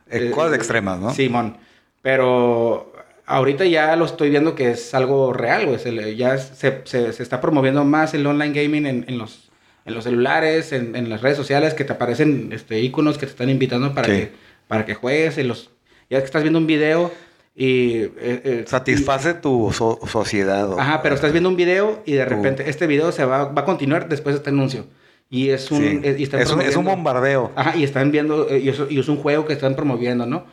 Eh, 0.10 0.32
cosas 0.32 0.54
extremas, 0.56 1.00
¿no? 1.00 1.14
Simón. 1.14 1.58
Pero 2.02 2.93
ahorita 3.34 3.66
ya 3.66 3.96
lo 3.96 4.06
estoy 4.06 4.30
viendo 4.30 4.56
que 4.56 4.72
es 4.72 4.94
algo 4.94 5.34
real, 5.34 5.66
güey. 5.66 5.80
Se 5.80 6.16
ya 6.16 6.38
se, 6.38 6.82
se- 6.86 7.14
se 7.14 7.24
está 7.24 7.42
promoviendo 7.42 7.84
más 7.86 8.14
el 8.14 8.26
online 8.26 8.54
gaming 8.64 8.86
en, 8.86 9.06
en 9.08 9.18
los, 9.18 9.50
en 9.86 9.94
los 9.94 10.04
celulares, 10.04 10.72
en, 10.72 10.96
en 10.96 11.10
las 11.10 11.22
redes 11.22 11.38
sociales, 11.38 11.74
que 11.74 11.84
te 11.84 11.94
aparecen 11.94 12.50
este, 12.54 12.80
iconos 12.80 13.18
que 13.18 13.26
te 13.26 13.32
están 13.32 13.50
invitando 13.50 13.94
para, 13.94 14.08
Sí. 14.08 14.14
que, 14.14 14.32
para 14.68 14.86
que 14.86 14.94
juegues. 14.96 15.38
Los, 15.46 15.70
ya 16.10 16.20
que 16.20 16.26
estás 16.26 16.44
viendo 16.44 16.60
un 16.60 16.68
video 16.68 17.12
y... 17.56 17.98
eh, 18.04 18.12
eh, 18.18 18.64
Satisface 18.68 19.34
tu 19.36 19.72
so- 19.74 20.00
sociedad. 20.08 20.72
o- 20.72 20.80
Ajá, 20.80 21.02
pero 21.02 21.16
estás 21.16 21.32
viendo 21.32 21.50
un 21.50 21.56
video 21.56 22.02
y 22.06 22.14
de 22.14 22.26
repente 22.26 22.70
este 22.70 22.88
video 22.88 23.12
se 23.12 23.26
va, 23.26 23.46
va 23.46 23.62
a 23.62 23.66
continuar 23.66 24.08
después 24.10 24.34
de 24.36 24.38
este 24.38 24.50
anuncio. 24.50 24.86
Y 25.30 25.50
es 25.50 25.72
un... 25.72 25.80
Sí. 25.82 26.00
es- 26.04 26.20
y 26.20 26.24
están 26.24 26.42
es, 26.42 26.52
un, 26.52 26.62
es 26.62 26.76
un 26.76 26.86
bombardeo. 26.86 27.52
Ajá, 27.56 27.76
y 27.76 27.84
están 27.84 28.12
viendo, 28.12 28.48
eh, 28.50 28.60
y, 28.60 28.70
eso- 28.70 28.88
y 28.90 29.00
es 29.00 29.08
un 29.10 29.18
juego 29.18 29.46
que 29.46 29.54
están 29.54 29.76
promoviendo, 29.76 30.26
¿no? 30.26 30.46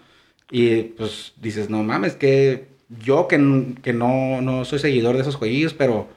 Y 0.50 0.82
pues 0.98 1.32
dices, 1.40 1.70
no 1.70 1.82
mames, 1.84 2.14
que 2.16 2.69
yo 2.98 3.28
que, 3.28 3.36
que 3.82 3.92
no, 3.92 4.40
no 4.42 4.64
soy 4.64 4.78
seguidor 4.78 5.14
de 5.16 5.22
esos 5.22 5.36
jueguillos, 5.36 5.74
pero 5.74 6.08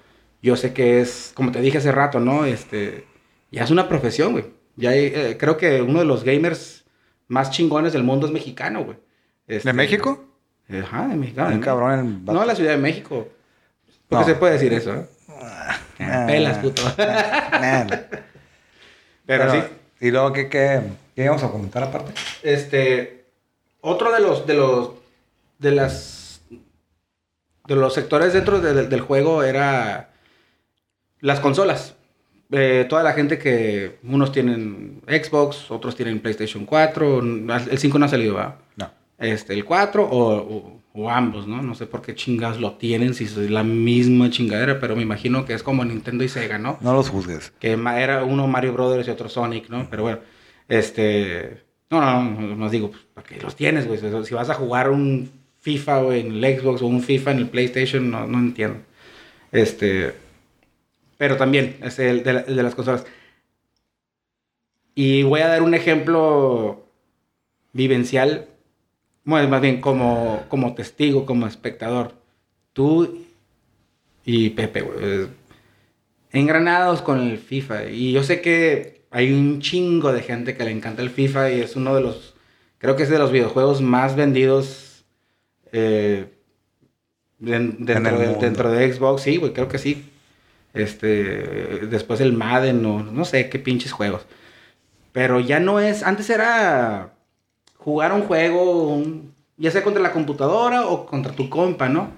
yo 0.42 0.56
sé 0.56 0.74
que 0.74 1.00
es, 1.02 1.32
como 1.36 1.52
te 1.52 1.62
dije 1.62 1.78
hace 1.78 1.92
rato, 1.92 2.20
¿no? 2.20 2.46
Este, 2.46 3.06
ya 3.52 3.64
es 3.64 3.72
una 3.72 3.88
profesión, 3.88 4.32
güey. 4.34 4.46
Ya 4.76 4.90
hay, 4.92 5.06
eh, 5.14 5.38
creo 5.40 5.58
que 5.58 5.82
uno 5.82 6.00
de 6.00 6.06
los 6.06 6.24
gamers 6.24 6.84
más 7.28 7.52
chingones 7.52 7.94
del 7.94 8.04
mundo 8.04 8.26
es 8.28 8.34
mexicano, 8.34 8.84
güey. 8.84 8.98
Este, 9.48 9.70
¿De 9.70 9.74
México? 9.74 10.26
Ajá, 10.70 11.08
de 11.08 11.16
mexicano. 11.16 11.50
Un 11.50 11.60
¿no? 11.60 11.62
cabrón 11.66 12.00
en- 12.00 12.26
No, 12.26 12.44
la 12.46 12.56
Ciudad 12.56 12.72
de 12.72 12.78
México. 12.78 13.28
Porque 14.10 14.26
No. 14.26 14.28
se 14.28 14.36
puede 14.36 14.54
decir 14.54 14.74
eso, 14.74 14.96
¿eh? 14.96 15.06
Ah, 15.30 15.78
Pelas, 16.28 16.58
puto. 16.58 16.82
nah. 16.98 17.86
Pero, 19.26 19.52
sí. 19.52 19.60
¿Y 20.02 20.12
luego 20.12 20.34
qué, 20.34 20.50
qué, 20.50 20.82
qué 21.16 21.24
íbamos 21.24 21.44
a 21.44 21.50
comentar 21.52 21.84
aparte? 21.84 22.14
Este, 22.42 23.26
otro 23.82 24.12
de 24.12 24.20
los, 24.20 24.46
de 24.46 24.54
los, 24.56 24.92
de 25.60 25.72
las, 25.72 25.96
de 27.68 27.76
los 27.76 27.94
sectores 27.94 28.34
dentro 28.34 28.60
de- 28.60 28.74
de- 28.74 28.88
del 28.88 29.02
juego 29.02 29.44
era 29.44 30.10
las 31.22 31.40
consolas. 31.40 31.96
Eh, 32.52 32.86
toda 32.90 33.04
la 33.04 33.14
gente 33.14 33.40
que, 33.40 33.98
unos 34.04 34.32
tienen 34.32 35.02
Xbox, 35.08 35.72
otros 35.72 35.96
tienen 35.96 36.20
PlayStation 36.20 36.66
4, 36.66 37.20
el 37.20 37.78
5 37.78 37.98
no 37.98 38.06
ha 38.06 38.10
salido, 38.10 38.36
¿verdad? 38.36 38.56
No. 38.76 38.92
Este, 39.18 39.54
el 39.54 39.64
4 39.66 40.04
o, 40.04 40.36
o- 40.38 40.84
o 40.96 41.10
ambos, 41.10 41.48
¿no? 41.48 41.62
No 41.64 41.74
sé 41.74 41.88
por 41.88 42.02
qué 42.04 42.14
chingados 42.14 42.60
lo 42.60 42.74
tienen, 42.74 43.16
si 43.16 43.24
es 43.24 43.36
la 43.38 43.64
misma 43.64 44.30
chingadera, 44.30 44.80
pero 44.80 44.96
me 44.96 45.02
imagino 45.02 45.46
que 45.46 45.54
es 45.56 45.64
como 45.64 45.84
Nintendo 45.84 46.24
y 46.24 46.30
Sega, 46.30 46.60
¿no? 46.60 46.78
No 46.82 46.94
los 46.94 47.10
juzgues. 47.10 47.52
que 47.60 47.72
era 47.72 48.24
uno 48.24 48.46
Mario 48.48 48.74
Brothers 48.74 49.08
y 49.08 49.12
otro 49.12 49.28
Sonic, 49.30 49.70
¿no? 49.70 49.88
Pero 49.90 50.04
bueno, 50.04 50.20
este, 50.68 51.64
No, 51.90 52.02
no, 52.02 52.24
no, 52.24 52.56
no 52.56 52.70
digo, 52.70 52.90
pues, 52.92 53.04
porque 53.14 53.40
los 53.40 53.56
tienes, 53.56 53.88
güey. 53.88 54.00
Si 54.26 54.34
vas 54.34 54.50
a 54.50 54.56
jugar 54.56 54.90
un 54.90 55.32
FIFA 55.64 56.00
o 56.00 56.12
en 56.12 56.44
el 56.44 56.60
Xbox 56.60 56.82
o 56.82 56.88
un 56.88 57.02
FIFA 57.02 57.32
en 57.32 57.38
el 57.40 57.50
PlayStation, 57.50 58.12
no, 58.12 58.28
no 58.28 58.38
entiendo. 58.38 58.80
Este, 59.52 60.14
pero 61.18 61.38
también 61.38 61.78
es 61.82 61.98
el 62.00 62.22
de, 62.24 62.44
de 62.44 62.64
las 62.64 62.76
consolas. 62.76 63.06
Y 64.94 65.24
voy 65.24 65.40
a 65.40 65.48
dar 65.48 65.64
un 65.64 65.74
ejemplo 65.74 66.86
vivencial, 67.72 68.50
bueno, 69.24 69.48
más 69.48 69.62
bien 69.62 69.80
como, 69.80 70.44
como 70.50 70.76
testigo, 70.76 71.26
como 71.26 71.48
espectador. 71.48 72.14
Tú 72.74 73.24
y 74.26 74.50
Pepe, 74.50 74.82
güey, 74.82 75.28
engranados 76.34 77.02
con 77.02 77.22
el 77.22 77.38
FIFA. 77.38 77.86
Y 77.86 78.12
yo 78.12 78.22
sé 78.22 78.42
que 78.42 79.06
hay 79.12 79.32
un 79.32 79.62
chingo 79.62 80.12
de 80.12 80.24
gente 80.24 80.58
que 80.58 80.66
le 80.66 80.72
encanta 80.72 81.02
el 81.02 81.10
FIFA 81.10 81.52
y 81.52 81.62
es 81.62 81.78
uno 81.78 81.96
de 81.96 82.02
los, 82.02 82.34
creo 82.80 82.98
que 82.98 83.04
es 83.04 83.10
de 83.10 83.20
los 83.20 83.32
videojuegos 83.32 83.82
más 83.82 84.18
vendidos 84.18 84.93
eh, 85.74 86.28
dentro, 87.40 88.18
de, 88.18 88.36
dentro 88.36 88.72
de 88.72 88.94
Xbox. 88.94 89.24
Sí, 89.24 89.38
güey, 89.38 89.52
creo 89.52 89.68
que 89.68 89.80
sí. 89.80 90.10
Este, 90.74 91.86
después 91.88 92.22
el 92.22 92.34
Madden 92.34 92.86
o 92.86 93.04
no 93.04 93.26
sé 93.26 93.50
qué 93.50 93.60
pinches 93.60 93.92
juegos. 93.92 94.26
Pero 95.12 95.40
ya 95.40 95.60
no 95.60 95.80
es, 95.80 96.04
antes 96.04 96.30
era 96.30 97.14
jugar 97.78 98.14
un 98.14 98.24
juego, 98.24 99.04
ya 99.58 99.72
sea 99.72 99.84
contra 99.84 100.02
la 100.02 100.14
computadora 100.14 100.88
o 100.88 101.06
contra 101.06 101.34
tu 101.34 101.50
compa, 101.50 101.90
¿no? 101.90 102.12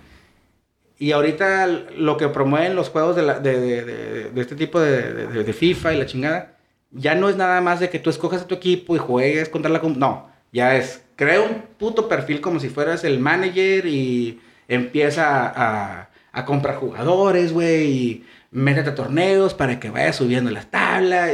Y 0.98 1.12
ahorita 1.12 1.68
lo 1.98 2.16
que 2.16 2.30
promueven 2.30 2.76
los 2.76 2.90
juegos 2.90 3.18
de, 3.18 3.24
de, 3.42 3.84
de, 4.32 4.42
este 4.42 4.56
tipo 4.56 4.80
de, 4.80 5.54
FIFA 5.54 5.94
y 5.94 5.98
la 5.98 6.06
chingada, 6.06 6.58
ya 6.92 7.16
no 7.16 7.28
es 7.28 7.36
nada 7.36 7.60
más 7.60 7.82
de 7.82 7.90
que 7.90 8.00
tú 8.00 8.10
escojas 8.10 8.44
a 8.44 8.48
tu 8.48 8.56
equipo 8.56 8.96
y 8.96 9.00
juegues 9.00 9.50
contra 9.50 9.70
la 9.70 9.82
computadora. 9.82 10.22
No, 10.22 10.35
ya 10.56 10.78
es, 10.78 11.04
crea 11.18 11.42
un 11.42 11.64
puto 11.78 12.08
perfil 12.08 12.40
como 12.40 12.62
si 12.62 12.70
fueras 12.70 13.04
el 13.04 13.20
manager 13.20 13.86
y 13.86 14.40
empieza 14.70 15.48
a, 15.48 16.10
a 16.32 16.46
comprar 16.46 16.78
jugadores, 16.78 17.52
güey, 17.52 17.84
y 17.92 18.26
métete 18.52 18.92
a 18.92 18.96
torneos 18.96 19.54
para 19.54 19.82
que 19.82 19.90
vayas 19.90 20.16
subiendo 20.16 20.50
las 20.52 20.72
tablas. 20.72 21.30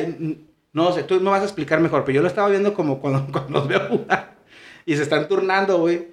No 0.74 0.92
sé, 0.92 1.04
tú 1.04 1.22
me 1.22 1.30
vas 1.30 1.42
a 1.42 1.46
explicar 1.46 1.80
mejor, 1.82 2.04
pero 2.04 2.16
yo 2.16 2.22
lo 2.24 2.28
estaba 2.28 2.50
viendo 2.50 2.74
como 2.74 3.00
cuando, 3.00 3.28
cuando 3.32 3.60
los 3.60 3.68
veo 3.68 3.82
jugar 3.82 4.38
y 4.88 4.96
se 4.96 5.04
están 5.04 5.28
turnando, 5.28 5.78
güey. 5.78 6.08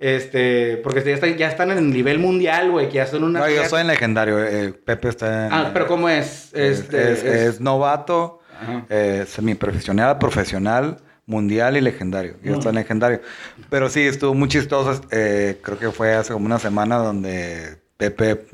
Este, 0.00 0.78
porque 0.78 1.02
ya 1.04 1.14
están, 1.14 1.36
ya 1.36 1.48
están 1.48 1.70
en 1.70 1.78
el 1.78 1.90
nivel 1.90 2.18
mundial, 2.18 2.72
güey, 2.72 2.88
que 2.88 2.96
ya 2.96 3.06
son 3.06 3.22
una... 3.22 3.40
No, 3.40 3.48
yo 3.48 3.64
soy 3.66 3.82
en 3.82 3.86
legendario, 3.86 4.44
eh, 4.44 4.72
Pepe 4.72 5.08
está 5.08 5.46
en... 5.46 5.52
Ah, 5.52 5.70
pero 5.72 5.86
¿cómo 5.86 6.08
es? 6.08 6.52
Este, 6.54 7.12
es, 7.12 7.24
es, 7.24 7.60
novato, 7.60 8.40
eh, 8.88 9.24
semiprofesional, 9.28 10.18
profesional, 10.18 10.98
mundial 11.28 11.76
y 11.76 11.82
legendario. 11.82 12.36
Yo 12.42 12.54
en 12.54 12.74
legendario. 12.74 13.20
Pero 13.68 13.88
sí, 13.90 14.00
estuvo 14.00 14.34
muy 14.34 14.48
chistoso. 14.48 15.00
Eh, 15.10 15.58
creo 15.62 15.78
que 15.78 15.90
fue 15.92 16.14
hace 16.14 16.32
como 16.32 16.46
una 16.46 16.58
semana 16.58 16.96
donde 16.96 17.76
Pepe 17.98 18.46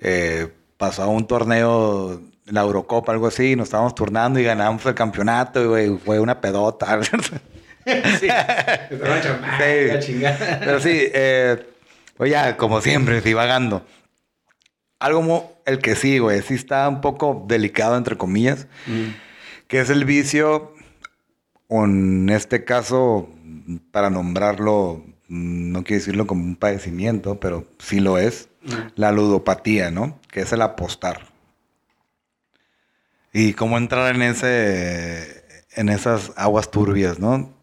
eh, 0.00 0.48
pasó 0.76 1.04
a 1.04 1.08
un 1.08 1.26
torneo 1.26 2.20
la 2.44 2.60
Eurocopa, 2.62 3.12
algo 3.12 3.28
así, 3.28 3.56
nos 3.56 3.68
estábamos 3.68 3.94
turnando 3.94 4.38
y 4.38 4.44
ganamos 4.44 4.84
el 4.84 4.94
campeonato, 4.94 5.68
güey, 5.68 5.96
fue 6.04 6.18
una 6.20 6.40
pedota. 6.40 7.00
sí, 7.04 7.16
sí. 8.20 8.28
Pero 10.60 10.80
sí, 10.80 11.10
eh, 11.14 11.64
oye, 12.18 12.36
como 12.56 12.80
siempre, 12.80 13.20
divagando. 13.20 13.86
Algo 14.98 15.62
el 15.64 15.78
que 15.78 15.94
sí, 15.94 16.18
güey, 16.18 16.42
sí 16.42 16.54
está 16.54 16.88
un 16.88 17.00
poco 17.00 17.44
delicado, 17.46 17.96
entre 17.96 18.16
comillas, 18.16 18.66
mm. 18.86 19.10
que 19.68 19.80
es 19.80 19.88
el 19.88 20.04
vicio, 20.04 20.74
o 21.70 21.84
en 21.84 22.28
este 22.28 22.64
caso, 22.64 23.30
para 23.92 24.10
nombrarlo, 24.10 25.04
no 25.28 25.84
quiero 25.84 26.00
decirlo 26.00 26.26
como 26.26 26.44
un 26.44 26.56
padecimiento, 26.56 27.38
pero 27.38 27.64
sí 27.78 28.00
lo 28.00 28.18
es, 28.18 28.48
mm. 28.62 28.72
la 28.96 29.12
ludopatía, 29.12 29.92
¿no? 29.92 30.18
Que 30.32 30.40
es 30.40 30.52
el 30.52 30.62
apostar. 30.62 31.28
Y 33.32 33.52
cómo 33.52 33.78
entrar 33.78 34.14
en 34.16 34.22
ese 34.22 35.44
en 35.76 35.88
esas 35.88 36.32
aguas 36.36 36.72
turbias, 36.72 37.20
¿no? 37.20 37.54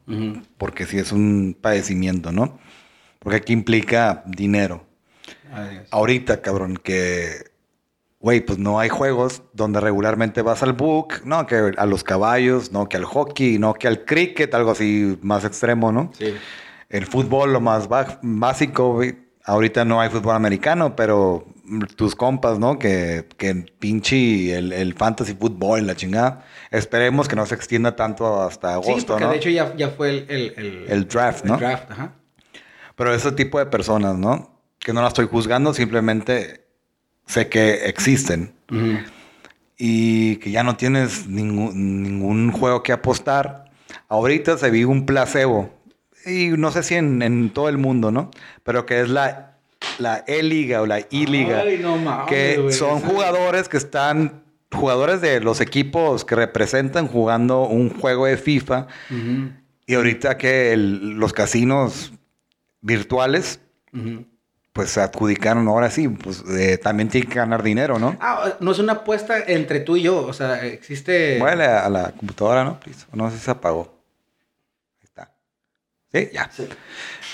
Porque 0.58 0.86
si 0.86 0.98
es 0.98 1.12
un 1.12 1.58
padecimiento, 1.60 2.32
¿no? 2.32 2.58
Porque 3.20 3.38
aquí 3.38 3.52
implica 3.52 4.24
dinero. 4.26 4.86
Ahorita, 5.92 6.42
cabrón, 6.42 6.78
que 6.82 7.52
güey, 8.20 8.42
pues 8.42 8.58
no 8.58 8.80
hay 8.80 8.90
juegos 8.90 9.44
donde 9.54 9.80
regularmente 9.80 10.42
vas 10.42 10.64
al 10.64 10.74
book, 10.74 11.22
no 11.24 11.46
que 11.46 11.74
a 11.78 11.86
los 11.86 12.04
caballos, 12.04 12.72
no 12.72 12.90
que 12.90 12.98
al 12.98 13.06
hockey, 13.06 13.60
no 13.60 13.74
que 13.74 13.88
al 13.88 14.06
cricket, 14.06 14.54
algo 14.54 14.72
así 14.72 15.18
más 15.22 15.46
extremo, 15.46 15.92
¿no? 15.92 16.12
Sí. 16.18 16.36
El 16.90 17.06
fútbol, 17.06 17.54
lo 17.54 17.62
más 17.62 17.88
básico, 18.22 18.94
güey. 18.94 19.28
Ahorita 19.44 19.86
no 19.86 20.02
hay 20.02 20.10
fútbol 20.10 20.36
americano, 20.36 20.96
pero 20.96 21.46
tus 21.96 22.16
compas, 22.16 22.60
¿no? 22.60 22.80
Que, 22.80 23.28
que 23.38 23.54
pinche 23.80 24.58
el, 24.58 24.74
el 24.74 24.94
fantasy 24.94 25.34
fútbol, 25.36 25.86
la 25.86 25.96
chingada. 25.96 26.46
Esperemos 26.72 27.28
que 27.28 27.36
no 27.36 27.46
se 27.46 27.56
extienda 27.56 27.96
tanto 27.96 28.42
hasta 28.42 28.74
agosto, 28.74 29.00
sí, 29.00 29.06
porque 29.08 29.26
de 29.26 29.36
hecho 29.36 29.50
ya, 29.50 29.76
ya 29.76 29.90
fue 29.90 30.10
el, 30.10 30.26
el, 30.30 30.86
el, 30.88 31.08
draft, 31.08 31.46
¿no? 31.46 31.54
El 31.54 31.60
draft, 31.60 31.92
ajá. 31.92 32.16
Pero 32.96 33.14
ese 33.14 33.32
tipo 33.34 33.60
de 33.60 33.68
personas, 33.68 34.18
¿no? 34.18 34.60
Que 34.80 34.92
no 34.92 35.02
la 35.02 35.10
estoy 35.10 35.28
juzgando, 35.28 35.74
simplemente 35.74 36.67
sé 37.28 37.48
que 37.50 37.86
existen. 37.86 38.52
Y 39.78 40.38
que 40.38 40.50
ya 40.50 40.64
no 40.64 40.76
tienes 40.76 41.28
ningún, 41.28 42.02
ningún 42.02 42.52
juego 42.52 42.82
que 42.82 42.92
apostar. 42.92 43.72
Ahorita 44.10 44.58
se 44.58 44.72
vive 44.72 44.88
un 44.88 45.06
placebo. 45.06 45.70
Y 46.26 46.50
no 46.50 46.72
sé 46.72 46.82
si 46.82 46.96
en, 46.96 47.22
en 47.22 47.52
todo 47.52 47.70
el 47.70 47.78
mundo, 47.78 48.12
¿no? 48.12 48.32
Pero 48.64 48.86
que 48.86 49.02
es 49.02 49.10
la 49.10 49.48
la 50.00 50.24
E-Liga 50.28 50.82
o 50.82 50.86
la 50.86 51.00
I-Liga. 51.10 51.64
que 52.28 52.72
son 52.72 53.00
jugadores 53.00 53.70
que 53.70 53.78
están, 53.78 54.44
jugadores 54.72 55.22
de 55.22 55.40
los 55.40 55.62
equipos 55.62 56.26
que 56.26 56.36
representan 56.36 57.08
jugando 57.08 57.64
un 57.64 57.90
juego 57.90 58.26
de 58.26 58.38
FIFA. 58.38 58.88
Y 59.86 59.94
ahorita 59.94 60.38
que 60.38 60.76
los 60.78 61.34
casinos 61.34 62.14
virtuales, 62.82 63.62
pues 64.78 64.98
adjudicaron 64.98 65.68
ahora 65.68 65.90
sí, 65.90 66.08
pues 66.08 66.44
eh, 66.58 66.78
también 66.78 67.10
tienen 67.10 67.30
que 67.30 67.36
ganar 67.36 67.64
dinero, 67.64 67.98
¿no? 67.98 68.16
Ah, 68.22 68.54
no 68.60 68.72
es 68.72 68.80
una 68.80 68.94
apuesta 68.94 69.44
entre 69.48 69.80
tú 69.80 69.98
y 69.98 70.04
yo, 70.04 70.26
o 70.26 70.34
sea, 70.34 70.64
existe... 70.66 71.38
Muévele 71.40 71.66
a 71.66 71.90
la 71.90 72.12
computadora, 72.12 72.64
¿no? 72.64 72.80
No 73.14 73.32
sé 73.32 73.38
si 73.38 73.46
se 73.46 73.52
apagó. 73.52 73.98
Ahí 75.00 75.04
está. 75.04 75.32
Sí, 76.14 76.30
ya. 76.32 76.50
Sí. 76.54 76.68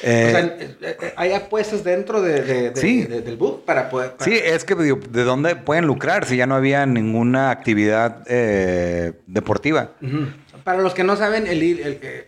Eh, 0.05 0.25
o 0.27 0.31
sea, 0.31 0.39
eh, 0.39 0.77
eh, 0.81 1.13
hay 1.15 1.33
apuestas 1.33 1.83
dentro 1.83 2.21
de, 2.21 2.71
del 2.71 3.37
book 3.37 3.65
para 3.65 3.89
poder... 3.89 4.15
Sí, 4.19 4.39
es 4.41 4.63
que 4.63 4.75
¿de 4.75 5.23
dónde 5.23 5.57
pueden 5.57 5.85
lucrar 5.85 6.25
si 6.25 6.37
ya 6.37 6.47
no 6.47 6.55
había 6.55 6.85
ninguna 6.85 7.51
actividad 7.51 8.25
deportiva? 9.27 9.91
Para 10.63 10.81
los 10.81 10.93
que 10.93 11.03
no 11.03 11.17
saben, 11.17 11.45
el, 11.45 11.61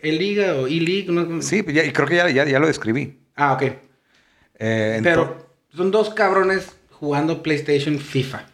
el, 0.02 0.18
Liga 0.18 0.56
o 0.56 0.68
E-League... 0.68 1.08
No... 1.10 1.42
Sí, 1.42 1.64
pues 1.64 1.86
y 1.86 1.92
creo 1.92 2.08
que 2.08 2.16
ya, 2.16 2.30
ya, 2.30 2.60
lo 2.60 2.68
describí. 2.68 3.18
Ah, 3.36 3.54
ok. 3.54 3.64
Pero 4.58 5.48
son 5.76 5.92
dos 5.92 6.10
cabrones 6.14 6.72
jugando 6.92 7.44
PlayStation 7.44 8.00
FIFA. 8.00 8.46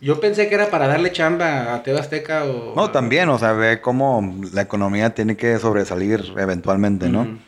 Yo 0.00 0.20
pensé 0.20 0.48
que 0.48 0.54
era 0.54 0.70
para 0.70 0.86
darle 0.86 1.10
chamba 1.10 1.74
a 1.74 1.82
Teo 1.82 1.98
Azteca 1.98 2.44
o... 2.44 2.74
No, 2.76 2.90
también, 2.90 3.28
o 3.28 3.38
sea, 3.38 3.52
ve 3.52 3.80
cómo 3.80 4.34
la 4.52 4.62
economía 4.62 5.14
tiene 5.14 5.36
que 5.36 5.58
sobresalir 5.58 6.32
eventualmente, 6.36 7.08
¿no? 7.08 7.38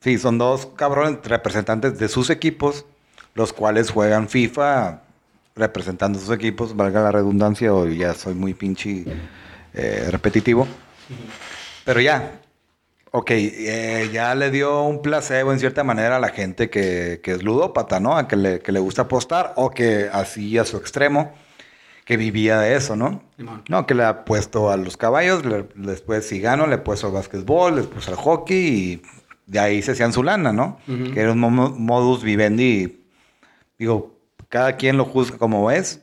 Sí, 0.00 0.18
son 0.18 0.38
dos 0.38 0.66
cabrones 0.76 1.18
representantes 1.24 1.98
de 1.98 2.08
sus 2.08 2.30
equipos, 2.30 2.84
los 3.34 3.52
cuales 3.52 3.90
juegan 3.90 4.28
FIFA 4.28 5.02
representando 5.56 6.18
sus 6.18 6.30
equipos, 6.30 6.76
valga 6.76 7.00
la 7.02 7.10
redundancia, 7.10 7.74
o 7.74 7.88
ya 7.88 8.14
soy 8.14 8.34
muy 8.34 8.54
pinche 8.54 9.04
eh, 9.74 10.06
repetitivo. 10.10 10.68
Pero 11.84 12.00
ya, 12.00 12.40
ok, 13.16 13.30
eh, 13.30 14.10
ya 14.12 14.34
le 14.34 14.50
dio 14.50 14.82
un 14.82 15.00
placebo 15.00 15.50
en 15.50 15.58
cierta 15.58 15.82
manera 15.84 16.16
a 16.16 16.20
la 16.20 16.28
gente 16.28 16.68
que, 16.68 17.20
que 17.22 17.32
es 17.32 17.42
ludópata, 17.42 17.98
¿no? 17.98 18.18
A 18.18 18.28
que 18.28 18.36
le, 18.36 18.60
que 18.60 18.72
le 18.72 18.78
gusta 18.78 19.02
apostar 19.02 19.54
o 19.56 19.70
que 19.70 20.10
así 20.12 20.58
a 20.58 20.66
su 20.66 20.76
extremo 20.76 21.32
que 22.04 22.18
vivía 22.18 22.60
de 22.60 22.76
eso, 22.76 22.94
¿no? 22.94 23.22
No, 23.68 23.86
que 23.86 23.94
le 23.94 24.04
ha 24.04 24.26
puesto 24.26 24.70
a 24.70 24.76
los 24.76 24.98
caballos, 24.98 25.42
después 25.74 26.28
si 26.28 26.40
gano, 26.40 26.66
le 26.66 26.74
he 26.74 26.78
puesto 26.78 27.06
al 27.06 27.14
básquetbol, 27.14 27.76
después 27.76 28.06
al 28.08 28.16
hockey 28.16 28.56
y 28.56 29.02
de 29.46 29.60
ahí 29.60 29.80
se 29.80 29.92
hacían 29.92 30.12
su 30.12 30.22
lana, 30.22 30.52
¿no? 30.52 30.78
Que 30.86 31.18
era 31.18 31.32
un 31.32 31.40
modus 31.40 32.22
vivendi. 32.22 33.02
Digo, 33.78 34.20
cada 34.50 34.76
quien 34.76 34.98
lo 34.98 35.06
juzga 35.06 35.38
como 35.38 35.70
es. 35.70 36.02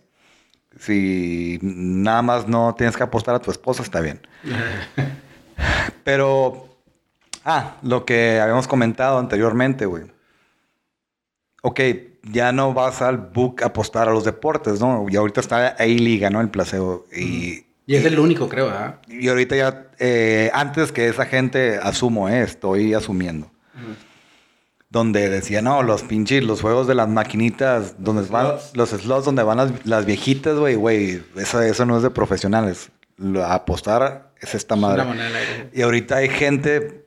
Si 0.79 1.59
nada 1.61 2.23
más 2.23 2.47
no 2.47 2.73
tienes 2.75 2.97
que 2.97 3.03
apostar 3.03 3.35
a 3.35 3.39
tu 3.39 3.51
esposa, 3.51 3.83
está 3.83 4.01
bien. 4.01 4.19
Pero, 6.03 6.72
ah, 7.45 7.75
lo 7.81 8.05
que 8.05 8.39
habíamos 8.39 8.67
comentado 8.67 9.17
anteriormente, 9.19 9.85
güey. 9.85 10.03
Ok, 11.61 11.79
ya 12.23 12.51
no 12.51 12.73
vas 12.73 13.01
al 13.01 13.17
book 13.17 13.63
a 13.63 13.67
apostar 13.67 14.09
a 14.09 14.11
los 14.11 14.23
deportes, 14.25 14.79
¿no? 14.81 15.05
Y 15.09 15.15
ahorita 15.15 15.39
está 15.41 15.75
ahí 15.79 15.97
liga, 15.97 16.29
¿no? 16.29 16.41
El 16.41 16.49
placebo. 16.49 17.05
Y 17.15 17.65
Y 17.85 17.95
es 17.95 18.05
el 18.05 18.19
único, 18.19 18.49
creo, 18.49 18.65
¿verdad? 18.67 18.99
Y 19.07 19.27
ahorita 19.29 19.55
ya, 19.55 19.87
eh, 19.99 20.49
antes 20.53 20.91
que 20.91 21.07
esa 21.07 21.25
gente, 21.25 21.77
asumo, 21.81 22.27
eh, 22.29 22.41
estoy 22.41 22.93
asumiendo. 22.93 23.49
Donde 24.89 25.27
decía, 25.29 25.61
no, 25.63 25.81
los 25.81 26.03
pinches, 26.03 26.43
los 26.43 26.61
juegos 26.61 26.85
de 26.85 26.93
las 26.95 27.09
maquinitas, 27.09 27.95
donde 27.97 28.21
van 28.29 28.57
los 28.73 28.89
slots, 28.89 29.25
donde 29.25 29.41
van 29.41 29.57
las, 29.57 29.85
las 29.85 30.05
viejitas, 30.05 30.55
güey, 30.55 30.75
güey, 30.75 31.23
eso, 31.35 31.61
eso 31.61 31.85
no 31.85 31.97
es 31.97 32.03
de 32.03 32.11
profesionales. 32.11 32.91
Lo- 33.17 33.43
apostar 33.43 34.31
es 34.39 34.53
esta 34.53 34.75
madre. 34.75 35.01
Aire. 35.01 35.69
Y 35.73 35.81
ahorita 35.81 36.17
hay 36.17 36.29
gente 36.29 37.02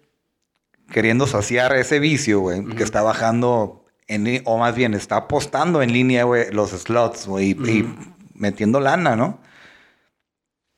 queriendo 0.91 1.26
saciar 1.26 1.76
ese 1.76 1.99
vicio, 1.99 2.41
güey, 2.41 2.64
que 2.64 2.82
está 2.82 3.03
bajando, 3.03 3.84
en, 4.07 4.43
o 4.45 4.59
más 4.59 4.74
bien 4.74 4.95
está 4.95 5.16
apostando 5.16 5.82
en 5.82 5.93
línea, 5.93 6.24
güey, 6.24 6.53
los 6.53 6.70
slots, 6.70 7.26
güey, 7.26 7.51
y, 7.51 7.70
y 7.70 7.95
metiendo 8.34 8.80
lana, 8.80 9.16
¿no? 9.16 9.41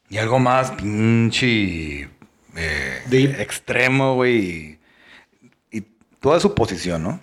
Y 0.08 0.16
algo 0.18 0.38
más 0.38 0.70
pinche 0.72 2.08
eh, 2.56 3.02
Deep. 3.06 3.40
extremo, 3.40 4.14
güey, 4.14 4.38
y, 4.38 4.78
y 5.70 5.80
toda 6.20 6.40
su 6.40 6.54
posición, 6.54 7.02
¿no? 7.02 7.20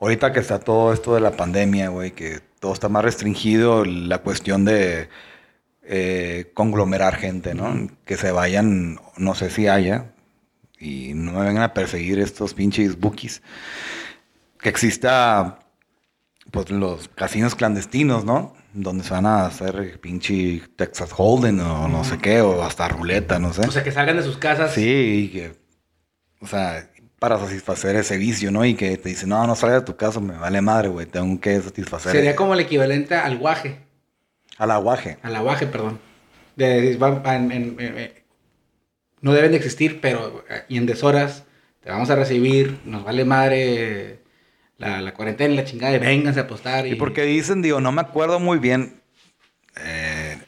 Ahorita 0.00 0.32
que 0.32 0.40
está 0.40 0.58
todo 0.58 0.92
esto 0.92 1.14
de 1.14 1.20
la 1.20 1.30
pandemia, 1.30 1.88
güey, 1.90 2.10
que 2.10 2.40
todo 2.58 2.72
está 2.72 2.88
más 2.88 3.04
restringido, 3.04 3.84
la 3.84 4.18
cuestión 4.18 4.64
de 4.64 5.08
eh, 5.84 6.50
conglomerar 6.54 7.16
gente, 7.16 7.54
¿no? 7.54 7.88
Que 8.04 8.16
se 8.16 8.32
vayan, 8.32 9.00
no 9.16 9.34
sé 9.34 9.50
si 9.50 9.68
haya, 9.68 10.11
y 10.82 11.14
no 11.14 11.32
me 11.32 11.46
vengan 11.46 11.62
a 11.62 11.74
perseguir 11.74 12.18
estos 12.18 12.54
pinches 12.54 12.98
bookies. 12.98 13.42
Que 14.60 14.68
exista, 14.68 15.60
pues, 16.50 16.70
los 16.70 17.08
casinos 17.08 17.54
clandestinos, 17.54 18.24
¿no? 18.24 18.54
Donde 18.72 19.04
se 19.04 19.10
van 19.10 19.26
a 19.26 19.46
hacer 19.46 20.00
pinche 20.00 20.62
Texas 20.76 21.10
Hold'em 21.16 21.60
o 21.60 21.88
no 21.88 22.04
sé 22.04 22.18
qué, 22.18 22.40
o 22.40 22.62
hasta 22.62 22.88
ruleta, 22.88 23.38
no 23.38 23.52
sé. 23.52 23.62
O 23.66 23.70
sea, 23.70 23.82
que 23.84 23.92
salgan 23.92 24.16
de 24.16 24.22
sus 24.22 24.38
casas. 24.38 24.72
Sí, 24.74 24.82
y 25.26 25.28
que, 25.28 25.52
o 26.40 26.46
sea, 26.46 26.88
para 27.18 27.38
satisfacer 27.38 27.94
ese 27.96 28.16
vicio, 28.16 28.50
¿no? 28.50 28.64
Y 28.64 28.74
que 28.74 28.96
te 28.96 29.08
dicen, 29.10 29.28
no, 29.28 29.46
no 29.46 29.54
salgas 29.54 29.80
de 29.82 29.86
tu 29.86 29.96
casa, 29.96 30.20
me 30.20 30.36
vale 30.36 30.60
madre, 30.60 30.88
güey, 30.88 31.06
tengo 31.06 31.40
que 31.40 31.60
satisfacer 31.60 32.12
Sería 32.12 32.34
como 32.34 32.54
el 32.54 32.60
equivalente 32.60 33.14
al 33.14 33.36
guaje. 33.38 33.80
al 34.58 34.70
aguaje. 34.70 35.18
Al 35.22 35.36
aguaje, 35.36 35.66
perdón. 35.66 36.00
De- 36.56 36.96
va- 36.96 37.22
en- 37.34 37.52
en- 37.52 37.76
en- 37.78 37.98
en- 37.98 38.12
no 39.22 39.32
deben 39.32 39.52
de 39.52 39.56
existir, 39.56 40.00
pero 40.02 40.44
y 40.68 40.76
en 40.76 40.84
deshoras 40.86 41.44
te 41.80 41.90
vamos 41.90 42.10
a 42.10 42.16
recibir, 42.16 42.78
nos 42.84 43.02
vale 43.04 43.24
madre 43.24 44.20
la, 44.78 45.00
la 45.00 45.14
cuarentena 45.14 45.54
y 45.54 45.56
la 45.56 45.64
chingada, 45.64 45.96
y 45.96 45.98
vénganse 45.98 46.40
a 46.40 46.42
apostar. 46.44 46.86
Y 46.86 46.94
porque 46.96 47.22
dicen, 47.22 47.62
digo, 47.62 47.80
no 47.80 47.90
me 47.92 48.02
acuerdo 48.02 48.38
muy 48.40 48.58
bien. 48.58 49.00
eh, 49.76 50.38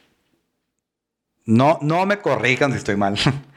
no, 1.45 1.77
no 1.81 2.05
me 2.05 2.19
corrijan 2.19 2.71
si 2.71 2.77
estoy 2.77 2.95
mal. 2.95 3.15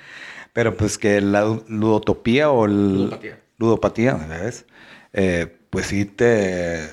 Pero 0.53 0.77
pues 0.77 0.99
que 0.99 1.21
la 1.21 1.43
ludotopía 1.69 2.51
o 2.51 2.67
el- 2.67 2.95
Ludopatía. 2.95 3.39
ludopatía, 3.59 4.15
¿ves? 4.15 4.67
Eh, 5.13 5.47
pues 5.71 5.87
sí 5.87 6.05
te, 6.05 6.91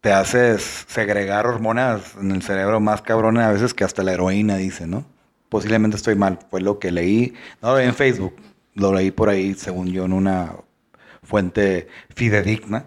te 0.00 0.12
haces 0.12 0.84
segregar 0.88 1.46
hormonas 1.46 2.14
en 2.20 2.30
el 2.30 2.42
cerebro 2.42 2.80
más 2.80 3.02
cabrones 3.02 3.42
a 3.44 3.52
veces 3.52 3.74
que 3.74 3.84
hasta 3.84 4.02
la 4.02 4.12
heroína, 4.12 4.56
dice, 4.56 4.86
¿no? 4.86 5.04
Posiblemente 5.54 5.96
estoy 5.96 6.16
mal, 6.16 6.40
fue 6.50 6.60
lo 6.60 6.80
que 6.80 6.90
leí, 6.90 7.32
no 7.62 7.68
lo 7.68 7.76
leí 7.76 7.86
en 7.86 7.94
Facebook, 7.94 8.34
lo 8.74 8.92
leí 8.92 9.12
por 9.12 9.28
ahí, 9.28 9.54
según 9.54 9.86
yo, 9.86 10.04
en 10.04 10.12
una 10.12 10.56
fuente 11.22 11.86
fidedigna 12.12 12.86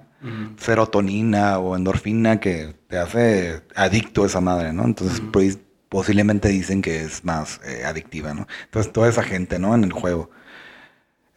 serotonina 0.57 1.59
o 1.59 1.78
endorfina 1.78 2.41
que 2.41 2.76
te 2.89 2.97
hace 2.97 3.61
adicto 3.74 4.24
a 4.24 4.26
esa 4.26 4.41
madre, 4.41 4.74
¿no? 4.74 4.84
Entonces, 4.84 5.22
pues, 5.32 5.59
posiblemente 5.88 6.49
dicen 6.49 6.82
que 6.82 7.03
es 7.03 7.24
más 7.24 7.61
eh, 7.65 7.86
adictiva, 7.86 8.34
¿no? 8.34 8.45
Entonces, 8.65 8.91
toda 8.91 9.07
esa 9.07 9.24
gente, 9.24 9.59
¿no? 9.59 9.74
En 9.74 9.86
el 9.86 9.93
juego. 9.93 10.30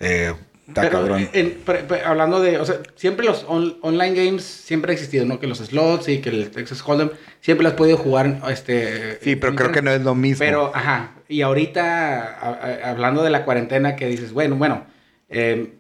Eh, 0.01 0.35
está 0.71 0.81
Pero, 0.83 0.93
cabrón. 0.99 1.29
en- 1.33 1.59
hablando 2.07 2.41
de, 2.41 2.59
o 2.59 2.64
sea, 2.64 2.77
siempre 2.97 3.27
los 3.27 3.45
on- 3.49 3.77
online 3.83 4.14
games 4.25 4.43
siempre 4.43 4.91
ha 4.91 4.95
existido, 4.95 5.25
¿no? 5.27 5.39
Que 5.39 5.47
los 5.47 5.59
slots 5.59 6.09
y 6.09 6.18
que 6.18 6.31
el 6.31 6.51
Texas 6.51 6.83
Hold'em 6.87 7.11
siempre 7.41 7.64
los 7.64 7.73
has 7.75 7.77
podido 7.79 7.97
jugar, 7.99 8.41
este... 8.51 9.18
sí, 9.23 9.37
pero 9.37 9.55
creo 9.55 9.71
que 9.73 9.83
no 9.83 9.91
es 9.91 10.03
lo 10.03 10.14
mismo. 10.14 10.39
Pero, 10.39 10.73
ajá, 10.75 11.12
y 11.29 11.43
ahorita, 11.43 12.23
a- 12.41 12.49
a- 12.87 12.91
hablando 12.91 13.23
de 13.23 13.31
la 13.31 13.45
cuarentena, 13.45 13.95
que 13.97 14.07
dices, 14.07 14.33
bueno, 14.33 14.57
bueno, 14.57 14.85
eh, 15.29 15.75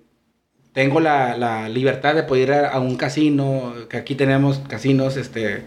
tengo 0.72 1.00
la, 1.00 1.36
la 1.36 1.68
libertad 1.68 2.14
de 2.14 2.22
poder 2.22 2.48
ir 2.48 2.52
a, 2.54 2.68
a 2.70 2.78
un 2.80 2.96
casino, 2.96 3.74
que 3.88 3.96
aquí 3.96 4.14
tenemos 4.14 4.60
casinos, 4.68 5.16
este, 5.16 5.62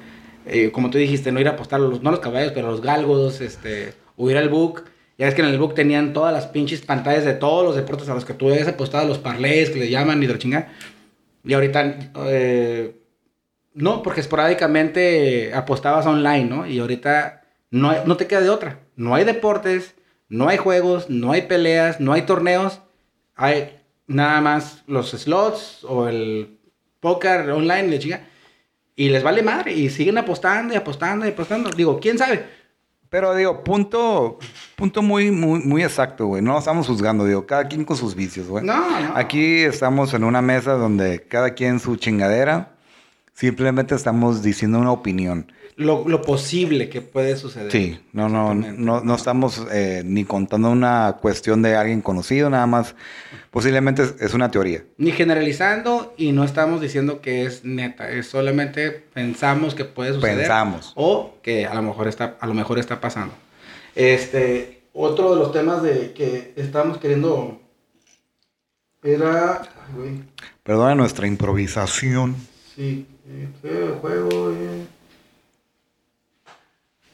eh, 0.46 0.72
como 0.72 0.90
tú 0.90 0.98
dijiste, 0.98 1.32
no 1.32 1.40
ir 1.40 1.48
a 1.48 1.52
apostar, 1.52 1.80
a 1.80 1.84
los, 1.84 2.02
no 2.02 2.10
a 2.10 2.12
los 2.14 2.22
caballos, 2.22 2.52
pero 2.54 2.68
a 2.68 2.72
los 2.72 2.82
galgos, 2.82 3.42
este, 3.42 3.94
o 4.16 4.30
ir 4.30 4.38
al 4.38 4.50
book. 4.50 4.84
Ya 5.18 5.26
ves 5.28 5.36
que 5.36 5.42
en 5.42 5.48
el 5.48 5.60
book 5.60 5.76
tenían 5.76 6.14
todas 6.14 6.34
las 6.34 6.48
pinches 6.48 6.82
pantallas 6.82 7.24
de 7.26 7.34
todos 7.34 7.64
los 7.64 7.76
deportes 7.76 8.10
a 8.10 8.16
los 8.16 8.26
que 8.26 8.34
tú 8.34 8.50
habías 8.50 8.68
apostado, 8.68 9.08
los 9.08 9.20
parlays 9.20 9.70
que 9.70 9.80
le 9.80 9.90
llaman 9.90 10.22
y 10.24 10.28
de 10.28 10.34
la 10.34 10.40
chingada. 10.40 10.74
Y 11.44 11.54
ahorita, 11.54 12.12
eh, 12.28 12.96
no, 13.74 14.02
porque 14.02 14.22
esporádicamente 14.22 15.54
apostabas 15.54 16.06
online, 16.06 16.46
¿no? 16.46 16.66
Y 16.66 16.80
ahorita 16.80 17.42
no, 17.72 17.90
hay- 17.90 18.02
no 18.06 18.18
te 18.18 18.28
queda 18.28 18.42
de 18.42 18.50
otra. 18.50 18.80
No 18.96 19.14
hay 19.16 19.24
deportes, 19.24 19.96
no 20.30 20.48
hay 20.50 20.58
juegos, 20.58 21.10
no 21.10 21.32
hay 21.32 21.44
peleas, 21.44 22.00
no 22.00 22.14
hay 22.14 22.24
torneos. 22.24 22.80
Hay 23.36 23.80
nada 24.08 24.42
más 24.42 24.84
los 24.88 25.12
slots 25.12 25.84
o 25.84 26.08
el 26.08 26.58
póker 27.00 27.50
online, 27.52 27.90
la 27.90 28.00
chinga. 28.00 28.28
Y 28.96 29.10
les 29.10 29.24
vale 29.24 29.42
madre 29.42 29.74
y 29.74 29.90
siguen 29.90 30.18
apostando 30.20 30.74
y 30.74 30.78
apostando 30.78 31.26
y 31.26 31.30
apostando. 31.30 31.70
Digo, 31.72 32.00
¿quién 32.00 32.18
sabe? 32.18 32.46
Pero 33.14 33.36
digo, 33.36 33.64
punto, 33.64 34.40
punto 34.76 35.04
muy, 35.04 35.30
muy, 35.30 35.60
muy 35.60 35.84
exacto, 35.84 36.26
güey. 36.26 36.42
No 36.42 36.58
estamos 36.58 36.88
juzgando, 36.88 37.26
digo, 37.26 37.46
cada 37.46 37.68
quien 37.68 37.86
con 37.86 37.96
sus 37.96 38.16
vicios, 38.16 38.48
güey. 38.48 38.66
No, 38.66 39.00
no. 39.00 39.16
Aquí 39.16 39.58
estamos 39.60 40.16
en 40.16 40.24
una 40.24 40.42
mesa 40.42 40.72
donde 40.72 41.22
cada 41.22 41.54
quien 41.54 41.80
su 41.80 41.96
chingadera. 41.96 42.72
Simplemente 43.32 43.94
estamos 43.94 44.42
diciendo 44.42 44.80
una 44.80 44.92
opinión. 44.92 45.52
Lo, 45.76 46.08
lo 46.08 46.22
posible 46.22 46.88
que 46.90 47.02
puede 47.02 47.36
suceder. 47.36 47.72
Sí, 47.72 48.00
no, 48.12 48.30
no, 48.30 48.54
no, 48.54 49.02
no 49.02 49.16
estamos 49.16 49.62
eh, 49.72 50.04
ni 50.06 50.24
contando 50.24 50.70
una 50.70 51.18
cuestión 51.22 51.62
de 51.62 51.76
alguien 51.76 52.02
conocido, 52.02 52.50
nada 52.50 52.68
más. 52.68 52.96
Posiblemente 53.50 54.04
es, 54.04 54.16
es 54.20 54.34
una 54.34 54.52
teoría. 54.52 54.84
Ni 54.98 55.12
generalizando 55.12 56.14
y 56.18 56.32
no 56.32 56.44
estamos 56.44 56.80
diciendo 56.82 57.22
que 57.22 57.46
es 57.46 57.66
neta. 57.66 58.10
Es 58.10 58.28
solamente 58.28 58.92
pensamos 58.92 59.74
que 59.76 59.86
puede 59.86 60.14
suceder. 60.14 60.38
Pensamos. 60.38 60.94
O 60.96 61.36
que 61.42 61.66
a 61.66 61.74
lo 61.74 61.82
mejor 61.82 62.08
está, 62.08 62.38
a 62.40 62.48
lo 62.48 62.54
mejor 62.54 62.78
está 62.80 63.02
pasando. 63.02 63.34
Este, 63.96 64.84
otro 64.94 65.34
de 65.34 65.40
los 65.40 65.52
temas 65.52 65.82
de 65.82 66.14
que 66.14 66.54
estamos 66.56 66.98
queriendo 67.00 67.60
era. 69.04 69.62
Perdona 70.64 70.96
nuestra 70.96 71.28
improvisación. 71.28 72.36
sí, 72.76 73.06
¿qué 73.62 73.94
juego? 74.02 74.52
eh? 74.52 74.86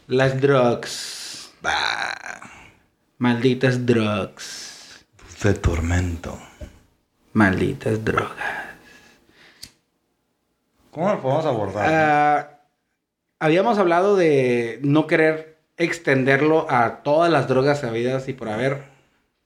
Las 0.10 0.42
drugs. 0.42 1.52
Bah, 1.62 2.42
Malditas 3.20 3.86
drugs. 3.86 5.06
de 5.44 5.54
tormento. 5.54 6.38
Malditas 7.34 8.04
drogas. 8.04 8.36
¿Cómo 10.92 11.10
lo 11.14 11.22
podemos 11.22 11.46
abordar? 11.46 11.86
Ah, 11.94 12.50
habíamos 13.40 13.78
hablado 13.78 14.16
de 14.18 14.80
no 14.84 15.06
querer 15.08 15.60
extenderlo 15.78 16.66
a 16.70 17.04
todas 17.04 17.32
las 17.32 17.48
drogas 17.48 17.84
habidas 17.86 18.28
y 18.28 18.34
por 18.34 18.50
haber, 18.50 18.84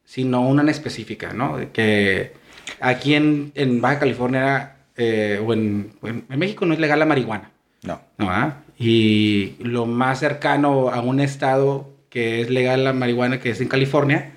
sino 0.05 0.41
una 0.47 0.61
en 0.63 0.69
específica, 0.69 1.33
¿no? 1.33 1.57
De 1.57 1.69
Que 1.71 2.33
aquí 2.79 3.13
en, 3.13 3.51
en 3.53 3.81
Baja 3.81 3.99
California 3.99 4.77
eh, 4.95 5.39
o, 5.45 5.53
en, 5.53 5.93
o 6.01 6.07
en- 6.07 6.25
en 6.29 6.39
México 6.39 6.65
no 6.65 6.73
es 6.73 6.79
legal 6.79 6.97
la 6.99 7.05
marihuana, 7.05 7.51
no. 7.83 8.01
¿no? 8.17 8.29
ah? 8.31 8.62
Y 8.77 9.55
lo 9.59 9.85
más 9.85 10.19
cercano 10.19 10.89
a 10.89 11.01
un 11.01 11.19
estado 11.19 11.89
que 12.09 12.41
es 12.41 12.49
legal 12.49 12.83
la 12.83 12.93
marihuana, 12.93 13.39
que 13.39 13.49
es 13.49 13.61
en 13.61 13.67
California, 13.67 14.33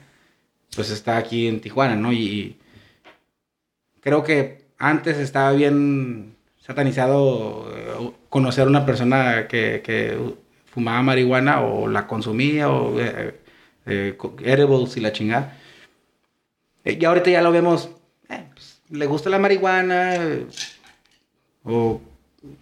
pues 0.74 0.90
está 0.90 1.16
aquí 1.18 1.46
en 1.46 1.60
Tijuana, 1.60 1.96
¿no? 1.96 2.12
Y 2.12 2.56
creo 4.00 4.22
que 4.22 4.66
antes 4.78 5.18
estaba 5.18 5.52
bien 5.52 6.36
satanizado 6.58 7.70
eh, 7.74 8.12
conocer 8.28 8.66
a 8.66 8.70
una 8.70 8.86
persona 8.86 9.46
que, 9.48 9.82
que 9.84 10.18
fumaba 10.66 11.02
marihuana 11.02 11.62
o 11.62 11.88
la 11.88 12.06
consumía 12.06 12.68
o 12.70 13.00
eh, 13.00 13.40
eh, 13.86 14.16
y 14.96 15.00
la 15.00 15.12
chingada. 15.12 15.56
Eh, 16.84 16.98
Y 17.00 17.04
ahorita 17.04 17.30
ya 17.30 17.42
lo 17.42 17.52
vemos, 17.52 17.90
pues, 18.26 18.82
le 18.90 19.06
gusta 19.06 19.30
la 19.30 19.38
marihuana 19.38 20.14
o 21.64 22.00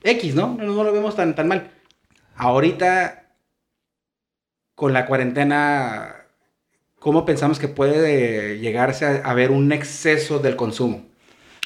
X, 0.03 0.35
¿no? 0.35 0.57
¿no? 0.59 0.64
No 0.64 0.85
lo 0.85 0.93
vemos 0.93 1.16
tan, 1.16 1.35
tan 1.35 1.49
mal. 1.49 1.70
Ahorita, 2.37 3.24
con 4.74 4.93
la 4.93 5.07
cuarentena, 5.07 6.26
¿cómo 6.99 7.24
pensamos 7.24 7.59
que 7.59 7.68
puede 7.68 8.59
llegarse 8.59 9.07
a, 9.07 9.11
a 9.30 9.35
ver 9.35 9.51
un 9.51 9.72
exceso 9.72 10.39
del 10.39 10.57
consumo? 10.57 11.05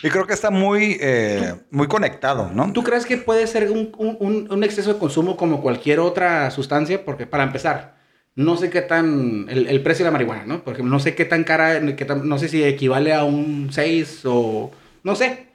Y 0.03 0.11
creo 0.11 0.27
que 0.27 0.35
está 0.35 0.51
muy, 0.51 0.97
eh, 1.01 1.55
muy 1.71 1.89
conectado, 1.89 2.51
¿no? 2.53 2.73
¿Tú 2.73 2.85
crees 2.85 3.05
que 3.05 3.17
puede 3.17 3.47
ser 3.49 3.71
un, 3.71 3.91
un- 3.99 4.17
un- 4.21 4.53
un 4.53 4.65
exceso 4.65 4.93
de 4.93 4.99
consumo 5.01 5.37
como 5.37 5.61
cualquier 5.61 5.99
otra 5.99 6.51
sustancia? 6.53 7.05
Porque 7.05 7.27
para 7.27 7.43
empezar, 7.43 7.97
no 8.37 8.57
sé 8.57 8.71
qué 8.71 8.83
tan, 8.83 9.47
el, 9.49 9.83
precio 9.83 10.05
de 10.05 10.11
la 10.11 10.13
marihuana, 10.13 10.45
¿no? 10.47 10.63
Por 10.63 10.75
ejemplo, 10.75 10.93
no 10.93 11.01
sé 11.01 11.17
qué 11.17 11.25
tan 11.25 11.43
cara, 11.43 11.81
no 11.81 12.39
sé 12.39 12.49
si 12.49 12.63
equivale 12.63 13.13
a 13.13 13.25
un 13.25 13.71
6 13.73 14.21
o, 14.25 14.71
no 15.03 15.17
sé. 15.17 15.48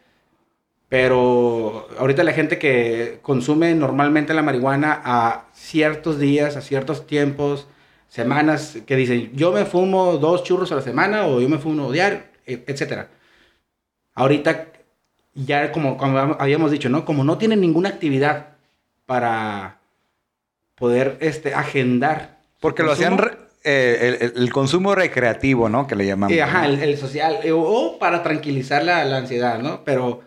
Pero 0.94 1.88
ahorita 1.98 2.24
la 2.24 2.34
gente 2.34 2.60
que 2.60 3.18
consume 3.24 3.74
normalmente 3.74 4.36
la 4.36 4.44
marihuana 4.44 5.02
a 5.04 5.46
ciertos 5.52 6.20
días, 6.20 6.56
a 6.56 6.62
ciertos 6.62 7.08
tiempos, 7.08 7.68
semanas, 8.10 8.78
que 8.86 8.96
dicen, 8.96 9.32
yo 9.34 9.52
me 9.52 9.66
fumo 9.66 10.18
dos 10.18 10.44
churros 10.44 10.72
a 10.72 10.76
la 10.76 10.84
semana 10.84 11.26
o 11.26 11.42
yo 11.42 11.50
me 11.50 11.58
fumo 11.58 11.92
diario, 11.92 12.20
e, 12.46 12.64
etc. 12.68 13.08
Ahorita, 14.14 14.68
ya 15.34 15.72
como, 15.72 15.98
como 15.98 16.38
habíamos 16.38 16.70
dicho, 16.70 16.90
¿no? 16.90 17.06
Como 17.06 17.24
no 17.24 17.40
tienen 17.40 17.62
ninguna 17.62 17.90
actividad 17.90 18.50
para 19.08 19.80
poder 20.76 21.18
este, 21.22 21.56
agendar 21.56 22.38
porque 22.60 22.84
lo 22.84 22.92
hacían 22.92 23.20
eh, 23.64 24.32
el, 24.36 24.54
consumo 24.54 24.94
recreativo, 24.94 25.70
¿no? 25.70 25.88
Que 25.88 25.96
le 25.96 26.06
llamamos. 26.06 26.40
ajá, 26.40 26.68
el, 26.68 26.98
social. 27.00 27.40
Eh, 27.42 27.52
o, 27.52 27.98
para 27.98 28.22
tranquilizar 28.22 28.84
la, 28.84 29.02
ansiedad, 29.18 29.58
¿no? 29.58 29.84
Pero 29.84 30.22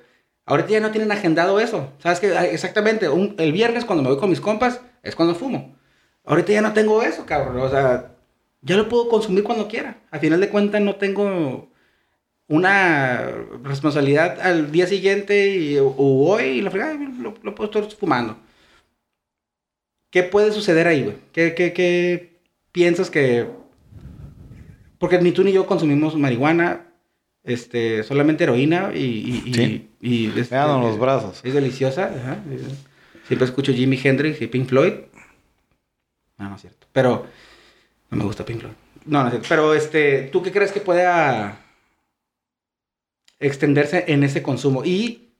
ahorita 0.47 0.71
ya 0.71 0.81
no 0.81 0.91
tienen 0.91 1.13
agendado 1.13 1.61
eso. 1.61 1.93
¿Sabes 1.99 2.21
qué? 2.21 2.35
Exactamente. 2.53 3.07
el 3.07 3.53
viernes 3.53 3.85
cuando 3.85 4.03
me 4.03 4.11
voy 4.11 4.19
con 4.19 4.31
mis 4.31 4.41
compas 4.41 4.81
es 5.03 5.15
cuando 5.15 5.35
fumo. 5.35 5.77
Ahorita 6.25 6.53
ya 6.53 6.63
no 6.63 6.73
tengo 6.73 7.03
eso, 7.03 7.27
cabrón. 7.27 7.59
O 7.61 7.69
sea, 7.69 8.13
ya 8.63 8.77
lo 8.77 8.89
puedo 8.89 9.09
consumir 9.09 9.45
cuando 9.45 9.69
quiera. 9.69 9.99
Al 10.11 10.21
final 10.21 10.41
de 10.41 10.49
cuentas 10.49 10.81
no 10.81 10.97
tengo 10.97 11.69
una 12.49 13.31
responsabilidad 13.63 14.41
al 14.41 14.73
día 14.73 14.87
siguiente 14.87 15.51
y, 15.51 15.79
o, 15.79 15.95
hoy 15.99 16.45
y 16.45 16.61
lo, 16.63 16.71
lo 17.43 17.55
puedo 17.55 17.71
estar 17.71 17.99
fumando. 17.99 18.39
¿Qué 20.11 20.23
puede 20.23 20.53
suceder 20.53 20.87
ahí, 20.89 21.03
güey? 21.03 21.17
¿Qué, 21.33 21.55
qué, 21.55 22.41
piensas 22.73 23.11
que...? 23.11 23.47
Porque 24.99 25.19
ni 25.21 25.33
tú 25.33 25.45
ni 25.45 25.53
yo 25.53 25.67
consumimos 25.67 26.17
marihuana, 26.17 26.86
este, 27.47 28.03
solamente 28.03 28.45
heroína 28.45 28.91
y... 28.95 29.43
y, 29.47 29.55
sí. 29.55 29.89
y, 30.01 30.39
este, 30.39 30.57
los 30.57 30.99
brazos. 30.99 31.41
Es 31.43 31.55
deliciosa. 31.55 32.11
Siempre 33.27 33.47
escucho 33.47 33.73
Jimi 33.73 33.99
Hendrix 34.03 34.43
y 34.43 34.47
Pink 34.47 34.69
Floyd. 34.69 34.93
No, 36.39 36.49
no 36.49 36.57
es 36.57 36.61
cierto. 36.61 36.87
Pero 36.93 37.27
no 38.11 38.17
me 38.19 38.25
gusta 38.25 38.45
Pink 38.45 38.61
Floyd. 38.61 38.75
No, 39.07 39.21
no 39.21 39.27
es 39.27 39.33
cierto. 39.33 39.49
Pero 39.49 39.75
este, 39.75 40.23
¿tú 40.33 40.43
qué 40.43 40.53
crees 40.53 40.73
que 40.73 40.81
pueda 40.81 41.61
extenderse 43.39 44.05
en 44.09 44.23
ese 44.23 44.43
consumo? 44.43 44.85
Y 44.85 45.31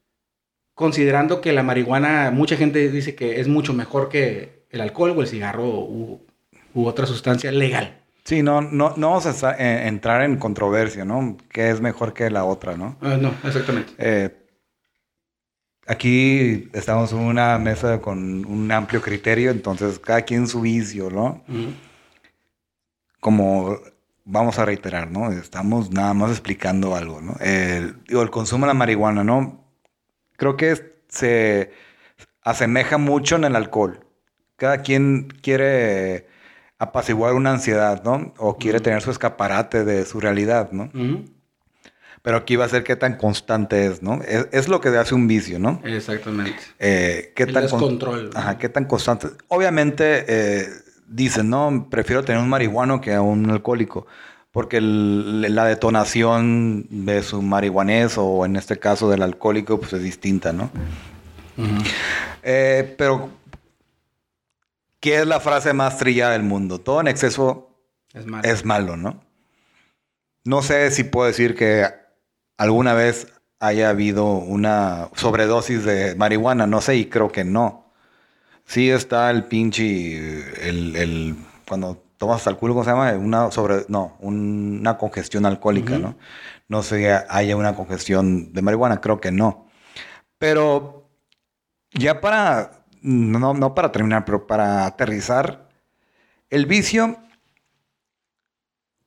considerando 0.75 1.41
que 1.41 1.53
la 1.53 1.63
marihuana, 1.63 2.31
mucha 2.31 2.57
gente 2.57 2.91
dice 2.91 3.15
que 3.15 3.41
es 3.41 3.49
mucho 3.49 3.73
mejor 3.73 4.09
que 4.09 4.67
el 4.71 4.81
alcohol 4.81 5.15
o 5.17 5.23
el 5.23 5.29
cigarro 5.29 5.67
u, 5.67 6.21
otra 6.75 7.07
sustancia 7.07 7.51
legal. 7.51 8.03
Sí, 8.27 8.43
no, 8.43 8.61
no, 8.61 8.93
no 8.97 9.11
vamos 9.11 9.45
a 9.45 9.53
eh, 9.53 9.87
entrar 9.87 10.22
en 10.22 10.37
controversia, 10.37 11.05
¿no? 11.05 11.37
¿Qué 11.49 11.70
es 11.70 11.81
mejor 11.81 12.12
que 12.12 12.29
la 12.29 12.45
otra, 12.45 12.77
no? 12.77 12.97
Ah, 13.01 13.16
no, 13.16 13.33
exactamente. 13.45 13.93
Eh, 13.99 14.37
aquí 15.87 16.68
estamos 16.72 17.12
en 17.12 17.20
una 17.20 17.57
mesa 17.59 18.01
con 18.01 18.45
un 18.45 18.72
amplio 18.72 19.01
criterio, 19.01 19.53
entonces 19.53 20.01
cada 20.01 20.22
quien 20.22 20.49
su 20.49 20.61
vicio, 20.61 21.09
¿no? 21.09 21.45
Como 23.20 23.79
vamos 24.24 24.59
a 24.59 24.64
reiterar, 24.64 25.09
¿no? 25.09 25.31
Estamos 25.31 25.93
nada 25.93 26.12
más 26.12 26.33
explicando 26.33 26.97
algo, 26.97 27.20
¿no? 27.20 27.37
El, 27.39 28.03
digo, 28.09 28.22
el 28.22 28.31
consumo 28.31 28.66
de 28.66 28.70
la 28.70 28.74
marihuana, 28.74 29.22
¿no? 29.22 29.64
Creo 30.37 30.57
que 30.57 30.97
se 31.07 31.70
asemeja 32.43 32.99
mucho 32.99 33.37
en 33.37 33.45
el 33.45 33.55
alcohol 33.55 34.01
cada 34.57 34.83
quien 34.83 35.29
quiere 35.43 36.27
apaciguar 36.79 37.35
una 37.35 37.53
ansiedad, 37.53 38.03
¿no? 38.05 38.35
O 38.39 38.57
quiere 38.57 38.81
tener 38.81 39.03
su 39.03 39.11
escaparate 39.11 39.85
de 39.85 40.05
su 40.05 40.20
realidad, 40.20 40.72
¿no? 40.72 40.91
Pero 42.22 42.39
aquí 42.39 42.57
va 42.57 42.64
a 42.64 42.68
ser 42.68 42.83
qué 42.83 42.97
tan 42.97 43.16
constante 43.16 43.87
es, 43.87 44.03
¿no? 44.03 44.20
Es, 44.22 44.68
lo 44.68 44.81
que 44.81 44.89
hace 44.89 45.14
un 45.14 45.29
vicio, 45.29 45.59
¿no? 45.59 45.81
Exactamente. 45.85 46.59
Eh, 46.79 47.33
¿qué 47.37 47.45
El 47.45 47.53
tan 47.53 47.62
descontrol. 47.62 48.31
Ajá, 48.35 48.59
qué 48.59 48.68
tan 48.68 48.85
constante. 48.87 49.29
Obviamente, 49.47 50.24
eh, 50.27 50.66
dicen, 51.07 51.49
no, 51.49 51.87
prefiero 51.89 52.24
tener 52.24 52.43
un 52.43 52.49
marihuano 52.49 53.01
que 53.01 53.14
a 53.14 53.22
un 53.22 53.49
alcohólico. 53.49 54.07
Porque 54.51 54.81
la 54.81 55.66
detonación 55.66 56.87
de 56.89 57.22
su 57.22 57.43
marihuanés 57.43 58.16
o 58.16 58.45
en 58.47 58.57
este 58.57 58.79
caso 58.79 59.09
del 59.11 59.22
alcohólico, 59.22 59.79
pues 59.79 59.93
es 59.93 60.03
distinta, 60.03 60.53
¿no? 60.53 60.70
Eh, 62.43 62.95
pero 62.99 63.31
¿Qué 65.07 65.21
es 65.21 65.27
la 65.29 65.39
frase 65.39 65.73
más 65.73 65.99
trillada 65.99 66.33
del 66.33 66.43
mundo? 66.43 66.81
Todo 66.81 67.01
en 67.01 67.07
exceso 67.07 67.71
es 68.13 68.65
malo. 68.65 68.97
¿no? 68.97 69.23
No 70.43 70.63
sé 70.63 70.91
si 70.91 71.05
puedo 71.05 71.29
decir 71.29 71.55
que 71.55 71.89
alguna 72.59 72.93
vez 72.93 73.33
haya 73.61 73.89
habido 73.89 74.33
una 74.33 75.09
sobredosis 75.15 75.85
de 75.85 76.17
marihuana, 76.17 76.67
no 76.67 76.81
sé, 76.81 76.97
y 76.97 77.07
creo 77.07 77.31
que 77.31 77.45
no. 77.45 77.93
Sí 78.65 78.91
está 78.91 79.31
el 79.31 79.45
pinche, 79.45 80.69
el, 80.69 81.37
cuando 81.69 82.03
tomas 82.19 82.39
hasta 82.39 82.51
el 82.51 82.57
culo, 82.57 82.75
¿cómo 82.75 82.83
se 82.83 82.91
llama? 82.91 83.13
Una 83.13 83.53
sobre, 83.53 83.85
no, 83.87 84.17
una 84.19 84.99
congestión 84.99 85.47
alcohólica, 85.47 86.01
¿no? 86.01 86.17
No 86.67 86.83
sé 86.83 86.99
si 86.99 87.25
haya 87.29 87.57
una 87.57 87.77
congestión 87.77 88.53
de 88.53 88.61
marihuana, 88.61 89.01
creo 89.01 89.21
que 89.21 89.31
no. 89.31 89.69
Pero 90.37 91.09
ya 91.93 92.21
para 92.21 92.76
no, 93.07 93.55
no 93.55 93.73
para 93.75 93.93
terminar, 93.93 94.25
pero 94.25 94.49
para 94.49 94.85
aterrizar, 94.85 95.69
el 96.51 96.67
vicio, 96.67 97.17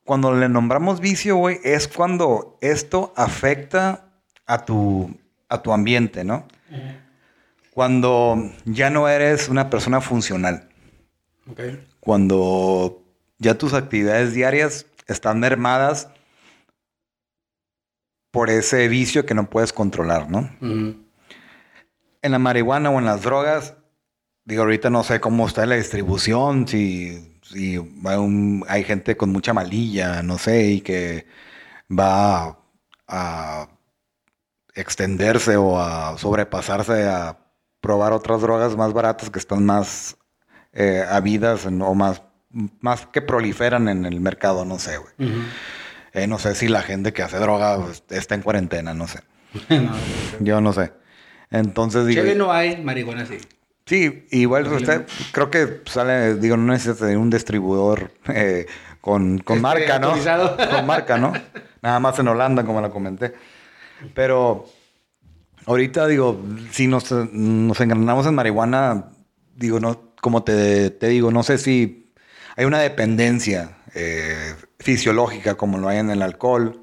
cuando 0.06 0.34
le 0.34 0.48
nombramos 0.48 1.02
vicio, 1.02 1.36
güey, 1.36 1.60
es 1.66 1.90
cuando 1.90 2.58
esto 2.62 3.14
afecta 3.18 4.06
a 4.46 4.64
tu, 4.64 5.20
a 5.50 5.62
tu 5.62 5.74
ambiente, 5.74 6.24
¿no? 6.24 6.48
Cuando 7.72 8.52
ya 8.64 8.90
no 8.90 9.10
eres 9.10 9.50
una 9.50 9.70
persona 9.70 10.00
funcional. 10.00 10.70
Cuando 12.00 13.04
ya 13.38 13.58
tus 13.58 13.74
actividades 13.74 14.34
diarias 14.34 14.86
están 15.08 15.42
mermadas 15.42 16.08
por 18.32 18.50
ese 18.50 18.88
vicio 18.88 19.26
que 19.26 19.34
no 19.34 19.50
puedes 19.50 19.74
controlar, 19.74 20.30
¿no? 20.30 20.50
En 20.62 22.32
la 22.32 22.40
marihuana 22.40 22.90
o 22.92 23.00
en 23.00 23.06
las 23.06 23.24
drogas 23.24 23.76
Digo, 24.50 24.64
ahorita 24.64 24.90
no 24.90 25.04
sé 25.04 25.20
cómo 25.20 25.46
está 25.46 25.64
la 25.68 25.76
distribución, 25.76 26.68
si, 26.68 27.38
si 27.44 27.80
hay 28.68 28.84
gente 28.84 29.16
con 29.16 29.30
mucha 29.30 29.54
malilla, 29.54 30.24
no 30.24 30.40
sé, 30.40 30.72
y 30.72 30.82
que 30.82 31.28
va 31.88 32.58
a, 33.08 33.68
extenderse 34.74 35.56
o 35.56 35.80
a 35.80 36.18
sobrepasarse 36.18 37.08
a 37.08 37.38
probar 37.80 38.12
otras 38.12 38.42
drogas 38.42 38.76
más 38.76 38.92
baratas 38.92 39.30
que 39.30 39.38
están 39.38 39.68
más 39.68 40.18
eh, 40.74 41.04
habidas 41.08 41.68
o 41.68 41.94
más, 41.94 42.24
más 42.82 43.06
que 43.06 43.22
proliferan 43.22 43.88
en 43.88 44.04
el 44.08 44.20
mercado, 44.20 44.66
no 44.66 44.80
sé, 44.80 44.98
güey. 44.98 45.14
Eh, 46.14 46.26
no 46.26 46.40
sé 46.40 46.56
si 46.56 46.70
la 46.70 46.82
gente 46.82 47.14
que 47.14 47.22
hace 47.22 47.38
droga 47.38 47.78
pues, 47.80 48.04
está 48.10 48.34
en 48.34 48.42
cuarentena, 48.42 48.96
no 48.96 49.08
sé. 49.08 49.20
Yo 50.40 50.60
no 50.60 50.74
sé. 50.74 50.92
Entonces 51.52 52.08
digo... 52.08 52.24
no 52.36 52.52
hay, 52.52 52.82
marihuana 52.82 53.28
sí. 53.28 53.38
Sí, 53.90 54.28
igual 54.30 54.72
usted 54.72 55.08
creo 55.32 55.50
que 55.50 55.82
sale, 55.86 56.36
digo, 56.36 56.56
no 56.56 56.72
necesita 56.72 57.06
un 57.18 57.32
distribuidor 57.32 58.12
eh, 58.28 58.68
con, 59.02 59.40
con 59.40 59.58
este, 59.58 59.64
marca, 59.64 59.98
¿no? 59.98 60.12
Con 60.70 60.86
marca, 60.86 61.18
¿no? 61.18 61.34
Nada 61.82 62.00
más 62.00 62.20
en 62.20 62.28
Holanda, 62.28 62.64
como 62.64 62.82
la 62.82 62.92
comenté. 62.92 63.34
Pero 64.14 64.66
ahorita, 65.66 66.06
digo, 66.06 66.40
si 66.70 66.86
nos, 66.86 67.12
nos 67.12 67.82
engranamos 67.82 68.28
en 68.28 68.36
marihuana, 68.36 69.06
digo, 69.56 69.80
no, 69.80 70.14
como 70.22 70.44
te, 70.44 70.92
te 70.92 71.08
digo, 71.08 71.32
no 71.32 71.42
sé 71.42 71.58
si 71.58 72.14
hay 72.58 72.66
una 72.66 72.82
dependencia 72.82 73.80
eh, 73.96 74.54
fisiológica 74.78 75.56
como 75.56 75.80
lo 75.80 75.88
hay 75.88 75.98
en 75.98 76.12
el 76.12 76.22
alcohol. 76.22 76.80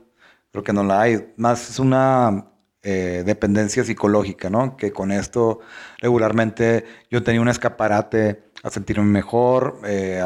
Creo 0.50 0.64
que 0.64 0.72
no 0.72 0.82
la 0.82 1.02
hay. 1.02 1.32
Más 1.36 1.70
es 1.70 1.78
una 1.78 2.46
eh, 2.89 3.24
dependencia 3.26 3.82
psicológica, 3.82 4.49
¿no? 4.49 4.76
Que 4.76 4.93
con 4.93 5.11
esto 5.11 5.59
regularmente 5.99 6.84
yo 7.11 7.20
tenía 7.24 7.41
un 7.41 7.49
escaparate 7.49 8.45
a 8.62 8.70
sentirme 8.70 9.07
mejor 9.07 9.80
eh, 9.84 10.22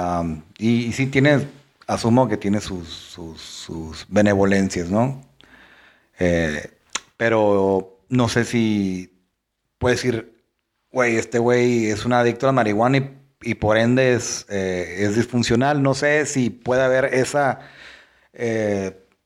y, 0.59 0.93
sí 0.93 1.07
tiene, 1.07 1.49
asumo 1.87 2.29
que 2.29 2.37
tiene 2.37 2.61
sus, 2.61 3.17
sus, 3.39 4.05
benevolencias, 4.11 4.91
¿no? 4.91 5.23
Eh, 6.19 6.71
pero 7.17 7.97
no 8.11 8.29
sé 8.29 8.45
si 8.45 9.11
puedes 9.79 10.03
decir, 10.03 10.35
güey, 10.93 11.17
este 11.17 11.39
güey 11.39 11.87
es 11.87 12.05
un 12.05 12.13
adicto 12.13 12.45
a 12.45 12.49
la 12.49 12.53
marihuana 12.53 13.11
y, 13.41 13.55
por 13.55 13.79
ende 13.79 14.13
es, 14.13 14.45
es, 14.51 15.17
disfuncional. 15.17 15.83
No 15.83 15.95
sé 15.95 16.27
si 16.27 16.51
puede 16.51 16.83
haber 16.83 17.07
esa 17.15 17.61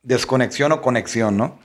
desconexión 0.05 0.71
o 0.71 0.81
conexión, 0.81 1.37
¿no? 1.37 1.59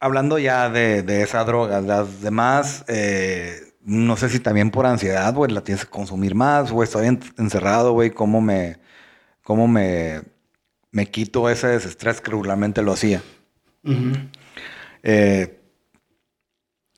Hablando 0.00 0.38
ya 0.38 0.70
de, 0.70 1.22
esa 1.22 1.44
droga, 1.44 1.80
las 1.80 2.20
demás 2.20 2.84
eh, 2.88 3.68
no 3.84 4.16
sé 4.16 4.28
si 4.28 4.38
también 4.38 4.70
por 4.70 4.86
ansiedad, 4.86 5.32
güey, 5.34 5.50
la 5.50 5.62
tienes 5.62 5.84
que 5.84 5.90
consumir 5.90 6.34
más, 6.34 6.70
güey, 6.70 6.84
estoy 6.84 7.06
encerrado, 7.38 7.92
güey, 7.92 8.10
cómo 8.10 8.40
me, 8.40 8.76
cómo 9.42 9.66
me, 9.66 10.22
me 10.90 11.10
quito 11.10 11.48
ese 11.48 11.68
desestrés 11.68 12.20
que 12.20 12.30
regularmente 12.30 12.82
lo 12.82 12.92
hacía. 12.92 13.22
Eh, 15.02 15.58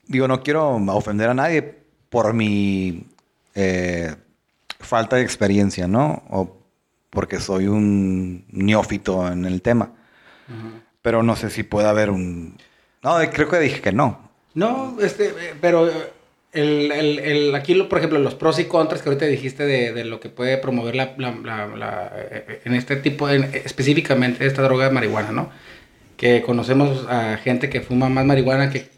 digo, 0.06 0.26
no 0.26 0.42
quiero 0.42 0.74
ofender 0.74 1.28
a 1.28 1.34
nadie 1.34 1.62
por 2.08 2.34
mi 2.34 3.06
eh, 3.54 4.16
falta 4.80 5.16
de 5.16 5.22
experiencia, 5.22 5.86
¿no? 5.86 6.24
O 6.28 6.58
porque 7.10 7.38
soy 7.38 7.66
un 7.68 8.44
neófito 8.48 9.30
en 9.30 9.44
el 9.44 9.62
tema. 9.62 9.92
Pero 11.02 11.22
no 11.22 11.36
sé 11.36 11.50
si 11.50 11.62
puede 11.62 11.88
haber 11.88 12.10
un... 12.10 12.56
No, 13.02 13.18
creo 13.32 13.48
que 13.48 13.58
dije 13.58 13.80
que 13.80 13.92
no. 13.92 14.30
No, 14.54 14.96
este, 15.00 15.32
pero 15.60 15.90
el, 16.52 16.92
el, 16.92 17.18
el, 17.20 17.54
aquí, 17.54 17.74
por 17.82 17.98
ejemplo, 17.98 18.18
los 18.18 18.34
pros 18.34 18.58
y 18.58 18.64
contras 18.64 19.02
que 19.02 19.08
ahorita 19.08 19.26
dijiste 19.26 19.64
de, 19.64 19.92
de 19.92 20.04
lo 20.04 20.20
que 20.20 20.28
puede 20.28 20.58
promover 20.58 20.96
la, 20.96 21.14
la, 21.16 21.66
la, 21.66 22.12
eh, 22.14 22.60
en 22.64 22.74
este 22.74 22.96
tipo, 22.96 23.28
específicamente 23.28 24.44
esta 24.44 24.62
droga 24.62 24.86
de 24.86 24.90
marihuana, 24.90 25.30
¿no? 25.30 25.50
Que 26.16 26.42
conocemos 26.42 27.06
a 27.08 27.36
gente 27.38 27.70
que 27.70 27.80
fuma 27.80 28.08
más 28.08 28.24
marihuana 28.26 28.70
que 28.70 28.88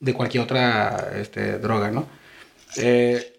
de, 0.00 0.12
cualquier 0.12 0.44
otra 0.44 1.12
este, 1.18 1.58
droga, 1.58 1.90
¿no? 1.90 2.06
Eh, 2.76 3.32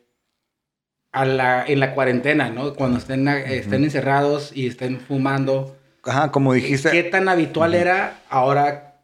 a 1.11 1.25
la, 1.25 1.65
en 1.65 1.79
la 1.79 1.93
cuarentena, 1.93 2.49
¿no? 2.49 2.73
Cuando 2.73 2.97
estén, 2.97 3.27
estén 3.27 3.83
encerrados 3.83 4.51
y 4.53 4.67
estén 4.67 4.99
fumando. 4.99 5.77
Ajá, 6.03 6.31
como 6.31 6.53
dijiste. 6.53 6.89
¿Qué 6.89 7.03
tan 7.03 7.29
habitual 7.29 7.75
era 7.75 8.21
ahora 8.29 8.94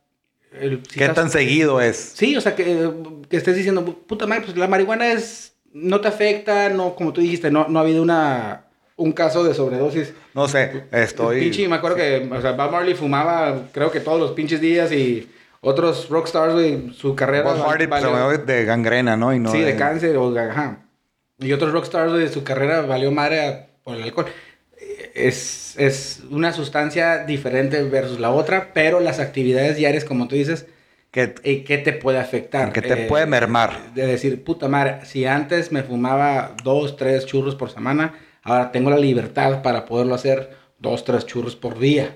¿Qué 0.51 1.09
tan 1.09 1.29
seguido 1.29 1.79
es? 1.79 1.95
Sí, 1.95 2.35
o 2.35 2.41
sea, 2.41 2.55
que, 2.55 2.89
estés 3.29 3.55
diciendo, 3.55 3.85
puta 3.85 4.27
madre, 4.27 4.43
pues 4.45 4.57
la 4.57 4.67
marihuana 4.67 5.11
es, 5.11 5.53
no 5.73 6.01
te 6.01 6.09
afecta, 6.09 6.69
no, 6.69 6.93
como 6.95 7.13
tú 7.13 7.21
dijiste, 7.21 7.49
no, 7.49 7.67
no 7.69 7.79
ha 7.79 7.83
habido 7.83 8.01
una, 8.01 8.65
un 8.97 9.13
caso 9.13 9.43
de 9.43 9.53
sobredosis. 9.53 10.13
No 10.33 10.47
sé, 10.47 10.85
estoy... 10.91 11.39
Pinche, 11.39 11.67
me 11.67 11.77
acuerdo 11.77 11.95
que, 11.95 12.29
o 12.29 12.41
sea, 12.41 12.51
Bob 12.51 12.71
Marley 12.71 12.95
fumaba, 12.95 13.69
creo 13.71 13.91
que 13.91 14.01
todos 14.01 14.19
los 14.19 14.31
pinches 14.31 14.59
días 14.59 14.91
y 14.91 15.29
otros 15.61 16.09
rockstars, 16.09 16.53
güey, 16.53 16.93
su 16.93 17.15
carrera... 17.15 17.53
Bob 17.53 17.65
Marley 17.65 17.87
valió... 17.87 18.37
de 18.37 18.65
gangrena, 18.65 19.15
¿no? 19.15 19.33
Y 19.33 19.39
no 19.39 19.51
sí, 19.51 19.61
de, 19.61 19.77
cáncer 19.77 20.17
o, 20.17 20.37
ajá. 20.37 20.79
Y 21.39 21.53
otros 21.53 21.71
rockstars, 21.71 22.13
de 22.13 22.27
su 22.27 22.43
carrera 22.43 22.81
valió 22.81 23.09
madre 23.11 23.67
por 23.83 23.95
el 23.95 24.03
alcohol 24.03 24.27
es, 25.13 25.75
es 25.77 26.21
una 26.29 26.53
sustancia 26.53 27.25
diferente 27.25 27.81
versus 27.83 28.19
la 28.19 28.31
otra, 28.31 28.71
pero 28.73 28.99
las 28.99 29.19
actividades 29.19 29.77
diarias, 29.77 30.05
como 30.05 30.27
tú 30.27 30.35
dices, 30.35 30.67
¿qué, 31.11 31.35
eh, 31.43 31.63
¿qué 31.63 31.77
te 31.77 31.93
puede 31.93 32.19
afectar? 32.19 32.71
¿Qué 32.71 32.81
te 32.81 33.07
puede 33.07 33.23
eh, 33.23 33.27
mermar? 33.27 33.93
De 33.93 34.05
decir, 34.05 34.43
puta 34.43 34.67
madre, 34.67 35.05
si 35.05 35.25
antes 35.25 35.71
me 35.71 35.83
fumaba 35.83 36.55
dos, 36.63 36.95
tres 36.97 37.25
churros 37.25 37.55
por 37.55 37.69
semana, 37.69 38.13
ahora 38.43 38.71
tengo 38.71 38.89
la 38.89 38.97
libertad 38.97 39.61
para 39.61 39.85
poderlo 39.85 40.15
hacer 40.15 40.51
dos, 40.79 41.03
tres 41.03 41.25
churros 41.25 41.55
por 41.55 41.79
día. 41.79 42.15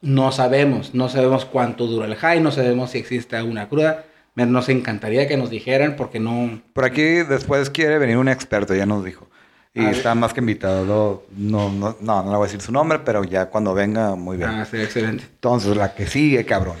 No 0.00 0.32
sabemos, 0.32 0.94
no 0.94 1.08
sabemos 1.08 1.44
cuánto 1.44 1.86
dura 1.86 2.06
el 2.06 2.16
high, 2.16 2.40
no 2.40 2.50
sabemos 2.50 2.90
si 2.90 2.98
existe 2.98 3.36
alguna 3.36 3.68
cruda. 3.68 4.04
Nos 4.34 4.68
encantaría 4.68 5.28
que 5.28 5.36
nos 5.36 5.50
dijeran 5.50 5.94
porque 5.94 6.18
no... 6.18 6.62
Por 6.72 6.84
aquí 6.84 7.22
después 7.22 7.70
quiere 7.70 7.98
venir 7.98 8.16
un 8.16 8.28
experto, 8.28 8.74
ya 8.74 8.86
nos 8.86 9.04
dijo. 9.04 9.28
Y 9.74 9.86
está 9.86 10.14
más 10.14 10.34
que 10.34 10.40
invitado. 10.40 10.84
No, 10.84 11.22
no, 11.70 11.96
no, 12.00 12.22
no, 12.22 12.22
le 12.24 12.36
voy 12.36 12.44
a 12.44 12.46
decir 12.46 12.60
su 12.60 12.72
nombre, 12.72 12.98
pero 12.98 13.24
ya 13.24 13.46
cuando 13.46 13.72
venga, 13.72 14.14
muy 14.14 14.36
bien. 14.36 14.50
Ah, 14.50 14.66
sí, 14.66 14.76
excelente. 14.76 15.24
Entonces, 15.24 15.76
la 15.76 15.94
que 15.94 16.06
sigue, 16.06 16.44
cabrón. 16.44 16.76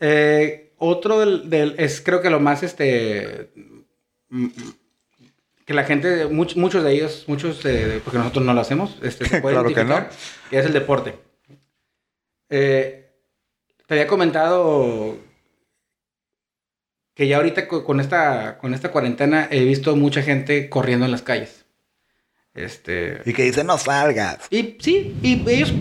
Eh, 0.00 0.72
otro 0.78 1.18
del, 1.20 1.74
es 1.76 2.00
creo 2.00 2.22
que 2.22 2.30
lo 2.30 2.40
más, 2.40 2.62
este, 2.62 3.50
mm, 4.30 4.46
que 5.66 5.74
la 5.74 5.84
gente, 5.84 6.26
muchos 6.26 6.82
de 6.82 6.92
ellos, 6.92 7.24
muchos, 7.26 7.60
porque 8.04 8.18
nosotros 8.18 8.44
no 8.44 8.54
lo 8.54 8.60
hacemos, 8.60 8.96
este, 9.02 9.26
se 9.26 9.40
puede 9.42 9.56
claro 9.56 9.74
que 9.74 9.84
no. 9.84 10.06
Que 10.48 10.58
es 10.58 10.64
el 10.64 10.72
deporte. 10.72 11.16
Eh, 12.48 13.12
te 13.86 13.94
había 13.94 14.06
comentado 14.06 15.16
que 17.14 17.28
ya 17.28 17.36
ahorita 17.36 17.68
con 17.68 18.00
esta, 18.00 18.56
con 18.56 18.72
esta 18.72 18.90
cuarentena 18.90 19.46
he 19.50 19.62
visto 19.64 19.94
mucha 19.94 20.22
gente 20.22 20.70
corriendo 20.70 21.04
en 21.04 21.12
las 21.12 21.22
calles. 21.22 21.59
Este... 22.54 23.20
Y 23.24 23.32
que 23.32 23.44
dicen 23.44 23.66
no 23.66 23.78
salgas. 23.78 24.46
Y 24.50 24.76
sí, 24.80 25.16
y 25.22 25.48
ellos 25.48 25.72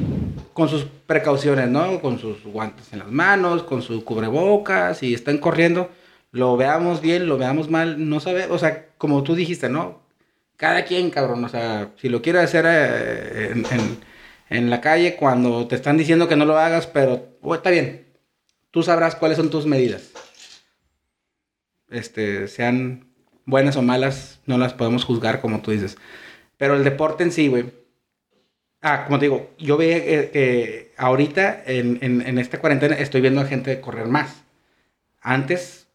con 0.54 0.68
sus 0.68 0.84
precauciones, 0.84 1.70
¿no? 1.70 2.02
Con 2.02 2.20
sus 2.20 2.44
guantes 2.44 2.92
en 2.92 3.00
las 3.00 3.10
manos, 3.10 3.64
con 3.64 3.82
su 3.82 4.04
cubrebocas 4.04 5.02
y 5.04 5.14
están 5.14 5.38
corriendo. 5.38 5.90
Lo 6.32 6.58
veamos 6.58 7.02
bien, 7.02 7.28
lo 7.28 7.38
veamos 7.38 7.70
mal, 7.70 8.10
no 8.10 8.20
sabe, 8.20 8.46
o 8.48 8.60
sea, 8.60 8.90
como 8.98 9.24
tú 9.24 9.36
dijiste, 9.36 9.70
¿no? 9.70 10.02
Cada 10.58 10.84
quien, 10.84 11.10
cabrón, 11.10 11.44
o 11.46 11.50
sea, 11.50 11.92
si 11.96 12.10
lo 12.10 12.22
quiere 12.22 12.40
hacer 12.40 12.66
eh, 12.68 13.64
en, 14.50 14.70
la 14.70 14.82
calle 14.82 15.16
cuando 15.16 15.66
te 15.68 15.76
están 15.76 15.98
diciendo 15.98 16.28
que 16.28 16.36
no 16.36 16.44
lo 16.44 16.58
hagas, 16.58 16.86
pero 16.86 17.38
oh, 17.42 17.56
está 17.56 17.70
bien, 17.70 18.06
tú 18.70 18.84
sabrás 18.84 19.16
cuáles 19.16 19.38
son 19.38 19.50
tus 19.50 19.66
medidas. 19.66 20.10
Este, 21.90 22.50
sean 22.50 23.08
buenas 23.46 23.78
o 23.78 23.82
malas, 23.82 24.42
no 24.46 24.58
las 24.58 24.74
podemos 24.74 25.06
juzgar 25.06 25.40
como 25.40 25.62
tú 25.62 25.72
dices. 25.72 25.98
Pero 26.60 26.76
el 26.76 26.84
deporte 26.84 27.24
en 27.24 27.32
sí, 27.32 27.48
güey. 27.48 27.66
Ah, 28.84 29.06
como 29.06 29.18
te 29.18 29.26
digo, 29.26 29.50
yo 29.58 29.76
veo 29.78 30.32
que, 30.32 30.94
ahorita 30.98 31.64
en, 31.66 32.38
esta 32.38 32.60
cuarentena 32.60 32.96
estoy 32.96 33.22
viendo 33.22 33.42
a 33.42 33.46
gente 33.46 33.82
correr 33.82 34.06
más. 34.06 34.44
Antes, 35.20 35.88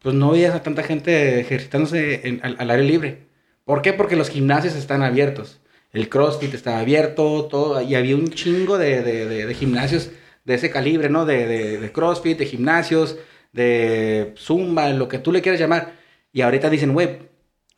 pues 0.00 0.14
no 0.14 0.30
veías 0.30 0.54
a 0.54 0.62
tanta 0.62 0.82
gente 0.82 1.40
ejercitándose 1.40 2.40
al, 2.42 2.70
aire 2.70 2.84
libre. 2.84 3.18
¿Por 3.66 3.82
qué? 3.82 3.92
Porque 3.92 4.16
los 4.16 4.30
gimnasios 4.30 4.74
están 4.76 5.02
abiertos. 5.02 5.60
El 5.92 6.08
CrossFit 6.08 6.54
estaba 6.54 6.78
abierto, 6.78 7.46
todo, 7.50 7.82
y 7.82 7.94
había 7.94 8.16
un 8.16 8.30
chingo 8.30 8.78
de, 8.78 9.02
de 9.02 9.54
gimnasios 9.54 10.10
de 10.44 10.54
ese 10.54 10.70
calibre, 10.70 11.08
¿no? 11.08 11.24
De, 11.26 11.90
CrossFit, 11.92 12.38
de 12.38 12.46
gimnasios, 12.46 13.16
de 13.52 14.34
Zumba, 14.36 14.90
lo 14.90 15.08
que 15.08 15.18
tú 15.18 15.32
le 15.32 15.42
quieras 15.42 15.60
llamar. 15.60 15.94
Y 16.32 16.42
ahorita 16.42 16.70
dicen, 16.70 16.92
güey, 16.92 17.18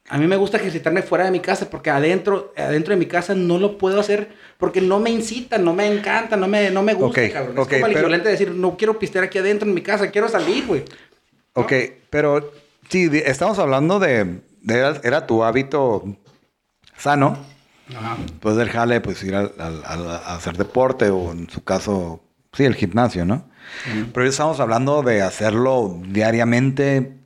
a 0.09 0.19
mí 0.19 0.27
me 0.27 0.37
gusta 0.37 0.59
ejercitarme 0.59 1.03
fuera 1.03 1.25
de 1.25 1.31
mi 1.31 1.41
casa 1.41 1.69
porque 1.69 1.91
adentro, 1.91 2.53
adentro 2.57 2.95
de 2.95 2.99
mi 2.99 3.07
casa 3.07 3.35
no 3.35 3.59
lo 3.59 3.77
puedo 3.77 3.99
hacer 3.99 4.29
porque 4.59 4.81
no 4.81 5.01
me 5.01 5.11
incita, 5.11 5.59
no 5.59 5.75
me 5.75 5.87
encanta, 5.87 6.37
no 6.37 6.47
me, 6.47 6.71
no 6.71 6.83
me 6.83 6.95
gusta, 6.95 7.29
cabrón. 7.31 7.59
es 7.59 7.69
como 7.69 7.87
el 7.87 7.93
equivalente 7.93 8.27
de 8.27 8.33
decir, 8.33 8.51
no 8.53 8.77
quiero 8.77 8.99
pistear 8.99 9.25
aquí 9.25 9.39
adentro 9.39 9.69
en 9.69 9.75
mi 9.75 9.83
casa, 9.83 10.11
quiero 10.11 10.29
salir, 10.29 10.67
güey. 10.67 10.85
Ok, 11.55 11.73
pero 12.11 12.53
sí, 12.89 13.11
estamos 13.25 13.59
hablando 13.59 13.99
de, 13.99 14.41
era, 14.69 15.27
tu 15.27 15.43
hábito 15.43 16.05
sano. 16.97 17.39
Ajá. 17.97 18.17
Pues 18.41 18.57
del 18.57 18.69
jale, 18.71 19.01
pues 19.01 19.23
ir 19.23 19.35
a, 19.35 19.45
hacer 20.35 20.57
deporte 20.57 21.11
o 21.11 21.33
en 21.33 21.49
su 21.51 21.65
caso, 21.65 22.23
sí, 22.53 22.65
el 22.65 22.75
gimnasio, 22.75 23.25
¿no? 23.25 23.49
Pero 24.13 24.27
estamos 24.27 24.61
hablando 24.61 25.03
de 25.03 25.23
hacerlo 25.23 26.01
diariamente, 26.09 27.19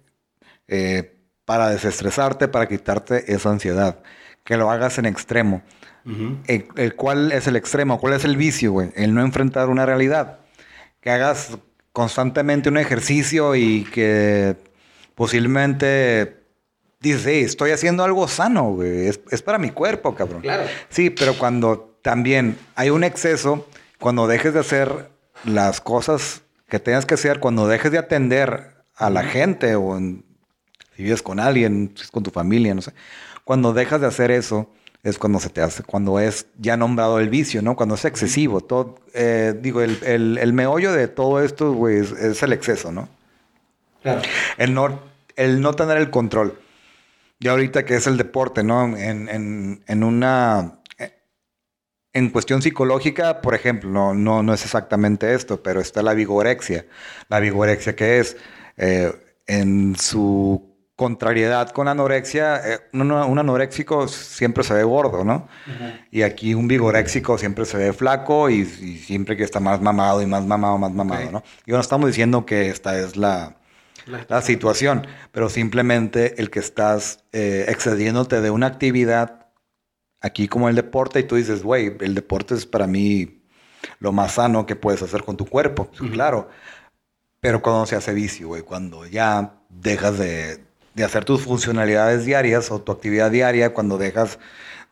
eh, 0.69 1.20
para 1.51 1.69
desestresarte, 1.69 2.47
para 2.47 2.69
quitarte 2.69 3.35
esa 3.35 3.51
ansiedad. 3.51 3.99
Que 4.45 4.57
lo 4.57 4.71
hagas 4.71 4.99
en 4.99 5.07
extremo. 5.07 5.63
el, 6.47 6.95
¿Cuál 6.95 7.33
es 7.33 7.49
el 7.49 7.57
extremo? 7.57 7.99
¿Cuál 7.99 8.13
es 8.13 8.25
el 8.25 8.37
vicio, 8.37 8.71
güey? 8.71 8.93
El 8.95 9.15
no 9.15 9.21
enfrentar 9.21 9.69
una 9.69 9.85
realidad. 9.85 10.39
Que 11.01 11.11
hagas 11.11 11.59
constantemente 11.91 12.69
un 12.69 12.79
ejercicio 12.79 13.57
y 13.57 13.83
que 13.93 14.59
posiblemente 15.17 16.37
dices, 17.01 17.27
hey, 17.27 17.43
estoy 17.43 17.73
haciendo 17.73 18.05
algo 18.05 18.29
sano, 18.29 18.75
güey. 18.75 19.09
Es, 19.09 19.19
es, 19.33 19.43
para 19.43 19.59
mi 19.59 19.71
cuerpo, 19.71 20.15
cabrón. 20.15 20.43
Claro. 20.43 20.63
Sí, 20.89 21.11
pero 21.11 21.37
cuando 21.37 21.99
también 22.01 22.57
hay 22.77 22.91
un 22.91 23.03
exceso, 23.03 23.67
cuando 23.99 24.29
dejes 24.29 24.55
de 24.55 24.61
hacer 24.61 25.11
las 25.43 25.81
cosas 25.81 26.43
que 26.69 26.79
tengas 26.79 27.07
que 27.07 27.15
hacer, 27.15 27.41
cuando 27.41 27.67
dejes 27.67 27.91
de 27.91 27.99
atender 27.99 28.85
a 28.95 29.11
la 29.11 29.25
gente 29.25 29.75
o 29.75 29.99
en, 29.99 30.30
si 31.01 31.05
vives 31.05 31.23
con 31.23 31.41
alguien, 31.41 31.93
si 31.97 32.03
es 32.03 32.11
con 32.11 32.23
tu 32.23 32.31
familia, 32.31 32.75
no 32.75 32.83
sé. 32.83 32.93
Cuando 33.45 33.73
dejas 33.73 34.03
de 34.03 34.07
hacer 34.07 34.31
eso, 34.31 34.71
es 35.03 35.19
cuando 35.19 35.41
se 35.41 35.49
te 35.49 35.63
hace, 35.63 35.83
cuando 35.83 36.21
es 36.21 36.45
ya 36.59 36.77
nombrado 36.77 37.21
el 37.21 37.31
vicio, 37.31 37.63
¿no? 37.63 37.75
Cuando 37.75 37.95
es 37.95 38.05
excesivo. 38.05 38.61
Todo, 38.61 38.99
eh, 39.15 39.55
digo, 39.59 39.81
el, 39.81 40.37
el, 40.37 40.53
meollo 40.53 40.93
de 40.93 41.09
todo 41.09 41.43
esto, 41.43 41.73
güey, 41.73 42.01
es, 42.01 42.43
el 42.43 42.53
exceso, 42.53 42.93
¿no? 42.93 43.09
Claro. 44.03 44.21
El 44.59 44.75
no, 44.75 45.01
el 45.37 45.63
no 45.63 45.73
tener 45.73 45.97
el 45.97 46.11
control. 46.11 46.61
Y 47.39 47.49
ahorita 47.49 47.87
que 47.87 47.97
es 47.97 48.07
el 48.07 48.19
deporte, 48.19 48.63
¿no? 48.63 48.95
En, 48.95 49.31
en, 49.31 49.83
en 49.87 50.05
una... 50.05 50.77
En 52.13 52.29
cuestión 52.29 52.61
psicológica, 52.61 53.41
por 53.41 53.55
ejemplo, 53.55 53.89
no, 53.89 54.13
no, 54.13 54.43
no 54.43 54.53
es 54.53 54.65
exactamente 54.65 55.33
esto, 55.33 55.63
pero 55.63 55.81
está 55.81 56.03
la 56.03 56.13
vigorexia. 56.13 56.85
La 57.29 57.39
vigorexia 57.39 57.95
que 57.95 58.19
es, 58.19 58.37
eh, 58.77 59.13
en 59.47 59.97
su 59.97 60.70
contrariedad 61.01 61.71
con 61.71 61.89
anorexia, 61.89 62.61
eh, 62.63 62.79
un, 62.93 63.11
anoréxico 63.11 64.07
siempre 64.07 64.63
se 64.65 64.75
ve 64.75 64.85
gordo, 64.85 65.25
¿no? 65.25 65.49
Y 66.11 66.21
aquí 66.21 66.53
un 66.53 66.69
vigoréxico 66.69 67.39
siempre 67.39 67.65
se 67.65 67.79
ve 67.79 67.95
flaco 67.95 68.51
y, 68.51 68.67
siempre 68.67 69.35
que 69.35 69.43
está 69.43 69.61
más 69.61 69.81
mamado 69.81 70.21
y 70.21 70.27
más 70.27 70.45
mamado, 70.45 70.77
más 70.77 70.93
mamado, 70.93 71.31
¿no? 71.31 71.43
Y 71.65 71.71
bueno, 71.71 71.81
estamos 71.81 72.07
diciendo 72.07 72.45
que 72.45 72.69
esta 72.69 72.99
es 72.99 73.17
la, 73.17 73.57
la 74.29 74.43
situación, 74.43 75.07
pero 75.33 75.49
simplemente 75.49 76.39
el 76.39 76.51
que 76.51 76.59
estás 76.59 77.25
eh, 77.33 77.65
excediéndote 77.69 78.43
de 78.43 78.51
una 78.51 78.67
actividad 78.67 79.47
aquí 80.21 80.49
como 80.49 80.69
el 80.69 80.77
deporte 80.77 81.21
y 81.21 81.23
tú 81.23 81.37
dices, 81.37 81.63
güey, 81.63 81.97
el 82.01 82.15
deporte 82.15 82.55
es 82.55 82.67
para 82.67 82.87
mí 82.87 83.43
lo 84.01 84.13
más 84.13 84.33
sano 84.33 84.67
que 84.67 84.77
puedes 84.77 85.01
hacer 85.01 85.25
con 85.25 85.39
tu 85.39 85.47
cuerpo, 85.47 85.91
claro. 86.13 86.51
Pero 87.41 87.63
cuando 87.63 87.87
se 87.87 87.97
hace 87.97 88.13
vicio, 88.13 88.49
güey, 88.49 88.61
cuando 88.61 89.07
ya 89.07 89.55
dejas 89.71 90.19
de, 90.19 90.70
de 90.95 91.05
hacer 91.05 91.25
tus 91.25 91.43
funcionalidades 91.43 92.25
diarias 92.25 92.71
o 92.71 92.81
tu 92.81 92.93
actividad 92.93 93.31
diaria, 93.31 93.73
cuando 93.73 93.99
dejas 93.99 94.39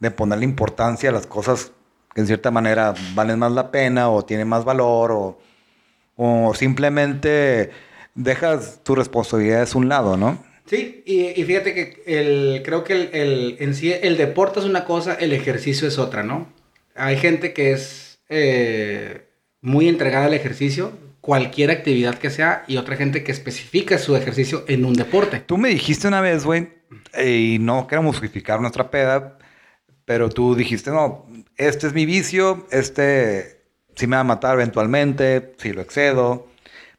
de 0.01 0.11
ponerle 0.11 0.45
importancia 0.45 1.11
a 1.11 1.13
las 1.13 1.27
cosas 1.27 1.73
que 2.15 2.21
en 2.21 2.27
cierta 2.27 2.51
manera 2.51 2.95
valen 3.15 3.39
más 3.39 3.53
la 3.53 3.71
pena 3.71 4.11
o 4.11 4.25
tienen 4.25 4.49
más 4.49 4.65
valor 4.65 5.13
o, 5.13 5.39
o 6.17 6.55
simplemente 6.55 7.71
dejas 8.15 8.81
tu 8.83 8.95
responsabilidades 8.95 9.75
a 9.75 9.79
un 9.79 9.89
lado, 9.89 10.17
¿no? 10.17 10.43
Sí, 10.67 11.03
y, 11.07 11.43
fíjate 11.45 11.73
que 11.73 12.03
el, 12.07 12.63
creo 12.63 12.85
que 12.85 12.93
el, 12.93 13.57
en 13.59 13.75
sí 13.75 13.91
el 13.91 14.19
deporte 14.19 14.61
es 14.61 14.67
una 14.67 14.85
cosa, 14.85 15.15
el 15.15 15.33
ejercicio 15.33 15.89
es 15.89 15.99
otra, 15.99 16.23
¿no? 16.23 16.53
Hay 16.95 17.17
gente 17.17 17.55
que 17.55 17.73
es 17.73 18.19
eh, 18.29 19.29
muy 19.63 19.89
entregada 19.89 20.27
al 20.27 20.35
ejercicio, 20.35 20.93
cualquier 21.29 21.71
actividad 21.71 22.15
que 22.15 22.31
sea, 22.31 22.65
y 22.67 22.79
otra 22.79 22.97
gente 22.97 23.23
que 23.23 23.33
especifica 23.33 23.99
su 23.99 24.17
ejercicio 24.17 24.65
en 24.67 24.87
un 24.87 24.95
deporte. 24.95 25.41
Tú 25.41 25.59
me 25.59 25.69
dijiste 25.69 26.09
una 26.09 26.23
vez, 26.23 26.47
güey, 26.47 26.71
y 27.23 27.59
no 27.61 27.87
queremos 27.87 28.17
justificar 28.17 28.63
nuestra 28.63 28.91
peda, 28.91 29.37
pero 30.07 30.31
tú 30.31 30.55
dijiste, 30.55 30.91
no, 30.91 31.27
este 31.59 31.87
es 31.87 31.93
mi 31.93 32.07
vicio, 32.07 32.67
este 32.71 33.61
sí 33.95 34.07
me 34.07 34.17
va 34.17 34.21
a 34.21 34.25
matar 34.25 34.55
eventualmente, 34.55 35.53
si 35.59 35.75
lo 35.75 35.83
excedo. 35.83 36.49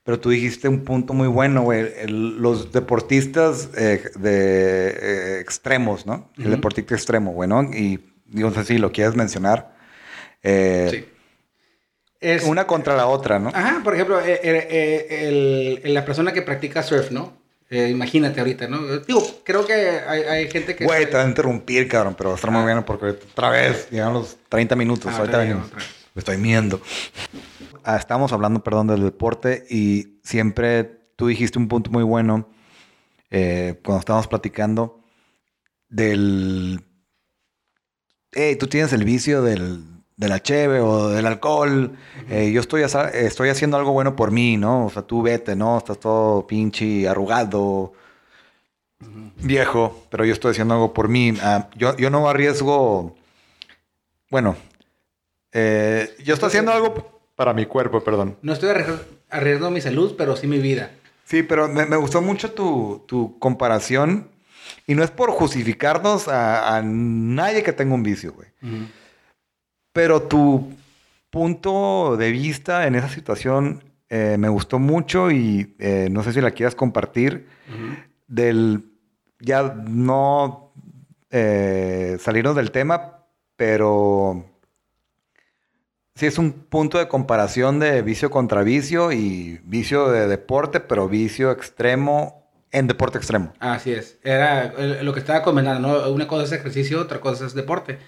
Pero 0.03 0.19
tú 0.19 0.29
dijiste 0.29 0.69
un 0.69 0.83
punto 0.83 1.15
muy 1.15 1.27
bueno, 1.27 1.63
güey. 1.63 1.89
Los 2.07 2.71
deportistas 2.71 3.71
eh, 3.75 4.11
de 4.15 4.89
eh, 4.89 5.39
extremos, 5.39 6.05
¿no? 6.05 6.29
El 6.37 6.51
deportista 6.51 6.93
extremo, 6.93 7.33
bueno. 7.33 7.63
Y 7.63 7.99
no 8.27 8.53
sé 8.53 8.63
si 8.63 8.77
lo 8.77 8.91
quieres 8.91 9.15
mencionar. 9.15 9.75
Eh, 10.43 10.87
sí. 10.91 11.18
Es, 12.19 12.43
una 12.43 12.67
contra 12.67 12.95
la 12.95 13.07
otra, 13.07 13.39
¿no? 13.39 13.49
Ajá, 13.53 13.81
por 13.83 13.93
ejemplo, 13.93 14.19
la 14.19 16.05
persona 16.05 16.33
que 16.33 16.41
practica 16.41 16.83
surf, 16.83 17.11
¿no? 17.11 17.37
imagínate 17.71 18.39
ahorita, 18.39 18.67
¿no? 18.67 18.79
Digo, 18.99 19.23
creo 19.43 19.65
que 19.65 19.73
hay, 19.73 20.49
gente 20.49 20.75
que... 20.75 20.85
Güey, 20.85 21.05
te 21.05 21.15
va 21.15 21.23
a 21.23 21.27
interrumpir, 21.27 21.87
cabrón, 21.87 22.15
pero 22.17 22.29
va 22.29 22.33
a 22.33 22.37
estar 22.37 22.49
muy 22.49 22.63
ah. 22.63 22.65
bien 22.65 22.83
porque 22.83 23.09
otra 23.09 23.51
vez, 23.51 23.89
llegan 23.91 24.13
los 24.13 24.37
30 24.49 24.75
minutos, 24.75 25.11
ah, 25.13 25.19
ahorita 25.19 25.37
venimos. 25.37 25.71
Me 26.15 26.19
estoy 26.19 26.37
miendo. 26.37 26.81
Ah, 27.83 27.97
estamos 27.97 28.33
hablando, 28.33 28.63
perdón, 28.63 28.87
del 28.87 29.03
deporte 29.03 29.65
y 29.69 30.19
siempre 30.23 30.99
tú 31.15 31.27
dijiste 31.27 31.59
un 31.59 31.67
punto 31.67 31.91
muy 31.91 32.03
bueno 32.03 32.49
eh, 33.29 33.79
cuando 33.83 33.99
estábamos 33.99 34.27
platicando 34.27 35.03
del... 35.89 36.83
Hey, 38.31 38.55
tú 38.55 38.67
tienes 38.67 38.93
el 38.93 39.03
vicio 39.03 39.41
del, 39.43 39.98
de 40.19 40.27
la 40.27 40.41
cheve 40.41 40.81
o 40.81 41.07
del 41.07 41.25
alcohol. 41.25 41.97
Eh, 42.29 42.51
yo 42.51 42.59
estoy, 42.59 42.81
estoy 42.81 43.49
haciendo 43.49 43.77
algo 43.77 43.93
bueno 43.93 44.17
por 44.17 44.31
mí, 44.31 44.57
¿no? 44.57 44.87
O 44.87 44.89
sea, 44.89 45.01
tú 45.01 45.21
vete, 45.21 45.55
¿no? 45.55 45.77
Estás 45.77 45.97
todo 45.97 46.45
pinche 46.45 47.07
arrugado, 47.07 47.93
viejo, 49.37 50.05
pero 50.09 50.25
yo 50.25 50.33
estoy 50.33 50.51
haciendo 50.51 50.73
algo 50.73 50.93
por 50.93 51.07
mí. 51.07 51.33
Ah, 51.41 51.69
yo, 51.75 51.95
yo 51.95 52.09
no 52.09 52.27
arriesgo... 52.27 53.15
Bueno, 54.29 54.57
eh, 55.53 56.13
yo 56.25 56.33
estoy 56.33 56.47
haciendo 56.47 56.73
algo 56.73 57.21
para 57.35 57.53
mi 57.53 57.65
cuerpo, 57.65 58.03
perdón. 58.03 58.35
No 58.41 58.51
estoy 58.51 58.71
arriesgando 59.29 59.71
mi 59.71 59.79
salud, 59.79 60.15
pero 60.17 60.35
sí 60.35 60.47
mi 60.47 60.59
vida. 60.59 60.91
Sí, 61.23 61.43
pero 61.43 61.69
me, 61.69 61.95
gustó 61.95 62.21
mucho 62.21 62.51
tu, 62.51 63.37
comparación. 63.39 64.27
Y 64.85 64.95
no 64.95 65.03
es 65.03 65.11
por 65.11 65.31
justificarnos 65.31 66.27
a, 66.27 66.81
nadie 66.83 67.63
que 67.63 67.71
tenga 67.71 67.95
un 67.95 68.03
vicio, 68.03 68.33
güey. 68.33 68.49
Pero 69.93 70.23
tu 70.23 70.73
punto 71.29 72.17
de 72.17 72.31
vista 72.31 72.87
en 72.87 72.95
esa 72.95 73.09
situación 73.09 73.83
eh, 74.09 74.37
me 74.39 74.49
gustó 74.49 74.79
mucho 74.79 75.31
y 75.31 75.75
eh, 75.79 76.07
no 76.11 76.23
sé 76.23 76.33
si 76.33 76.41
la 76.41 76.51
quieras 76.51 76.75
compartir. 76.75 77.47
Del 78.27 78.83
ya 79.39 79.63
no 79.63 80.73
eh, 81.29 82.17
salirnos 82.19 82.55
del 82.55 82.71
tema, 82.71 83.25
pero 83.55 84.45
Sí, 86.19 86.25
es 86.25 86.37
un 86.37 86.51
punto 86.51 86.97
de 86.97 87.07
comparación 87.07 87.79
de 87.79 88.01
vicio 88.01 88.29
contra 88.29 88.61
vicio 88.61 89.13
y 89.13 89.61
vicio 89.63 90.09
de 90.09 90.27
deporte, 90.27 90.81
pero 90.81 91.07
vicio 91.07 91.49
extremo 91.49 92.51
en 92.71 92.87
deporte 92.87 93.17
extremo. 93.17 93.53
Así 93.59 93.93
es. 93.93 94.19
Era 94.21 94.73
lo 95.01 95.13
que 95.13 95.21
estaba 95.21 95.43
comentando, 95.43 95.87
¿no? 95.87 96.11
Una 96.11 96.27
cosa 96.27 96.43
es 96.43 96.51
ejercicio, 96.51 96.99
otra 96.99 97.21
cosa 97.21 97.45
es 97.45 97.53
deporte. 97.53 97.99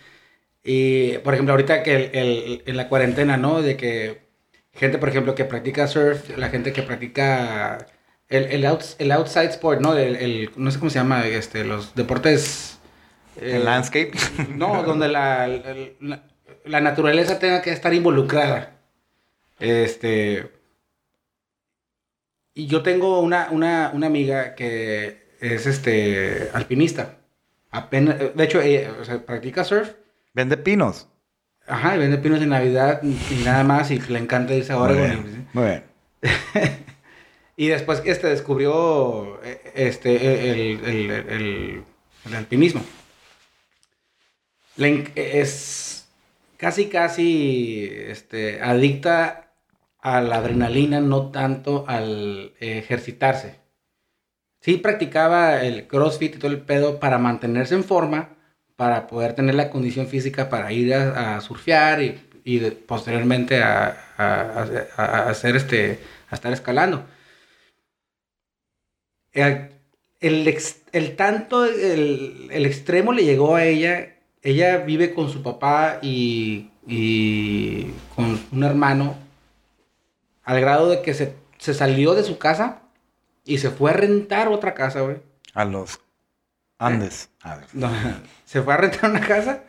Y, 0.64 1.18
por 1.20 1.34
ejemplo, 1.34 1.54
ahorita 1.54 1.84
que 1.84 2.62
en 2.66 2.78
la 2.78 2.88
cuarentena, 2.88 3.38
¿no? 3.38 3.62
De 3.62 3.78
que 3.78 4.28
gente, 4.74 4.98
por 4.98 5.10
ejemplo, 5.10 5.36
que 5.36 5.46
practica 5.46 5.88
surf, 5.88 6.38
la 6.38 6.50
gente 6.50 6.74
que 6.74 6.84
practica 6.84 7.88
el, 8.30 8.46
el, 8.46 9.12
outside 9.12 9.50
sport, 9.50 9.82
¿no? 9.82 9.98
El, 9.98 10.52
no 10.56 10.72
sé 10.72 10.80
cómo 10.80 10.90
se 10.90 11.00
llama, 11.00 11.26
este, 11.28 11.64
los 11.64 11.96
deportes... 11.96 12.80
el 13.40 13.66
landscape. 13.66 14.12
No, 14.56 14.84
donde 14.84 15.08
la, 15.08 15.48
la 16.66 16.82
naturaleza 16.82 17.40
tenga 17.40 17.62
que 17.62 17.72
estar 17.72 17.94
involucrada. 17.94 18.78
Este. 19.60 20.52
Y 22.54 22.68
yo 22.68 22.84
tengo 22.84 23.20
una, 23.20 23.50
una, 23.52 23.92
una 23.94 24.08
amiga 24.08 24.56
que 24.56 25.36
es 25.40 25.66
este 25.66 26.50
alpinista. 26.54 27.18
Apenas, 27.70 28.18
de 28.36 28.44
hecho, 28.44 28.62
ella, 28.62 28.92
practica 29.26 29.64
surf. 29.64 29.94
Vende 30.34 30.58
pinos. 30.58 31.08
Ajá, 31.68 31.96
vende 31.98 32.18
pinos 32.18 32.42
en 32.42 32.50
Navidad 32.50 33.02
y 33.04 33.44
nada 33.44 33.64
más 33.64 33.92
y 33.92 34.00
le 34.00 34.20
encanta 34.20 34.54
irse 34.54 34.74
a 34.74 34.78
Oregon. 34.78 35.48
Muy 35.54 35.64
bien. 35.66 35.84
y 37.58 37.68
después 37.68 38.02
este 38.06 38.28
descubrió 38.28 39.40
este 39.74 40.52
el, 40.52 40.80
el, 40.86 41.12
el, 41.12 41.84
el 42.26 42.36
alpinismo. 42.36 42.84
es 45.16 46.08
casi, 46.58 46.90
casi 46.90 47.90
este, 47.92 48.62
adicta 48.62 49.54
a 50.00 50.22
la 50.22 50.38
adrenalina, 50.38 51.02
no 51.02 51.32
tanto 51.32 51.86
al 51.88 52.54
ejercitarse. 52.60 53.56
Sí 54.62 54.78
practicaba 54.78 55.64
el 55.64 55.88
CrossFit 55.88 56.36
y 56.36 56.40
todo 56.40 56.52
el 56.52 56.62
pedo 56.62 57.00
para 57.00 57.18
mantenerse 57.18 57.74
en 57.74 57.84
forma, 57.84 58.38
para 58.82 59.06
poder 59.06 59.34
tener 59.34 59.54
la 59.54 59.70
condición 59.70 60.08
física 60.08 60.50
para 60.50 60.72
ir 60.72 60.96
a, 60.96 61.40
surfear 61.42 62.02
y, 62.02 62.60
posteriormente 62.88 63.62
a, 63.62 63.96
hacer 65.30 65.56
este, 65.56 66.00
a 66.32 66.34
estar 66.34 66.52
escalando. 66.52 67.06
El, 69.34 69.70
el, 70.20 71.16
tanto, 71.16 71.66
el, 71.66 72.48
el, 72.50 72.66
extremo 72.66 73.14
le 73.14 73.24
llegó 73.24 73.56
a 73.56 73.66
ella 73.66 74.16
ella 74.42 74.78
vive 74.78 75.14
con 75.14 75.30
su 75.30 75.44
papá 75.44 76.00
y, 76.02 76.72
con 78.16 78.44
un 78.52 78.64
hermano 78.64 79.16
al 80.44 80.60
grado 80.60 80.90
de 80.90 81.04
que 81.04 81.14
se, 81.14 81.36
salió 81.60 82.16
de 82.16 82.24
su 82.24 82.40
casa 82.40 82.82
y 83.46 83.60
se 83.60 83.70
fue 83.70 83.92
a 83.92 83.94
rentar 83.94 84.48
otra 84.48 84.74
casa, 84.74 85.02
güey. 85.02 85.18
A 85.54 85.66
los 85.66 86.00
Andes. 86.82 87.30
se 88.46 88.62
fue 88.62 88.74
a 88.74 88.78
rentar 88.78 89.10
una 89.12 89.22
casa 89.22 89.64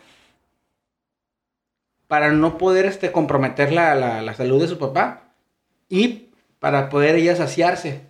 para 2.08 2.30
no 2.32 2.56
poder 2.58 2.86
este, 2.86 3.12
comprometer 3.12 3.72
la, 3.72 4.34
salud 4.34 4.60
de 4.60 4.68
su 4.68 4.78
papá 4.78 5.34
y 5.90 6.30
para 6.58 6.88
poder 6.88 7.16
ella 7.16 7.36
saciarse. 7.36 8.06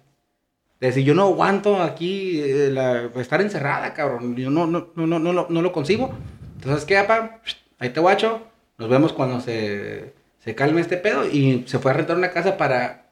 decir, 0.79 1.05
yo 1.05 1.15
no 1.15 1.25
aguanto 1.25 1.83
aquí 1.83 2.41
eh, 2.41 3.11
estar 3.17 3.41
encerrada, 3.41 3.93
cabrón. 3.93 4.37
Yo 4.37 4.51
no, 4.51 4.67
no, 4.67 4.89
no, 4.95 5.07
no, 5.07 5.19
no, 5.19 5.47
no 5.49 5.63
lo 5.63 5.73
consigo. 5.73 6.13
Entonces, 6.57 6.85
¿qué, 6.85 6.99
apa? 6.99 7.41
Ahí 7.79 7.91
te 7.91 7.99
guacho. 7.99 8.43
Nos 8.79 8.89
vemos 8.89 9.13
cuando 9.13 9.41
se, 9.41 10.15
se 10.39 10.55
calme 10.55 10.81
este 10.81 10.97
pedo. 10.97 11.27
Y 11.27 11.65
se 11.67 11.81
fue 11.81 11.91
a 11.91 11.95
rentar 11.95 12.17
una 12.17 12.31
casa 12.31 12.57
para 12.57 13.07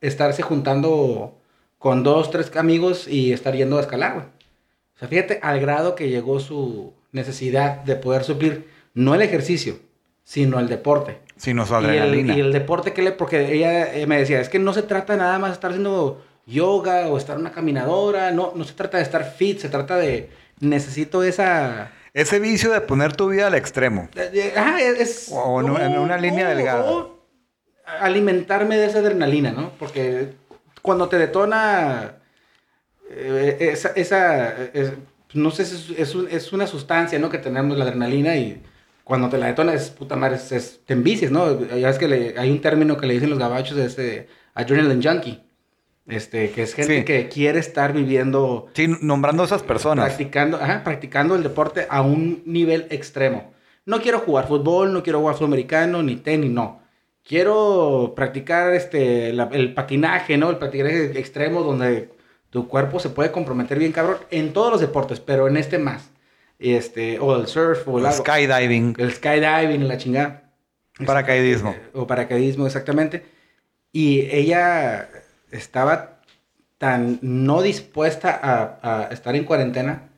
estarse 0.00 0.42
juntando 0.42 1.36
con 1.78 2.04
dos, 2.04 2.30
tres 2.30 2.54
amigos 2.56 3.08
y 3.08 3.32
estar 3.32 3.54
yendo 3.56 3.78
a 3.78 3.80
escalar, 3.80 4.14
güey. 4.14 4.41
Sea, 5.02 5.08
fíjate 5.08 5.40
al 5.42 5.60
grado 5.60 5.94
que 5.94 6.08
llegó 6.08 6.40
su 6.40 6.94
necesidad 7.12 7.82
de 7.82 7.96
poder 7.96 8.24
suplir 8.24 8.68
no 8.94 9.14
el 9.14 9.22
ejercicio, 9.22 9.76
sino 10.24 10.60
el 10.60 10.68
deporte. 10.68 11.18
Sino 11.36 11.66
su 11.66 11.74
adrenalina. 11.74 12.36
Y 12.36 12.40
el, 12.40 12.52
deporte 12.52 12.92
que 12.92 13.02
le... 13.02 13.12
Porque 13.12 13.52
ella 13.54 14.06
me 14.06 14.18
decía, 14.18 14.40
es 14.40 14.48
que 14.48 14.58
no 14.58 14.72
se 14.72 14.82
trata 14.82 15.16
nada 15.16 15.38
más 15.38 15.50
de 15.50 15.54
estar 15.54 15.70
haciendo 15.70 16.24
yoga 16.46 17.08
o 17.08 17.18
estar 17.18 17.36
en 17.36 17.42
una 17.42 17.52
caminadora, 17.52 18.30
no, 18.30 18.52
no 18.54 18.64
se 18.64 18.74
trata 18.74 18.98
de 18.98 19.02
estar 19.02 19.24
fit, 19.24 19.58
se 19.58 19.68
trata 19.68 19.96
de 19.96 20.30
necesito 20.60 21.22
esa 21.22 21.92
ese 22.14 22.38
vicio 22.40 22.70
de 22.70 22.80
poner 22.82 23.16
tu 23.16 23.28
vida 23.28 23.46
al 23.46 23.54
extremo. 23.54 24.08
Ah, 24.56 24.78
es. 24.80 25.30
O 25.32 25.60
en, 25.60 25.98
una 25.98 26.18
línea 26.18 26.48
delgada. 26.48 26.84
alimentarme 28.00 28.76
de 28.76 28.86
esa 28.86 28.98
adrenalina, 28.98 29.52
¿no? 29.52 29.70
Porque 29.78 30.34
cuando 30.82 31.08
te 31.08 31.16
detona 31.16 32.16
eh, 33.14 33.56
esa, 33.72 33.88
esa 33.94 34.56
es- 34.72 34.92
no 35.34 35.50
sé, 35.50 35.62
es, 35.62 35.90
es, 35.96 36.14
un- 36.14 36.28
es 36.30 36.52
una 36.52 36.66
sustancia, 36.66 37.18
¿no? 37.18 37.30
Que 37.30 37.38
tenemos 37.38 37.76
la 37.78 37.84
adrenalina 37.84 38.36
y 38.36 38.60
cuando 39.04 39.28
te 39.28 39.38
la 39.38 39.46
detonas, 39.46 39.90
puta 39.90 40.16
madre, 40.16 40.36
es- 40.36 40.52
es- 40.52 40.80
te 40.84 40.92
envicias, 40.92 41.30
¿no? 41.30 41.60
Ya 41.76 41.88
es 41.90 41.98
que 41.98 42.08
le- 42.08 42.34
hay 42.38 42.50
un 42.50 42.60
término 42.60 42.96
que 42.96 43.06
le 43.06 43.14
dicen 43.14 43.30
los 43.30 43.38
gabachos, 43.38 43.78
este, 43.78 44.28
adrenaline 44.54 45.02
junkie, 45.02 45.40
este, 46.06 46.50
que 46.50 46.62
es 46.62 46.74
gente 46.74 46.98
Sí. 46.98 47.04
que 47.04 47.28
quiere 47.28 47.58
estar 47.60 47.92
viviendo 47.92 48.68
Sí, 48.74 48.88
nombrando 49.00 49.42
a 49.42 49.46
esas 49.46 49.62
personas. 49.62 50.04
practicando, 50.06 50.56
ajá, 50.58 50.82
practicando 50.84 51.34
el 51.36 51.42
deporte 51.42 51.86
a 51.88 52.02
un 52.02 52.42
nivel 52.44 52.86
extremo. 52.90 53.52
No 53.86 54.00
quiero 54.00 54.18
jugar 54.20 54.46
fútbol, 54.48 54.92
no 54.92 55.02
quiero 55.02 55.20
jugar 55.20 55.34
fútbol 55.36 55.48
americano, 55.50 56.02
ni 56.02 56.16
tenis, 56.16 56.50
no. 56.50 56.82
Quiero 57.26 58.12
practicar 58.14 58.74
este, 58.74 59.32
la- 59.32 59.48
el 59.52 59.72
patinaje, 59.74 60.36
¿no? 60.36 60.50
El 60.50 60.58
patinaje 60.58 61.18
extremo 61.18 61.62
donde 61.62 62.10
tu 62.52 62.68
cuerpo 62.68 63.00
se 63.00 63.08
puede 63.08 63.32
comprometer 63.32 63.78
bien, 63.78 63.92
cabrón, 63.92 64.18
en 64.30 64.52
todos 64.52 64.70
los 64.70 64.80
deportes, 64.82 65.20
pero 65.20 65.48
en 65.48 65.56
este 65.56 65.78
más. 65.78 66.10
Este, 66.58 67.18
o 67.18 67.34
el 67.34 67.46
surf, 67.46 67.88
o 67.88 67.98
el, 67.98 68.12
skydiving, 68.12 68.94
el 68.98 69.10
skydiving, 69.10 69.88
la 69.88 69.96
chingada. 69.96 70.52
paracaidismo. 71.06 71.70
Eh, 71.70 71.90
O 71.94 72.06
paracaidismo, 72.06 72.66
exactamente. 72.66 73.24
Y 73.90 74.28
ella 74.30 75.08
estaba 75.50 76.20
tan 76.76 77.18
no 77.22 77.62
dispuesta 77.62 78.38
a, 78.42 78.78
a 78.82 79.04
estar 79.06 79.34
en 79.34 79.44
cuarentena 79.44 80.10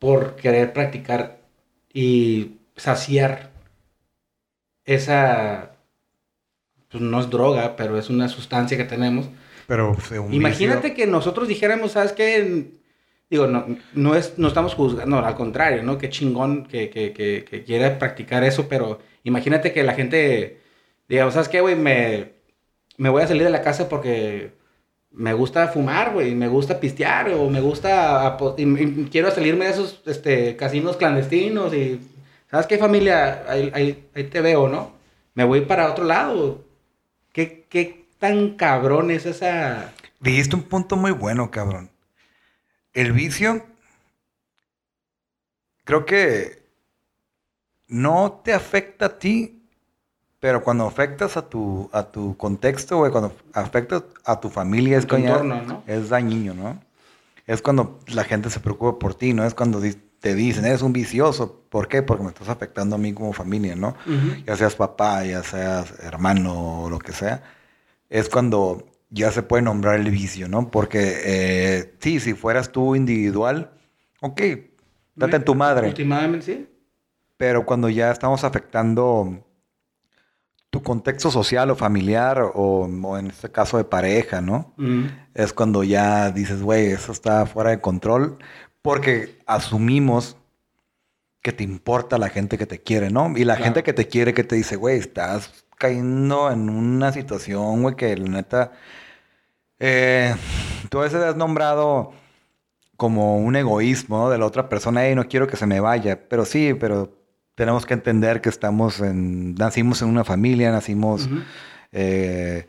por 0.00 0.34
querer 0.34 0.72
practicar 0.72 1.38
y 1.94 2.56
saciar 2.74 3.52
esa, 4.84 5.76
pues 6.90 7.00
no 7.00 7.20
es 7.20 7.30
droga, 7.30 7.76
pero 7.76 7.96
es 7.96 8.10
una 8.10 8.28
sustancia 8.28 8.76
que 8.76 8.84
tenemos. 8.84 9.28
Pero 9.66 9.90
un 9.92 10.32
Imagínate 10.34 10.94
que 10.94 11.06
nosotros 11.06 11.48
dijéramos, 11.48 11.92
¿sabes 11.92 12.12
qué? 12.12 12.66
Digo, 13.30 13.46
no, 13.46 13.64
no, 13.94 14.14
es, 14.14 14.38
no 14.38 14.48
estamos 14.48 14.74
juzgando, 14.74 15.18
al 15.18 15.34
contrario, 15.34 15.82
¿no? 15.82 15.96
Qué 15.98 16.10
chingón 16.10 16.66
que, 16.66 16.90
que, 16.90 17.12
que, 17.12 17.64
quiera 17.64 17.98
practicar 17.98 18.44
eso, 18.44 18.68
pero 18.68 18.98
imagínate 19.24 19.72
que 19.72 19.82
la 19.82 19.94
gente, 19.94 20.60
digamos, 21.08 21.34
¿sabes 21.34 21.48
qué, 21.48 21.60
güey? 21.62 21.74
Me, 21.76 22.32
me 22.98 23.08
voy 23.08 23.22
a 23.22 23.26
salir 23.26 23.44
de 23.44 23.50
la 23.50 23.62
casa 23.62 23.88
porque 23.88 24.52
me 25.12 25.32
gusta 25.34 25.68
fumar, 25.68 26.12
güey, 26.12 26.34
me 26.34 26.48
gusta 26.48 26.80
pistear, 26.80 27.30
o 27.30 27.48
me 27.50 27.60
gusta, 27.60 28.36
y- 28.56 28.82
y 28.82 29.08
quiero 29.10 29.30
salirme 29.30 29.66
de 29.66 29.70
esos 29.72 30.02
este, 30.06 30.56
casinos 30.56 30.96
clandestinos 30.96 31.74
y, 31.74 32.00
¿sabes 32.50 32.66
qué, 32.66 32.78
familia? 32.78 33.44
Ahí, 33.48 33.70
ahí, 33.74 34.08
ahí 34.14 34.24
te 34.24 34.40
veo, 34.40 34.68
¿no? 34.68 34.92
Me 35.34 35.44
voy 35.44 35.62
para 35.62 35.90
otro 35.90 36.04
lado. 36.04 36.64
¿Qué, 37.32 37.66
qué 37.68 38.01
tan 38.22 38.50
cabrón 38.50 39.10
es 39.10 39.26
esa... 39.26 39.92
Dijiste 40.20 40.54
un 40.54 40.62
punto 40.62 40.94
muy 40.94 41.10
bueno, 41.10 41.50
cabrón. 41.50 41.90
El 42.92 43.10
vicio, 43.10 43.66
creo 45.82 46.06
que 46.06 46.62
no 47.88 48.40
te 48.44 48.54
afecta 48.54 49.06
a 49.06 49.18
ti, 49.18 49.64
pero 50.38 50.62
cuando 50.62 50.86
afectas 50.86 51.36
a 51.36 51.48
tu, 51.48 51.90
a 51.92 52.04
tu 52.04 52.36
contexto, 52.36 52.98
güey, 52.98 53.10
cuando 53.10 53.34
afectas 53.54 54.04
a 54.24 54.38
tu 54.38 54.50
familia, 54.50 54.98
es 54.98 55.06
Tu 55.08 55.16
es 55.88 56.08
dañino, 56.08 56.54
¿no? 56.54 56.80
Es 57.48 57.60
cuando 57.60 57.98
la 58.06 58.22
gente 58.22 58.50
se 58.50 58.60
preocupa 58.60 59.00
por 59.00 59.16
ti, 59.16 59.34
¿no? 59.34 59.44
Es 59.44 59.54
cuando 59.54 59.80
te 60.20 60.36
dicen, 60.36 60.64
eres 60.64 60.82
un 60.82 60.92
vicioso. 60.92 61.60
¿Por 61.68 61.88
qué? 61.88 62.02
Porque 62.02 62.22
me 62.22 62.28
estás 62.28 62.48
afectando 62.48 62.94
a 62.94 62.98
mí 63.00 63.12
como 63.14 63.32
familia, 63.32 63.74
¿no? 63.74 63.96
ya 64.46 64.56
seas 64.56 64.76
papá, 64.76 65.24
ya 65.24 65.42
seas 65.42 65.92
hermano 66.04 66.84
o 66.84 66.88
lo 66.88 67.00
que 67.00 67.10
sea, 67.10 67.42
es 68.12 68.28
cuando 68.28 68.86
ya 69.08 69.32
se 69.32 69.42
puede 69.42 69.62
nombrar 69.62 69.98
el 69.98 70.10
vicio, 70.10 70.48
¿no? 70.48 70.70
Porque 70.70 71.00
eh, 71.24 71.94
sí, 71.98 72.20
si 72.20 72.34
fueras 72.34 72.70
tú 72.70 72.94
individual, 72.94 73.72
ok, 74.20 74.40
date 75.14 75.36
en 75.36 75.44
tu 75.44 75.54
madre, 75.54 75.88
Últimamente, 75.88 76.42
sí. 76.44 76.68
pero 77.38 77.64
cuando 77.64 77.88
ya 77.88 78.10
estamos 78.12 78.44
afectando 78.44 79.46
tu 80.70 80.82
contexto 80.82 81.30
social 81.30 81.70
o 81.70 81.76
familiar 81.76 82.40
o, 82.42 82.50
o 82.54 83.18
en 83.18 83.26
este 83.28 83.50
caso 83.50 83.76
de 83.78 83.84
pareja, 83.84 84.40
¿no? 84.40 84.72
Mm. 84.76 85.04
Es 85.34 85.52
cuando 85.52 85.82
ya 85.84 86.30
dices, 86.30 86.62
güey, 86.62 86.86
eso 86.86 87.12
está 87.12 87.44
fuera 87.46 87.70
de 87.70 87.80
control, 87.80 88.38
porque 88.82 89.38
asumimos 89.46 90.36
que 91.42 91.52
te 91.52 91.64
importa 91.64 92.18
la 92.18 92.28
gente 92.28 92.56
que 92.56 92.66
te 92.66 92.78
quiere, 92.80 93.10
¿no? 93.10 93.32
Y 93.36 93.44
la 93.44 93.54
Claro. 93.56 93.64
gente 93.64 93.82
que 93.82 93.92
te 93.92 94.06
quiere, 94.06 94.32
que 94.34 94.44
te 94.44 94.54
dice, 94.56 94.76
güey, 94.76 94.98
estás 94.98 95.64
cayendo 95.82 96.48
en 96.50 96.70
una 96.70 97.10
situación, 97.12 97.82
güey, 97.82 97.96
que 97.96 98.16
la 98.16 98.28
neta, 98.28 98.72
eh, 99.80 100.34
tú 100.88 101.00
a 101.00 101.02
veces 101.02 101.20
has 101.22 101.36
nombrado 101.36 102.12
como 102.96 103.38
un 103.38 103.56
egoísmo 103.56 104.30
de 104.30 104.38
la 104.38 104.46
otra 104.46 104.68
persona, 104.68 105.08
y 105.08 105.14
no 105.16 105.26
quiero 105.28 105.48
que 105.48 105.56
se 105.56 105.66
me 105.66 105.80
vaya, 105.80 106.28
pero 106.28 106.44
sí, 106.44 106.74
pero 106.78 107.10
tenemos 107.56 107.84
que 107.84 107.94
entender 107.94 108.40
que 108.40 108.48
estamos 108.48 109.00
en, 109.00 109.54
nacimos 109.56 110.00
en 110.02 110.08
una 110.08 110.22
familia, 110.24 110.70
nacimos 110.70 111.28
eh, 111.90 112.66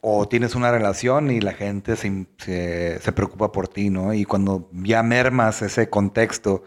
o 0.00 0.28
tienes 0.28 0.54
una 0.54 0.70
relación 0.70 1.30
y 1.30 1.40
la 1.40 1.52
gente 1.54 1.96
se, 1.96 2.26
se- 2.38 2.98
se 3.00 3.12
preocupa 3.12 3.50
por 3.52 3.66
ti, 3.68 3.90
¿no? 3.90 4.14
Y 4.14 4.24
cuando 4.24 4.68
ya 4.72 5.02
mermas 5.02 5.60
ese 5.62 5.88
contexto, 5.90 6.62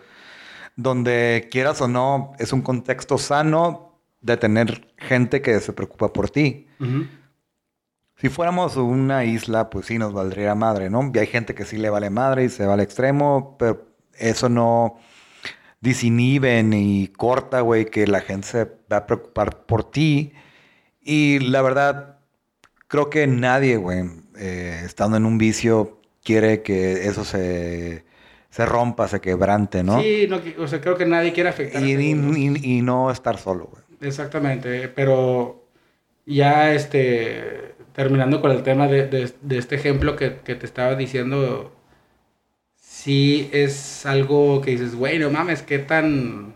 donde 0.75 1.47
quieras 1.49 1.81
o 1.81 1.87
no, 1.87 2.33
es 2.39 2.51
un 2.51 2.61
contexto 2.61 3.17
sano 3.17 3.94
de 4.25 4.37
tener 4.37 4.87
gente 4.97 5.41
que 5.41 5.59
se 5.59 5.71
preocupa 5.73 6.11
por 6.11 6.29
ti. 6.29 6.67
Si 8.17 8.29
fuéramos 8.29 8.75
una 8.77 9.25
isla, 9.25 9.69
pues 9.69 9.85
sí 9.87 9.97
nos 9.97 10.13
valdría 10.13 10.55
madre, 10.55 10.89
¿no? 10.89 11.11
Y 11.13 11.19
hay 11.19 11.27
gente 11.27 11.53
que 11.53 11.65
sí 11.65 11.77
le 11.77 11.89
vale 11.89 12.09
madre 12.09 12.45
y 12.45 12.49
se 12.49 12.65
va 12.65 12.73
al 12.73 12.79
extremo, 12.79 13.55
pero 13.59 13.85
eso 14.17 14.47
no 14.49 14.97
disinhibe 15.81 16.63
ni 16.63 17.07
corta, 17.07 17.61
güey, 17.61 17.85
que 17.85 18.07
la 18.07 18.21
gente 18.21 18.47
se 18.47 18.63
va 18.91 18.97
a 18.97 19.05
preocupar 19.05 19.65
por 19.65 19.83
ti. 19.91 20.31
Y 21.01 21.39
la 21.39 21.61
verdad, 21.61 22.19
creo 22.87 23.09
que 23.09 23.27
nadie, 23.27 23.75
güey, 23.77 24.09
eh, 24.37 24.81
estando 24.85 25.17
en 25.17 25.25
un 25.25 25.37
vicio, 25.37 25.99
quiere 26.23 26.63
que 26.63 27.07
eso 27.07 27.23
se, 27.25 28.05
se 28.49 28.65
rompa, 28.65 29.07
se 29.09 29.19
quebrante, 29.19 29.83
¿no? 29.83 30.01
Sí, 30.01 30.25
no, 30.29 30.39
o 30.63 30.67
sea, 30.67 30.79
creo 30.81 30.95
que 30.97 31.05
nadie 31.05 31.33
quiere 31.33 31.49
afectar. 31.49 31.83
Y, 31.83 31.91
a 31.93 31.99
y- 31.99 32.13
segundos. 32.13 32.37
y- 32.63 32.77
y 32.77 32.81
no 32.81 33.11
estar 33.11 33.37
solo, 33.37 33.65
güey. 33.71 33.83
Exactamente, 34.01 34.89
pero 34.89 35.63
ya 36.25 36.73
este, 36.73 37.75
terminando 37.93 38.41
con 38.41 38.51
el 38.51 38.63
tema 38.63 38.87
de, 38.87 39.07
de- 39.07 39.33
de 39.41 39.57
este 39.57 39.75
ejemplo 39.75 40.15
que, 40.15 40.37
que 40.41 40.55
te 40.55 40.65
estaba 40.65 40.95
diciendo, 40.95 41.71
sí 42.77 43.49
es 43.53 44.05
algo 44.05 44.61
que 44.61 44.71
dices, 44.71 44.95
güey, 44.95 45.19
no 45.19 45.29
mames, 45.29 45.61
qué 45.63 45.79
tan... 45.79 46.55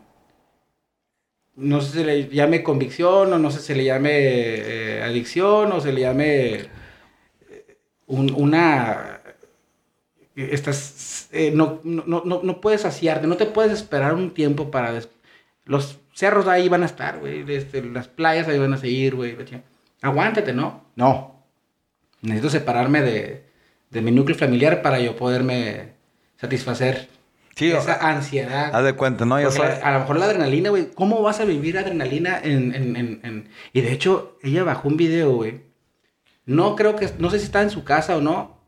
No 1.55 1.81
sé 1.81 1.91
si 1.99 2.03
le 2.05 2.27
llame 2.29 2.63
convicción 2.63 3.33
o 3.33 3.37
no 3.39 3.51
sé 3.51 3.59
si 3.59 3.73
le 3.75 3.83
llame 3.83 4.11
eh, 4.13 5.03
adicción 5.03 5.71
o 5.73 5.81
se 5.81 5.91
le 5.93 6.01
llame 6.01 6.53
eh, 6.55 6.69
un- 8.07 8.33
una... 8.35 9.21
Estás, 10.35 11.27
eh, 11.33 11.51
no, 11.53 11.81
no, 11.83 12.03
no, 12.25 12.41
no- 12.43 12.61
puedes 12.61 12.81
saciarte, 12.81 13.27
no 13.27 13.35
te 13.35 13.45
puedes 13.45 13.71
esperar 13.73 14.13
un 14.13 14.33
tiempo 14.33 14.71
para... 14.71 14.97
Los 15.65 15.99
cerros 16.19 16.47
ahí 16.47 16.67
van 16.67 16.83
a 16.83 16.85
estar, 16.85 17.19
güey. 17.19 17.45
este, 17.53 17.81
las 17.81 18.07
playas 18.09 18.47
ahí 18.49 18.59
van 18.59 18.73
a 18.73 18.77
seguir, 18.77 19.15
güey. 19.15 19.37
Aguántate, 20.01 20.53
¿no? 20.53 20.83
No. 20.95 21.45
Necesito 22.21 22.49
separarme 22.49 23.01
de, 23.01 23.45
de 23.89 24.01
mi 24.01 24.11
núcleo 24.11 24.37
familiar 24.37 24.81
para 24.81 24.99
yo 24.99 25.15
poderme 25.15 25.93
satisfacer 26.35 27.07
Sí, 27.55 27.71
esa 27.71 27.97
o- 28.01 28.05
ansiedad. 28.05 28.75
Haz 28.75 28.83
de 28.83 28.93
cuenta, 28.93 29.25
¿no? 29.25 29.39
Yo 29.41 29.49
soy... 29.51 29.67
a 29.81 29.91
lo 29.93 29.99
mejor 29.99 30.19
la 30.19 30.25
adrenalina, 30.25 30.69
güey. 30.69 30.91
¿Cómo 30.93 31.21
vas 31.21 31.39
a 31.39 31.45
vivir 31.45 31.77
adrenalina 31.77 32.39
en, 32.41 32.73
en, 32.75 32.95
en, 32.97 33.19
en- 33.23 33.49
Y 33.73 33.79
de 33.81 33.91
hecho, 33.93 34.37
ella 34.43 34.63
bajó 34.65 34.87
un 34.89 34.97
video, 34.97 35.31
güey. 35.35 35.61
No 36.45 36.75
creo 36.75 36.95
que... 36.97 37.09
No 37.19 37.29
sé 37.29 37.39
si 37.39 37.45
estaba 37.45 37.63
en 37.63 37.69
su 37.69 37.83
casa 37.85 38.17
o 38.17 38.21
no. 38.21 38.59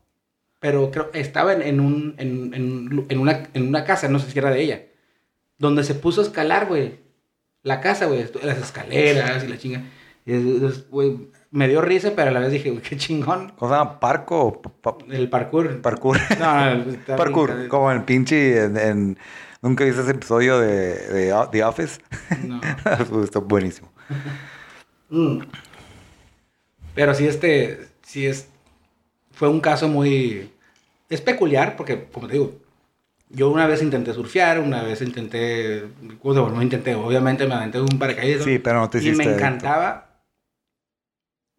Pero 0.60 0.92
creo 0.92 1.10
estaba 1.14 1.52
en, 1.54 1.62
en 1.62 1.80
un, 1.82 2.16
en, 2.18 2.54
en- 2.54 3.06
en 3.10 3.20
una, 3.20 3.50
en 3.54 3.68
una 3.68 3.84
casa, 3.84 4.08
no 4.08 4.20
sé 4.20 4.30
si 4.32 4.40
era 4.40 4.52
de 4.52 4.62
ella. 4.62 4.82
Donde 5.58 5.84
se 5.84 5.96
puso 5.96 6.22
a 6.22 6.24
escalar, 6.26 6.68
güey. 6.68 7.00
La 7.64 7.80
casa, 7.82 8.06
güey. 8.08 8.26
Las 8.44 8.58
escaleras 8.58 9.44
y 9.44 9.48
la 9.48 9.58
chinga. 9.58 9.84
Y 10.26 10.34
es- 10.34 10.62
es- 10.64 10.90
güey, 10.90 11.30
me 11.52 11.68
dio 11.68 11.82
risa, 11.82 12.12
pero 12.16 12.30
a 12.30 12.34
la 12.34 12.40
vez 12.40 12.52
dije, 12.52 12.70
güey, 12.70 12.82
qué 12.82 12.96
chingón. 12.98 13.52
¿Cómo 13.58 13.72
se 13.72 13.78
llama? 13.78 14.00
¿Parco 14.00 14.62
pa- 14.62 14.98
El 15.10 15.30
parkour. 15.30 15.82
parkour? 15.82 16.18
No, 16.40 16.76
no, 16.76 16.92
está 16.92 17.16
Parkour, 17.16 17.56
bien, 17.56 17.70
como 17.70 17.92
el 17.92 18.04
pinche 18.04 18.64
en, 18.66 18.78
en- 18.78 19.18
¿Nunca 19.64 19.84
viste 19.84 20.02
ese 20.02 20.12
episodio 20.12 20.60
de, 20.60 20.96
de 21.08 21.36
The 21.52 21.64
Office? 21.64 22.02
No. 22.48 22.60
Está 23.24 23.38
buenísimo. 23.40 23.92
Mm. 25.10 25.42
Pero 26.96 27.14
sí, 27.14 27.28
este, 27.28 27.88
sí 28.02 28.26
es, 28.26 28.48
fue 29.32 29.50
un 29.50 29.62
caso 29.62 29.88
muy, 29.88 30.52
es 31.10 31.22
peculiar 31.22 31.76
porque, 31.76 32.06
como 32.12 32.26
te 32.28 32.34
digo, 32.34 32.54
yo 33.34 33.50
una 33.50 33.68
vez 33.68 33.82
intenté 33.82 34.14
surfear, 34.14 34.60
una 34.60 34.84
vez 34.84 35.02
intenté, 35.02 35.86
bueno, 36.22 36.50
no 36.50 36.62
intenté, 36.62 36.96
obviamente 36.96 37.48
me 37.48 37.56
aventé 37.56 37.80
un 37.80 38.00
paracaídas. 38.00 38.44
Sí, 38.44 38.60
pero 38.60 38.80
no 38.80 38.90
te 38.90 39.00
Y 39.00 39.02
hiciste... 39.02 39.26
me 39.26 39.36
encantaba, 39.36 40.22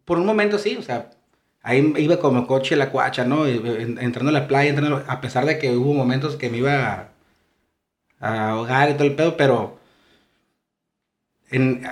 por 0.05 0.17
un 0.17 0.25
momento 0.25 0.57
sí, 0.57 0.75
o 0.77 0.81
sea, 0.81 1.09
ahí 1.61 1.93
iba 1.97 2.17
como 2.19 2.45
coche 2.45 2.75
la 2.75 2.89
cuacha, 2.89 3.25
¿no? 3.25 3.47
Entrando 3.47 4.29
a 4.29 4.33
la 4.33 4.47
playa, 4.47 4.69
entrando, 4.69 5.03
a 5.07 5.21
pesar 5.21 5.45
de 5.45 5.57
que 5.57 5.75
hubo 5.75 5.93
momentos 5.93 6.35
que 6.35 6.49
me 6.49 6.57
iba 6.57 7.09
a, 8.19 8.49
ahogar 8.49 8.89
y 8.89 8.93
todo 8.93 9.05
el 9.05 9.15
pedo, 9.15 9.37
pero 9.37 9.79
en, 11.49 11.83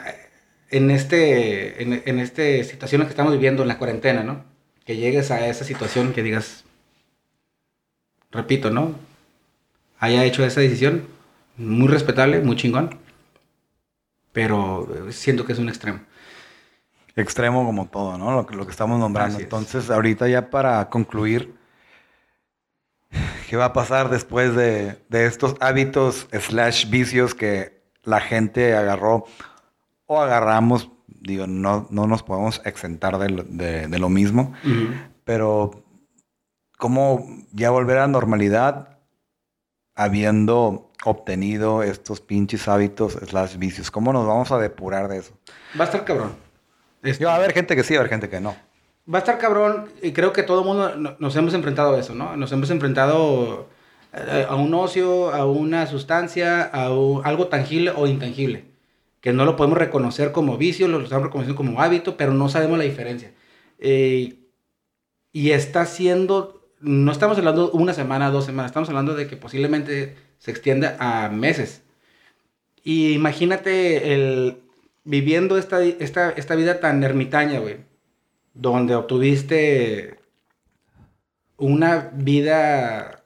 en 0.69 0.91
este, 0.91 1.81
en, 1.83 2.03
en 2.05 2.19
este 2.19 2.63
situación 2.63 3.01
que 3.03 3.09
estamos 3.09 3.33
viviendo 3.33 3.63
en 3.63 3.67
la 3.67 3.77
cuarentena, 3.77 4.23
¿no? 4.23 4.43
Que 4.85 4.97
llegues 4.97 5.31
a 5.31 5.47
esa 5.47 5.65
situación 5.65 6.13
que 6.13 6.23
digas, 6.23 6.65
repito, 8.31 8.69
¿no? 8.69 8.95
Haya 10.01 10.25
hecho 10.25 10.43
esa 10.43 10.61
decisión, 10.61 11.03
muy 11.57 11.87
respetable, 11.87 12.41
muy 12.41 12.55
chingón, 12.55 12.97
pero 14.33 14.87
siento 15.11 15.45
que 15.45 15.53
es 15.53 15.59
un 15.59 15.69
extremo. 15.69 15.99
Extremo 17.15 17.63
como 17.63 17.85
todo, 17.85 18.17
¿no? 18.17 18.31
Lo, 18.31 18.47
lo 18.49 18.65
que 18.65 18.71
estamos 18.71 18.99
nombrando. 18.99 19.37
Entonces, 19.39 19.91
ahorita 19.91 20.27
ya 20.27 20.49
para 20.49 20.89
concluir, 20.89 21.53
¿qué 23.47 23.57
va 23.57 23.65
a 23.65 23.73
pasar 23.73 24.09
después 24.09 24.55
de, 24.55 24.97
estos 25.11 25.55
hábitos 25.59 26.27
slash 26.31 26.89
vicios 26.89 27.35
que 27.35 27.83
la 28.03 28.21
gente 28.21 28.75
agarró 28.75 29.25
o 30.07 30.19
agarramos? 30.19 30.89
Digo, 31.05 31.45
no, 31.45 31.85
no 31.91 32.07
nos 32.07 32.23
podemos 32.23 32.59
exentar 32.65 33.19
de, 33.19 33.99
lo 33.99 34.09
mismo, 34.09 34.55
pero 35.25 35.83
¿cómo 36.79 37.23
ya 37.51 37.69
volver 37.69 37.99
a 37.99 38.01
la 38.01 38.07
normalidad 38.07 38.90
habiendo 40.03 40.89
obtenido 41.03 41.83
estos 41.83 42.21
pinches 42.21 42.67
hábitos 42.67 43.13
slash 43.13 43.57
vicios? 43.57 43.91
¿Cómo 43.91 44.13
nos 44.13 44.25
vamos 44.25 44.51
a 44.51 44.57
depurar 44.57 45.07
de 45.07 45.17
eso? 45.19 45.33
Va 45.79 45.85
a 45.85 45.87
estar 45.87 46.05
cabrón. 46.05 46.35
Este, 47.03 47.25
va 47.25 47.33
a 47.33 47.35
haber 47.37 47.53
gente 47.53 47.75
que 47.75 47.83
sí, 47.83 47.93
va 47.93 47.99
a 47.99 48.01
haber 48.01 48.11
gente 48.11 48.29
que 48.29 48.39
no. 48.39 48.55
Va 49.11 49.17
a 49.17 49.21
estar 49.21 49.37
cabrón 49.39 49.89
y 50.01 50.11
creo 50.11 50.31
que 50.31 50.43
todo 50.43 50.61
el 50.61 50.65
mundo 50.65 51.15
nos 51.19 51.35
hemos 51.35 51.53
enfrentado 51.53 51.95
a 51.95 51.99
eso, 51.99 52.13
¿no? 52.13 52.37
Nos 52.37 52.51
hemos 52.51 52.69
enfrentado 52.69 53.67
eh, 54.13 54.45
a 54.47 54.55
un 54.55 54.73
ocio, 54.73 55.33
a 55.33 55.45
una 55.45 55.87
sustancia, 55.87 56.63
a 56.63 56.85
algo 56.85 57.47
tangible 57.47 57.91
o 57.95 58.07
intangible. 58.07 58.65
Que 59.19 59.33
no 59.33 59.45
lo 59.45 59.55
podemos 59.55 59.77
reconocer 59.77 60.31
como 60.31 60.57
vicio, 60.57 60.87
lo 60.87 61.01
estamos 61.01 61.25
reconociendo 61.25 61.57
como 61.57 61.81
hábito, 61.81 62.17
pero 62.17 62.33
no 62.33 62.49
sabemos 62.49 62.77
la 62.77 62.83
diferencia. 62.83 63.31
Eh, 63.79 64.37
y 65.31 65.51
está 65.51 65.85
siendo, 65.85 66.60
no 66.81 67.11
estamos 67.11 67.37
hablando 67.37 67.71
una 67.71 67.93
semana, 67.93 68.31
dos 68.31 68.45
semanas, 68.45 68.71
estamos 68.71 68.89
hablando 68.89 69.15
de 69.15 69.27
que 69.27 69.37
posiblemente 69.37 70.15
se 70.39 70.51
extienda 70.51 70.97
a 70.99 71.29
meses. 71.29 71.83
Y 72.83 73.13
imagínate 73.13 74.13
el, 74.13 74.61
viviendo 75.03 75.57
esta, 75.57 75.83
esta, 75.83 76.31
esta 76.31 76.55
vida 76.55 76.79
tan 76.79 77.03
ermitaña, 77.03 77.59
güey, 77.59 77.77
donde 78.53 78.95
obtuviste 78.95 80.19
una 81.57 82.09
vida 82.13 83.23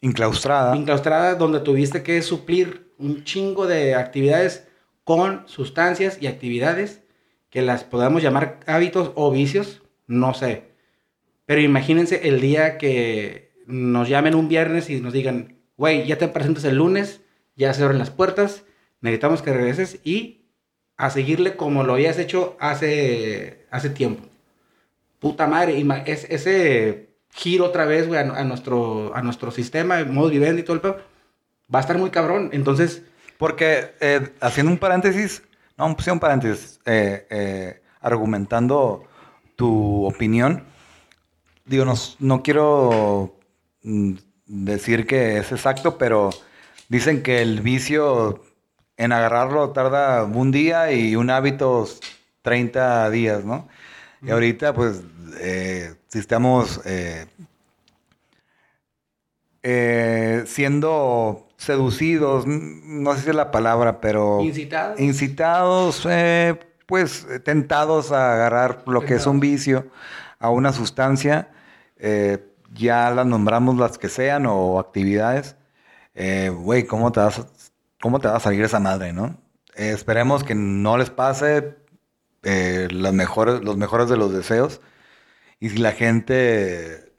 inclaustrada. 0.00 0.76
Inclaustrada, 0.76 1.36
donde 1.36 1.60
tuviste 1.60 2.02
que 2.02 2.20
suplir 2.22 2.92
un 2.98 3.24
chingo 3.24 3.66
de 3.66 3.94
actividades 3.94 4.66
con 5.04 5.46
sustancias 5.46 6.18
y 6.20 6.26
actividades 6.26 7.02
que 7.50 7.62
las 7.62 7.84
podamos 7.84 8.22
llamar 8.22 8.60
hábitos 8.66 9.12
o 9.14 9.30
vicios, 9.30 9.82
no 10.06 10.34
sé. 10.34 10.73
Pero 11.46 11.60
imagínense 11.60 12.28
el 12.28 12.40
día 12.40 12.78
que 12.78 13.52
nos 13.66 14.08
llamen 14.08 14.34
un 14.34 14.48
viernes 14.48 14.90
y 14.90 15.00
nos 15.00 15.12
digan, 15.12 15.56
güey, 15.76 16.06
ya 16.06 16.18
te 16.18 16.28
presentas 16.28 16.64
el 16.64 16.76
lunes, 16.76 17.20
ya 17.56 17.72
se 17.74 17.82
abren 17.82 17.98
las 17.98 18.10
puertas, 18.10 18.64
necesitamos 19.00 19.42
que 19.42 19.52
regreses 19.52 20.00
y 20.04 20.46
a 20.96 21.10
seguirle 21.10 21.56
como 21.56 21.84
lo 21.84 21.94
habías 21.94 22.18
hecho 22.18 22.56
hace, 22.60 23.66
hace 23.70 23.90
tiempo. 23.90 24.24
Puta 25.18 25.46
madre, 25.46 25.84
es, 26.06 26.26
ese 26.30 27.14
giro 27.30 27.66
otra 27.66 27.84
vez, 27.84 28.06
güey, 28.06 28.20
a, 28.20 28.44
nuestro, 28.44 29.14
a 29.14 29.22
nuestro 29.22 29.50
sistema, 29.50 30.04
modo 30.04 30.30
vivienda 30.30 30.60
y 30.60 30.64
todo 30.64 30.76
el 30.76 30.82
pedo, 30.82 30.98
va 31.74 31.78
a 31.78 31.82
estar 31.82 31.98
muy 31.98 32.10
cabrón. 32.10 32.50
Entonces... 32.52 33.02
Porque, 33.38 33.90
eh, 34.00 34.28
haciendo 34.40 34.70
un 34.70 34.78
paréntesis, 34.78 35.42
no, 35.76 35.92
pues 35.96 36.06
un 36.06 36.20
paréntesis, 36.20 36.78
eh, 36.86 37.26
eh, 37.30 37.82
argumentando 38.00 39.04
tu 39.56 40.04
opinión, 40.06 40.64
digo, 41.64 41.84
no, 41.84 41.94
no 42.18 42.42
quiero 42.42 43.38
mm, 43.82 44.14
decir 44.46 45.06
que 45.06 45.38
es 45.38 45.52
exacto, 45.52 45.98
pero 45.98 46.30
dicen 46.88 47.22
que 47.22 47.42
el 47.42 47.60
vicio 47.60 48.42
en 48.96 49.12
agarrarlo 49.12 49.70
tarda 49.70 50.24
un 50.24 50.50
día 50.50 50.92
y 50.92 51.16
un 51.16 51.30
hábito 51.30 51.88
30 52.42 53.10
días, 53.10 53.44
¿no? 53.44 53.68
Y 54.22 54.30
ahorita, 54.30 54.72
pues, 54.72 55.02
eh, 55.40 55.94
si 56.08 56.18
estamos 56.18 56.80
eh, 56.84 57.26
eh, 59.62 60.44
siendo 60.46 61.48
seducidos, 61.56 62.46
no 62.46 63.14
sé 63.14 63.22
si 63.22 63.30
es 63.30 63.34
la 63.34 63.50
palabra, 63.50 64.00
pero... 64.00 64.40
Incitados. 64.40 65.00
Incitados, 65.00 66.08
pues, 66.86 67.26
tentados 67.44 68.12
a 68.12 68.34
agarrar 68.34 68.82
lo 68.86 69.02
que 69.02 69.14
es 69.14 69.26
un 69.26 69.40
vicio, 69.40 69.86
a 70.44 70.50
una 70.50 70.72
sustancia, 70.72 71.50
ya 72.72 73.10
las 73.10 73.26
nombramos 73.26 73.76
las 73.76 73.98
que 73.98 74.08
sean 74.08 74.46
o 74.46 74.78
actividades. 74.78 75.56
Güey, 76.14 76.86
¿cómo 76.86 77.12
te 77.12 77.20
vas 77.20 77.46
cómo 78.04 78.20
te 78.20 78.28
va 78.28 78.36
a 78.36 78.40
salir 78.40 78.62
esa 78.62 78.80
madre, 78.80 79.14
¿no? 79.14 79.34
Eh, 79.76 79.92
esperemos 79.92 80.44
que 80.44 80.54
no 80.54 80.98
les 80.98 81.08
pase 81.08 81.74
eh, 82.42 82.86
los, 82.90 83.14
mejores, 83.14 83.62
los 83.62 83.78
mejores 83.78 84.10
de 84.10 84.18
los 84.18 84.30
deseos. 84.30 84.82
Y 85.58 85.70
si 85.70 85.78
la 85.78 85.92
gente 85.92 87.14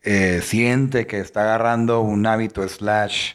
eh, 0.00 0.40
siente 0.42 1.06
que 1.06 1.20
está 1.20 1.42
agarrando 1.42 2.00
un 2.00 2.26
hábito 2.26 2.66
slash 2.66 3.34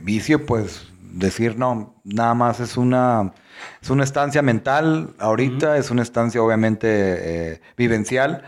vicio, 0.00 0.46
pues 0.46 0.89
decir 1.12 1.56
no, 1.56 2.00
nada 2.04 2.34
más 2.34 2.60
es 2.60 2.76
una, 2.76 3.32
es 3.82 3.90
una 3.90 4.04
estancia 4.04 4.42
mental 4.42 5.14
ahorita, 5.18 5.76
es 5.76 5.90
una 5.90 6.02
estancia 6.02 6.42
obviamente 6.42 7.60
vivencial, 7.76 8.44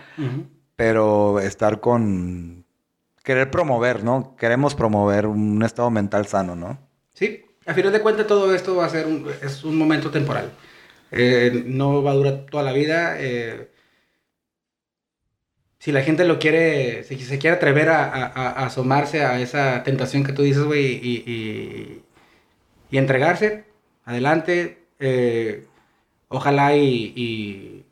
pero 0.76 1.40
estar 1.40 1.80
con 1.80 2.64
querer 3.22 3.50
promover, 3.50 4.02
¿no? 4.04 4.36
Queremos 4.36 4.74
promover 4.74 5.26
un 5.26 5.62
estado 5.62 5.90
mental 5.90 6.26
sano, 6.26 6.56
¿no? 6.56 6.78
Sí, 7.14 7.44
a 7.66 7.74
final 7.74 7.92
de 7.92 8.00
cuentas 8.00 8.26
todo 8.26 8.54
esto 8.54 8.76
va 8.76 8.86
a 8.86 8.88
ser 8.88 9.06
un, 9.06 9.28
es 9.42 9.64
un 9.64 9.76
momento 9.76 10.10
temporal. 10.10 10.50
Eh, 11.10 11.64
no 11.66 12.02
va 12.02 12.12
a 12.12 12.14
durar 12.14 12.46
toda 12.50 12.62
la 12.62 12.72
vida. 12.72 13.16
Eh, 13.18 13.68
si 15.78 15.92
la 15.92 16.02
gente 16.02 16.24
lo 16.24 16.38
quiere, 16.38 17.04
si 17.04 17.18
se 17.18 17.38
quiere 17.38 17.56
atrever 17.56 17.88
a, 17.90 18.04
asomarse 18.64 19.24
a 19.24 19.40
esa 19.40 19.82
tentación 19.82 20.24
que 20.24 20.32
tú 20.32 20.42
dices, 20.42 20.62
güey, 20.62 21.00
y, 21.02 21.24
y, 21.26 22.02
entregarse, 22.98 23.64
adelante. 24.04 24.78
Eh, 24.98 25.66
ojalá 26.28 26.76
y 26.76 27.84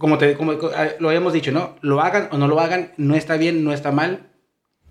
como, 0.00 0.16
te, 0.16 0.34
como 0.34 0.52
lo 0.52 1.08
habíamos 1.08 1.34
dicho, 1.34 1.52
¿no? 1.52 1.76
Lo 1.82 2.00
hagan 2.00 2.30
o 2.32 2.38
no 2.38 2.48
lo 2.48 2.58
hagan, 2.58 2.92
no 2.96 3.14
está 3.16 3.36
bien, 3.36 3.62
no 3.62 3.74
está 3.74 3.92
mal. 3.92 4.30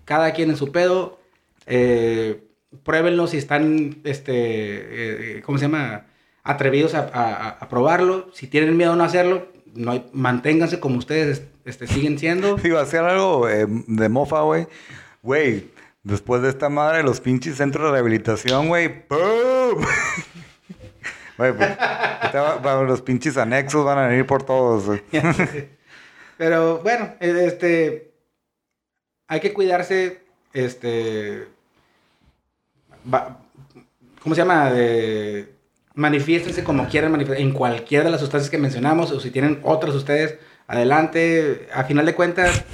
Cada 0.04 0.32
quien 0.32 0.50
en 0.50 0.56
su 0.56 0.70
pedo. 0.70 1.18
Eh, 1.66 2.44
pruébenlo 2.84 3.26
si 3.26 3.36
están, 3.36 3.98
este, 4.04 5.38
eh, 5.38 5.42
¿cómo 5.42 5.58
se 5.58 5.64
llama? 5.64 6.06
Atrevidos 6.44 6.94
a, 6.94 7.66
probarlo. 7.68 8.30
Si 8.32 8.46
tienen 8.46 8.76
miedo 8.76 8.92
a 8.92 8.96
no 8.96 9.02
hacerlo, 9.02 9.48
no 9.74 10.04
manténganse 10.12 10.78
como 10.78 10.98
ustedes 10.98 11.42
este, 11.64 11.88
siguen 11.88 12.16
siendo. 12.16 12.56
A 12.78 12.80
hacer 12.80 13.00
algo 13.00 13.48
eh, 13.48 13.66
de 13.68 14.08
mofa, 14.08 14.42
güey. 14.42 14.68
Güey, 15.22 15.70
después 16.02 16.42
de 16.42 16.48
esta 16.48 16.68
madre, 16.68 17.02
los 17.02 17.20
pinches 17.20 17.56
centros 17.56 17.86
de 17.86 17.92
rehabilitación, 17.92 18.68
güey. 18.68 19.06
¡Pum! 19.06 19.84
Pues, 21.40 21.54
los 22.86 23.00
pinches 23.00 23.38
anexos 23.38 23.82
van 23.82 23.96
a 23.96 24.08
venir 24.08 24.26
por 24.26 24.42
todos. 24.42 25.00
Pero 26.36 26.80
bueno, 26.80 27.14
este. 27.18 28.12
Hay 29.26 29.40
que 29.40 29.54
cuidarse. 29.54 30.22
Este. 30.52 31.48
¿Cómo 34.22 34.34
se 34.34 34.42
llama? 34.42 34.70
De, 34.70 35.54
manifiéstense 35.94 36.62
como 36.62 36.86
quieran 36.88 37.10
manifestar 37.10 37.40
en 37.40 37.52
cualquiera 37.52 38.04
de 38.04 38.10
las 38.10 38.20
sustancias 38.20 38.50
que 38.50 38.58
mencionamos. 38.58 39.10
O 39.10 39.18
si 39.18 39.30
tienen 39.30 39.60
otras 39.62 39.94
ustedes 39.94 40.38
adelante. 40.66 41.70
A 41.72 41.84
final 41.84 42.04
de 42.04 42.14
cuentas. 42.14 42.64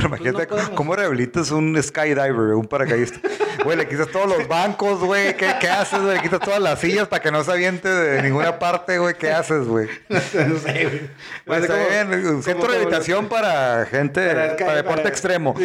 Pero 0.00 0.10
pues, 0.16 0.20
imagínate, 0.22 0.74
¿cómo 0.74 0.96
rehabilitas 0.96 1.50
un 1.50 1.80
skydiver, 1.82 2.54
un 2.54 2.66
paracaidista? 2.66 3.20
Güey, 3.62 3.76
le 3.76 3.86
quitas 3.86 4.08
todos 4.08 4.26
los 4.26 4.48
bancos, 4.48 5.00
güey. 5.00 5.36
¿Qué, 5.36 5.54
¿Qué, 5.60 5.68
haces, 5.68 6.00
güey? 6.00 6.16
Le 6.16 6.22
quitas 6.22 6.40
todas 6.40 6.60
las 6.60 6.80
sillas 6.80 7.06
para 7.06 7.22
que 7.22 7.30
no 7.30 7.44
se 7.44 7.52
aviente 7.52 7.86
de 7.86 8.22
ninguna 8.22 8.58
parte, 8.58 8.96
güey. 8.98 9.14
¿Qué 9.14 9.30
haces, 9.30 9.66
güey? 9.66 9.88
No 10.08 10.18
sé, 10.58 10.86
güey. 10.86 11.10
Pues 11.44 11.62
está 11.62 11.76
bien. 11.76 12.26
Un 12.26 12.42
centro 12.42 12.66
de 12.66 12.78
rehabilitación 12.78 13.28
para 13.28 13.84
gente, 13.86 14.54
para, 14.58 14.74
deporte 14.74 15.08
extremo. 15.08 15.54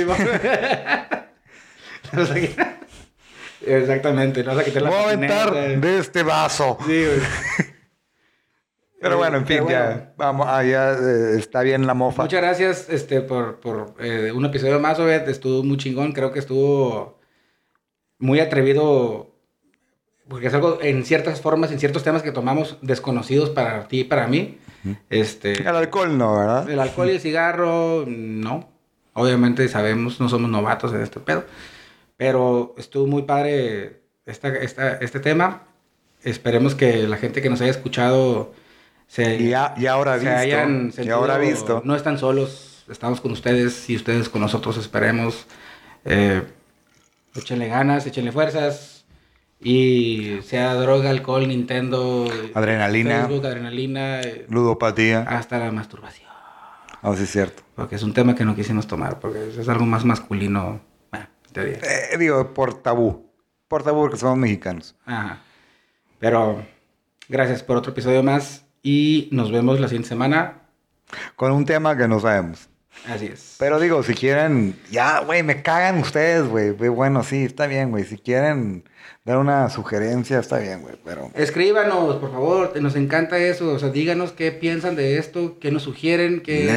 Exactamente. 3.66 4.44
No 4.44 4.54
vas 4.54 4.60
a 4.60 4.66
quitar 4.66 4.84
la 4.84 4.90
Voy 4.90 5.00
a 5.00 5.04
aventar 5.04 5.54
de 5.54 5.98
este 5.98 6.24
vaso. 6.24 6.78
Sí, 6.86 7.06
güey. 7.06 7.22
Pero 9.02 9.16
Eh, 9.16 9.18
bueno, 9.18 9.38
en 9.38 9.46
fin, 9.46 9.58
ya, 9.68 9.84
bueno. 9.86 10.02
vamos, 10.18 10.48
ah, 10.50 10.64
ya 10.64 10.94
eh, 10.94 11.38
está 11.38 11.62
bien 11.62 11.86
la 11.86 11.94
mofa. 11.94 12.24
Muchas 12.24 12.42
gracias 12.42 12.90
este, 12.90 13.22
por, 13.22 13.60
por 13.60 13.94
eh, 14.00 14.32
un 14.34 14.46
episodio 14.46 14.80
más, 14.80 15.00
Obed. 15.00 15.28
Estuvo 15.30 15.64
muy 15.64 15.78
chingón. 15.78 16.12
Creo 16.14 16.32
que 16.32 16.40
estuvo 16.40 17.20
muy 18.20 18.40
atrevido. 18.40 19.32
Porque 20.28 20.48
es 20.48 20.54
algo 20.56 20.80
en 20.82 21.06
ciertas 21.06 21.40
formas, 21.40 21.72
en 21.72 21.80
ciertos 21.80 22.04
temas 22.04 22.24
que 22.24 22.32
tomamos 22.32 22.78
desconocidos 22.82 23.52
para 23.52 23.88
ti 23.88 24.00
y 24.00 24.04
para 24.06 24.26
mí. 24.28 24.58
Este, 25.10 25.54
El 25.62 25.68
alcohol 25.76 26.18
no, 26.18 26.38
¿verdad? 26.40 26.70
el 26.70 26.80
alcohol 26.80 27.10
y 27.10 27.12
el 27.14 27.20
cigarro, 27.20 28.06
no. 28.08 28.70
Obviamente 29.14 29.68
sabemos, 29.68 30.20
no 30.20 30.28
somos 30.30 30.50
novatos 30.50 30.94
en 30.94 31.02
este 31.02 31.20
pedo. 31.20 31.44
Pero 32.18 32.74
estuvo 32.78 33.06
muy 33.06 33.24
padre 33.24 34.02
esta, 34.26 34.48
esta- 34.50 34.98
este 34.98 35.20
tema. 35.20 35.64
Esperemos 36.24 36.74
que 36.74 37.08
la 37.08 37.18
gente 37.18 37.42
que 37.44 37.50
nos 37.52 37.62
haya 37.62 37.72
escuchado 37.72 38.52
se, 39.08 39.36
Y 39.38 39.50
ya, 39.50 39.74
y 39.78 39.86
ahora 39.88 40.16
visto. 40.16 40.30
hayan 40.36 40.88
y 40.90 40.92
sentido- 40.92 41.16
ahora 41.18 41.38
visto. 41.38 41.82
No 41.86 41.96
están 41.96 42.18
solos, 42.18 42.84
estamos 42.90 43.22
con 43.22 43.32
ustedes 43.32 43.90
y 43.90 43.96
ustedes 43.96 44.30
con 44.30 44.42
nosotros, 44.42 44.78
esperemos. 44.78 45.46
Eh, 46.06 46.44
échenle 47.36 47.68
ganas, 47.68 48.06
échenle 48.06 48.32
fuerzas. 48.32 48.92
Y 49.60 50.40
sea 50.44 50.74
droga, 50.76 51.10
alcohol, 51.10 51.48
Nintendo, 51.48 52.28
Adrenalina. 52.54 53.26
Facebook, 53.26 53.46
adrenalina, 53.48 54.22
eh, 54.22 54.46
Ludopatía. 54.50 55.22
hasta 55.22 55.58
la 55.58 55.72
masturbación. 55.72 56.30
Oh, 57.02 57.16
sí, 57.16 57.24
es 57.24 57.32
cierto. 57.32 57.64
Porque 57.76 57.96
es 57.96 58.04
un 58.04 58.14
tema 58.14 58.36
que 58.36 58.44
no 58.46 58.54
quisimos 58.56 58.86
tomar, 58.86 59.20
porque 59.20 59.50
es 59.58 59.70
algo 59.70 59.86
más 59.86 60.04
masculino. 60.04 60.82
Bueno, 61.10 61.28
en 61.48 61.54
teoría. 61.54 61.78
Eh, 61.78 62.18
digo, 62.20 62.54
por 62.54 62.82
tabú. 62.82 63.32
Por 63.68 63.84
tabú 63.84 64.02
porque 64.02 64.18
somos 64.18 64.38
mexicanos. 64.38 64.96
Ajá. 65.06 65.40
Pero 66.20 66.64
gracias 67.30 67.64
por 67.64 67.78
otro 67.78 67.92
episodio 67.94 68.22
más 68.24 68.65
y 68.86 69.28
nos 69.32 69.52
vemos 69.52 69.80
la 69.80 69.88
siguiente 69.88 70.10
semana. 70.10 70.62
Con 71.36 71.52
un 71.52 71.66
tema 71.66 71.98
que 71.98 72.08
no 72.08 72.20
sabemos. 72.20 72.70
Así 73.10 73.26
es. 73.26 73.56
Pero 73.60 73.80
digo, 73.80 74.04
si 74.04 74.14
quieren, 74.14 74.76
ya, 74.92 75.20
güey, 75.22 75.42
me 75.44 75.64
cagan 75.64 75.98
ustedes, 76.00 76.48
güey. 76.48 76.72
Bueno, 76.72 77.24
sí, 77.24 77.44
está 77.44 77.66
bien, 77.68 77.90
güey. 77.90 78.04
Si 78.04 78.18
quieren 78.18 78.84
dar 79.26 79.38
una 79.40 79.70
sugerencia, 79.70 80.40
está 80.40 80.60
bien, 80.60 80.82
güey. 80.82 80.96
Pero 81.04 81.32
Escríbanos, 81.34 82.18
por 82.18 82.32
favor, 82.32 82.80
nos 82.82 82.96
encanta 82.96 83.38
eso. 83.40 83.74
O 83.74 83.80
sea, 83.80 83.90
díganos 83.90 84.32
qué 84.32 84.52
piensan 84.52 84.96
de 84.96 85.18
esto, 85.18 85.58
qué 85.60 85.72
nos 85.72 85.84
sugieren, 85.84 86.42
qué, 86.42 86.68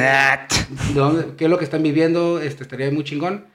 dónde- 0.93 1.35
qué 1.37 1.45
es 1.45 1.49
lo 1.51 1.57
que 1.59 1.63
están 1.63 1.83
viviendo. 1.83 2.39
Este, 2.41 2.63
estaría 2.63 2.91
muy 2.91 3.03
chingón. 3.03 3.45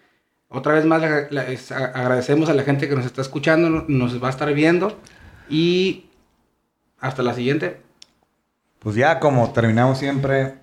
Otra 0.48 0.74
vez 0.74 0.84
más 0.84 1.02
la- 1.02 1.26
la- 1.30 1.48
es- 1.48 1.72
a- 1.72 1.86
agradecemos 1.86 2.48
a 2.48 2.54
la 2.54 2.62
gente 2.62 2.88
que 2.88 2.94
nos 2.94 3.04
está 3.06 3.20
escuchando, 3.20 3.68
no- 3.68 3.84
nos 3.88 4.22
va 4.22 4.28
a 4.28 4.30
estar 4.30 4.52
viendo. 4.54 4.98
Y 5.50 6.06
hasta 7.00 7.22
la 7.22 7.34
siguiente. 7.34 7.83
Pues 8.84 8.96
ya, 8.96 9.18
como 9.18 9.50
terminamos 9.50 9.96
siempre, 9.98 10.58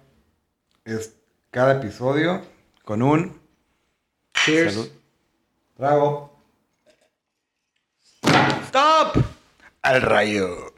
es 0.86 1.16
cada 1.50 1.78
episodio 1.80 2.44
con 2.86 3.02
un 3.02 3.42
Cheers. 4.46 4.74
Salud. 4.76 4.90
trago. 5.76 6.40
¡Stop! 8.68 9.18
Al 9.82 10.04
rayo. 10.04 10.71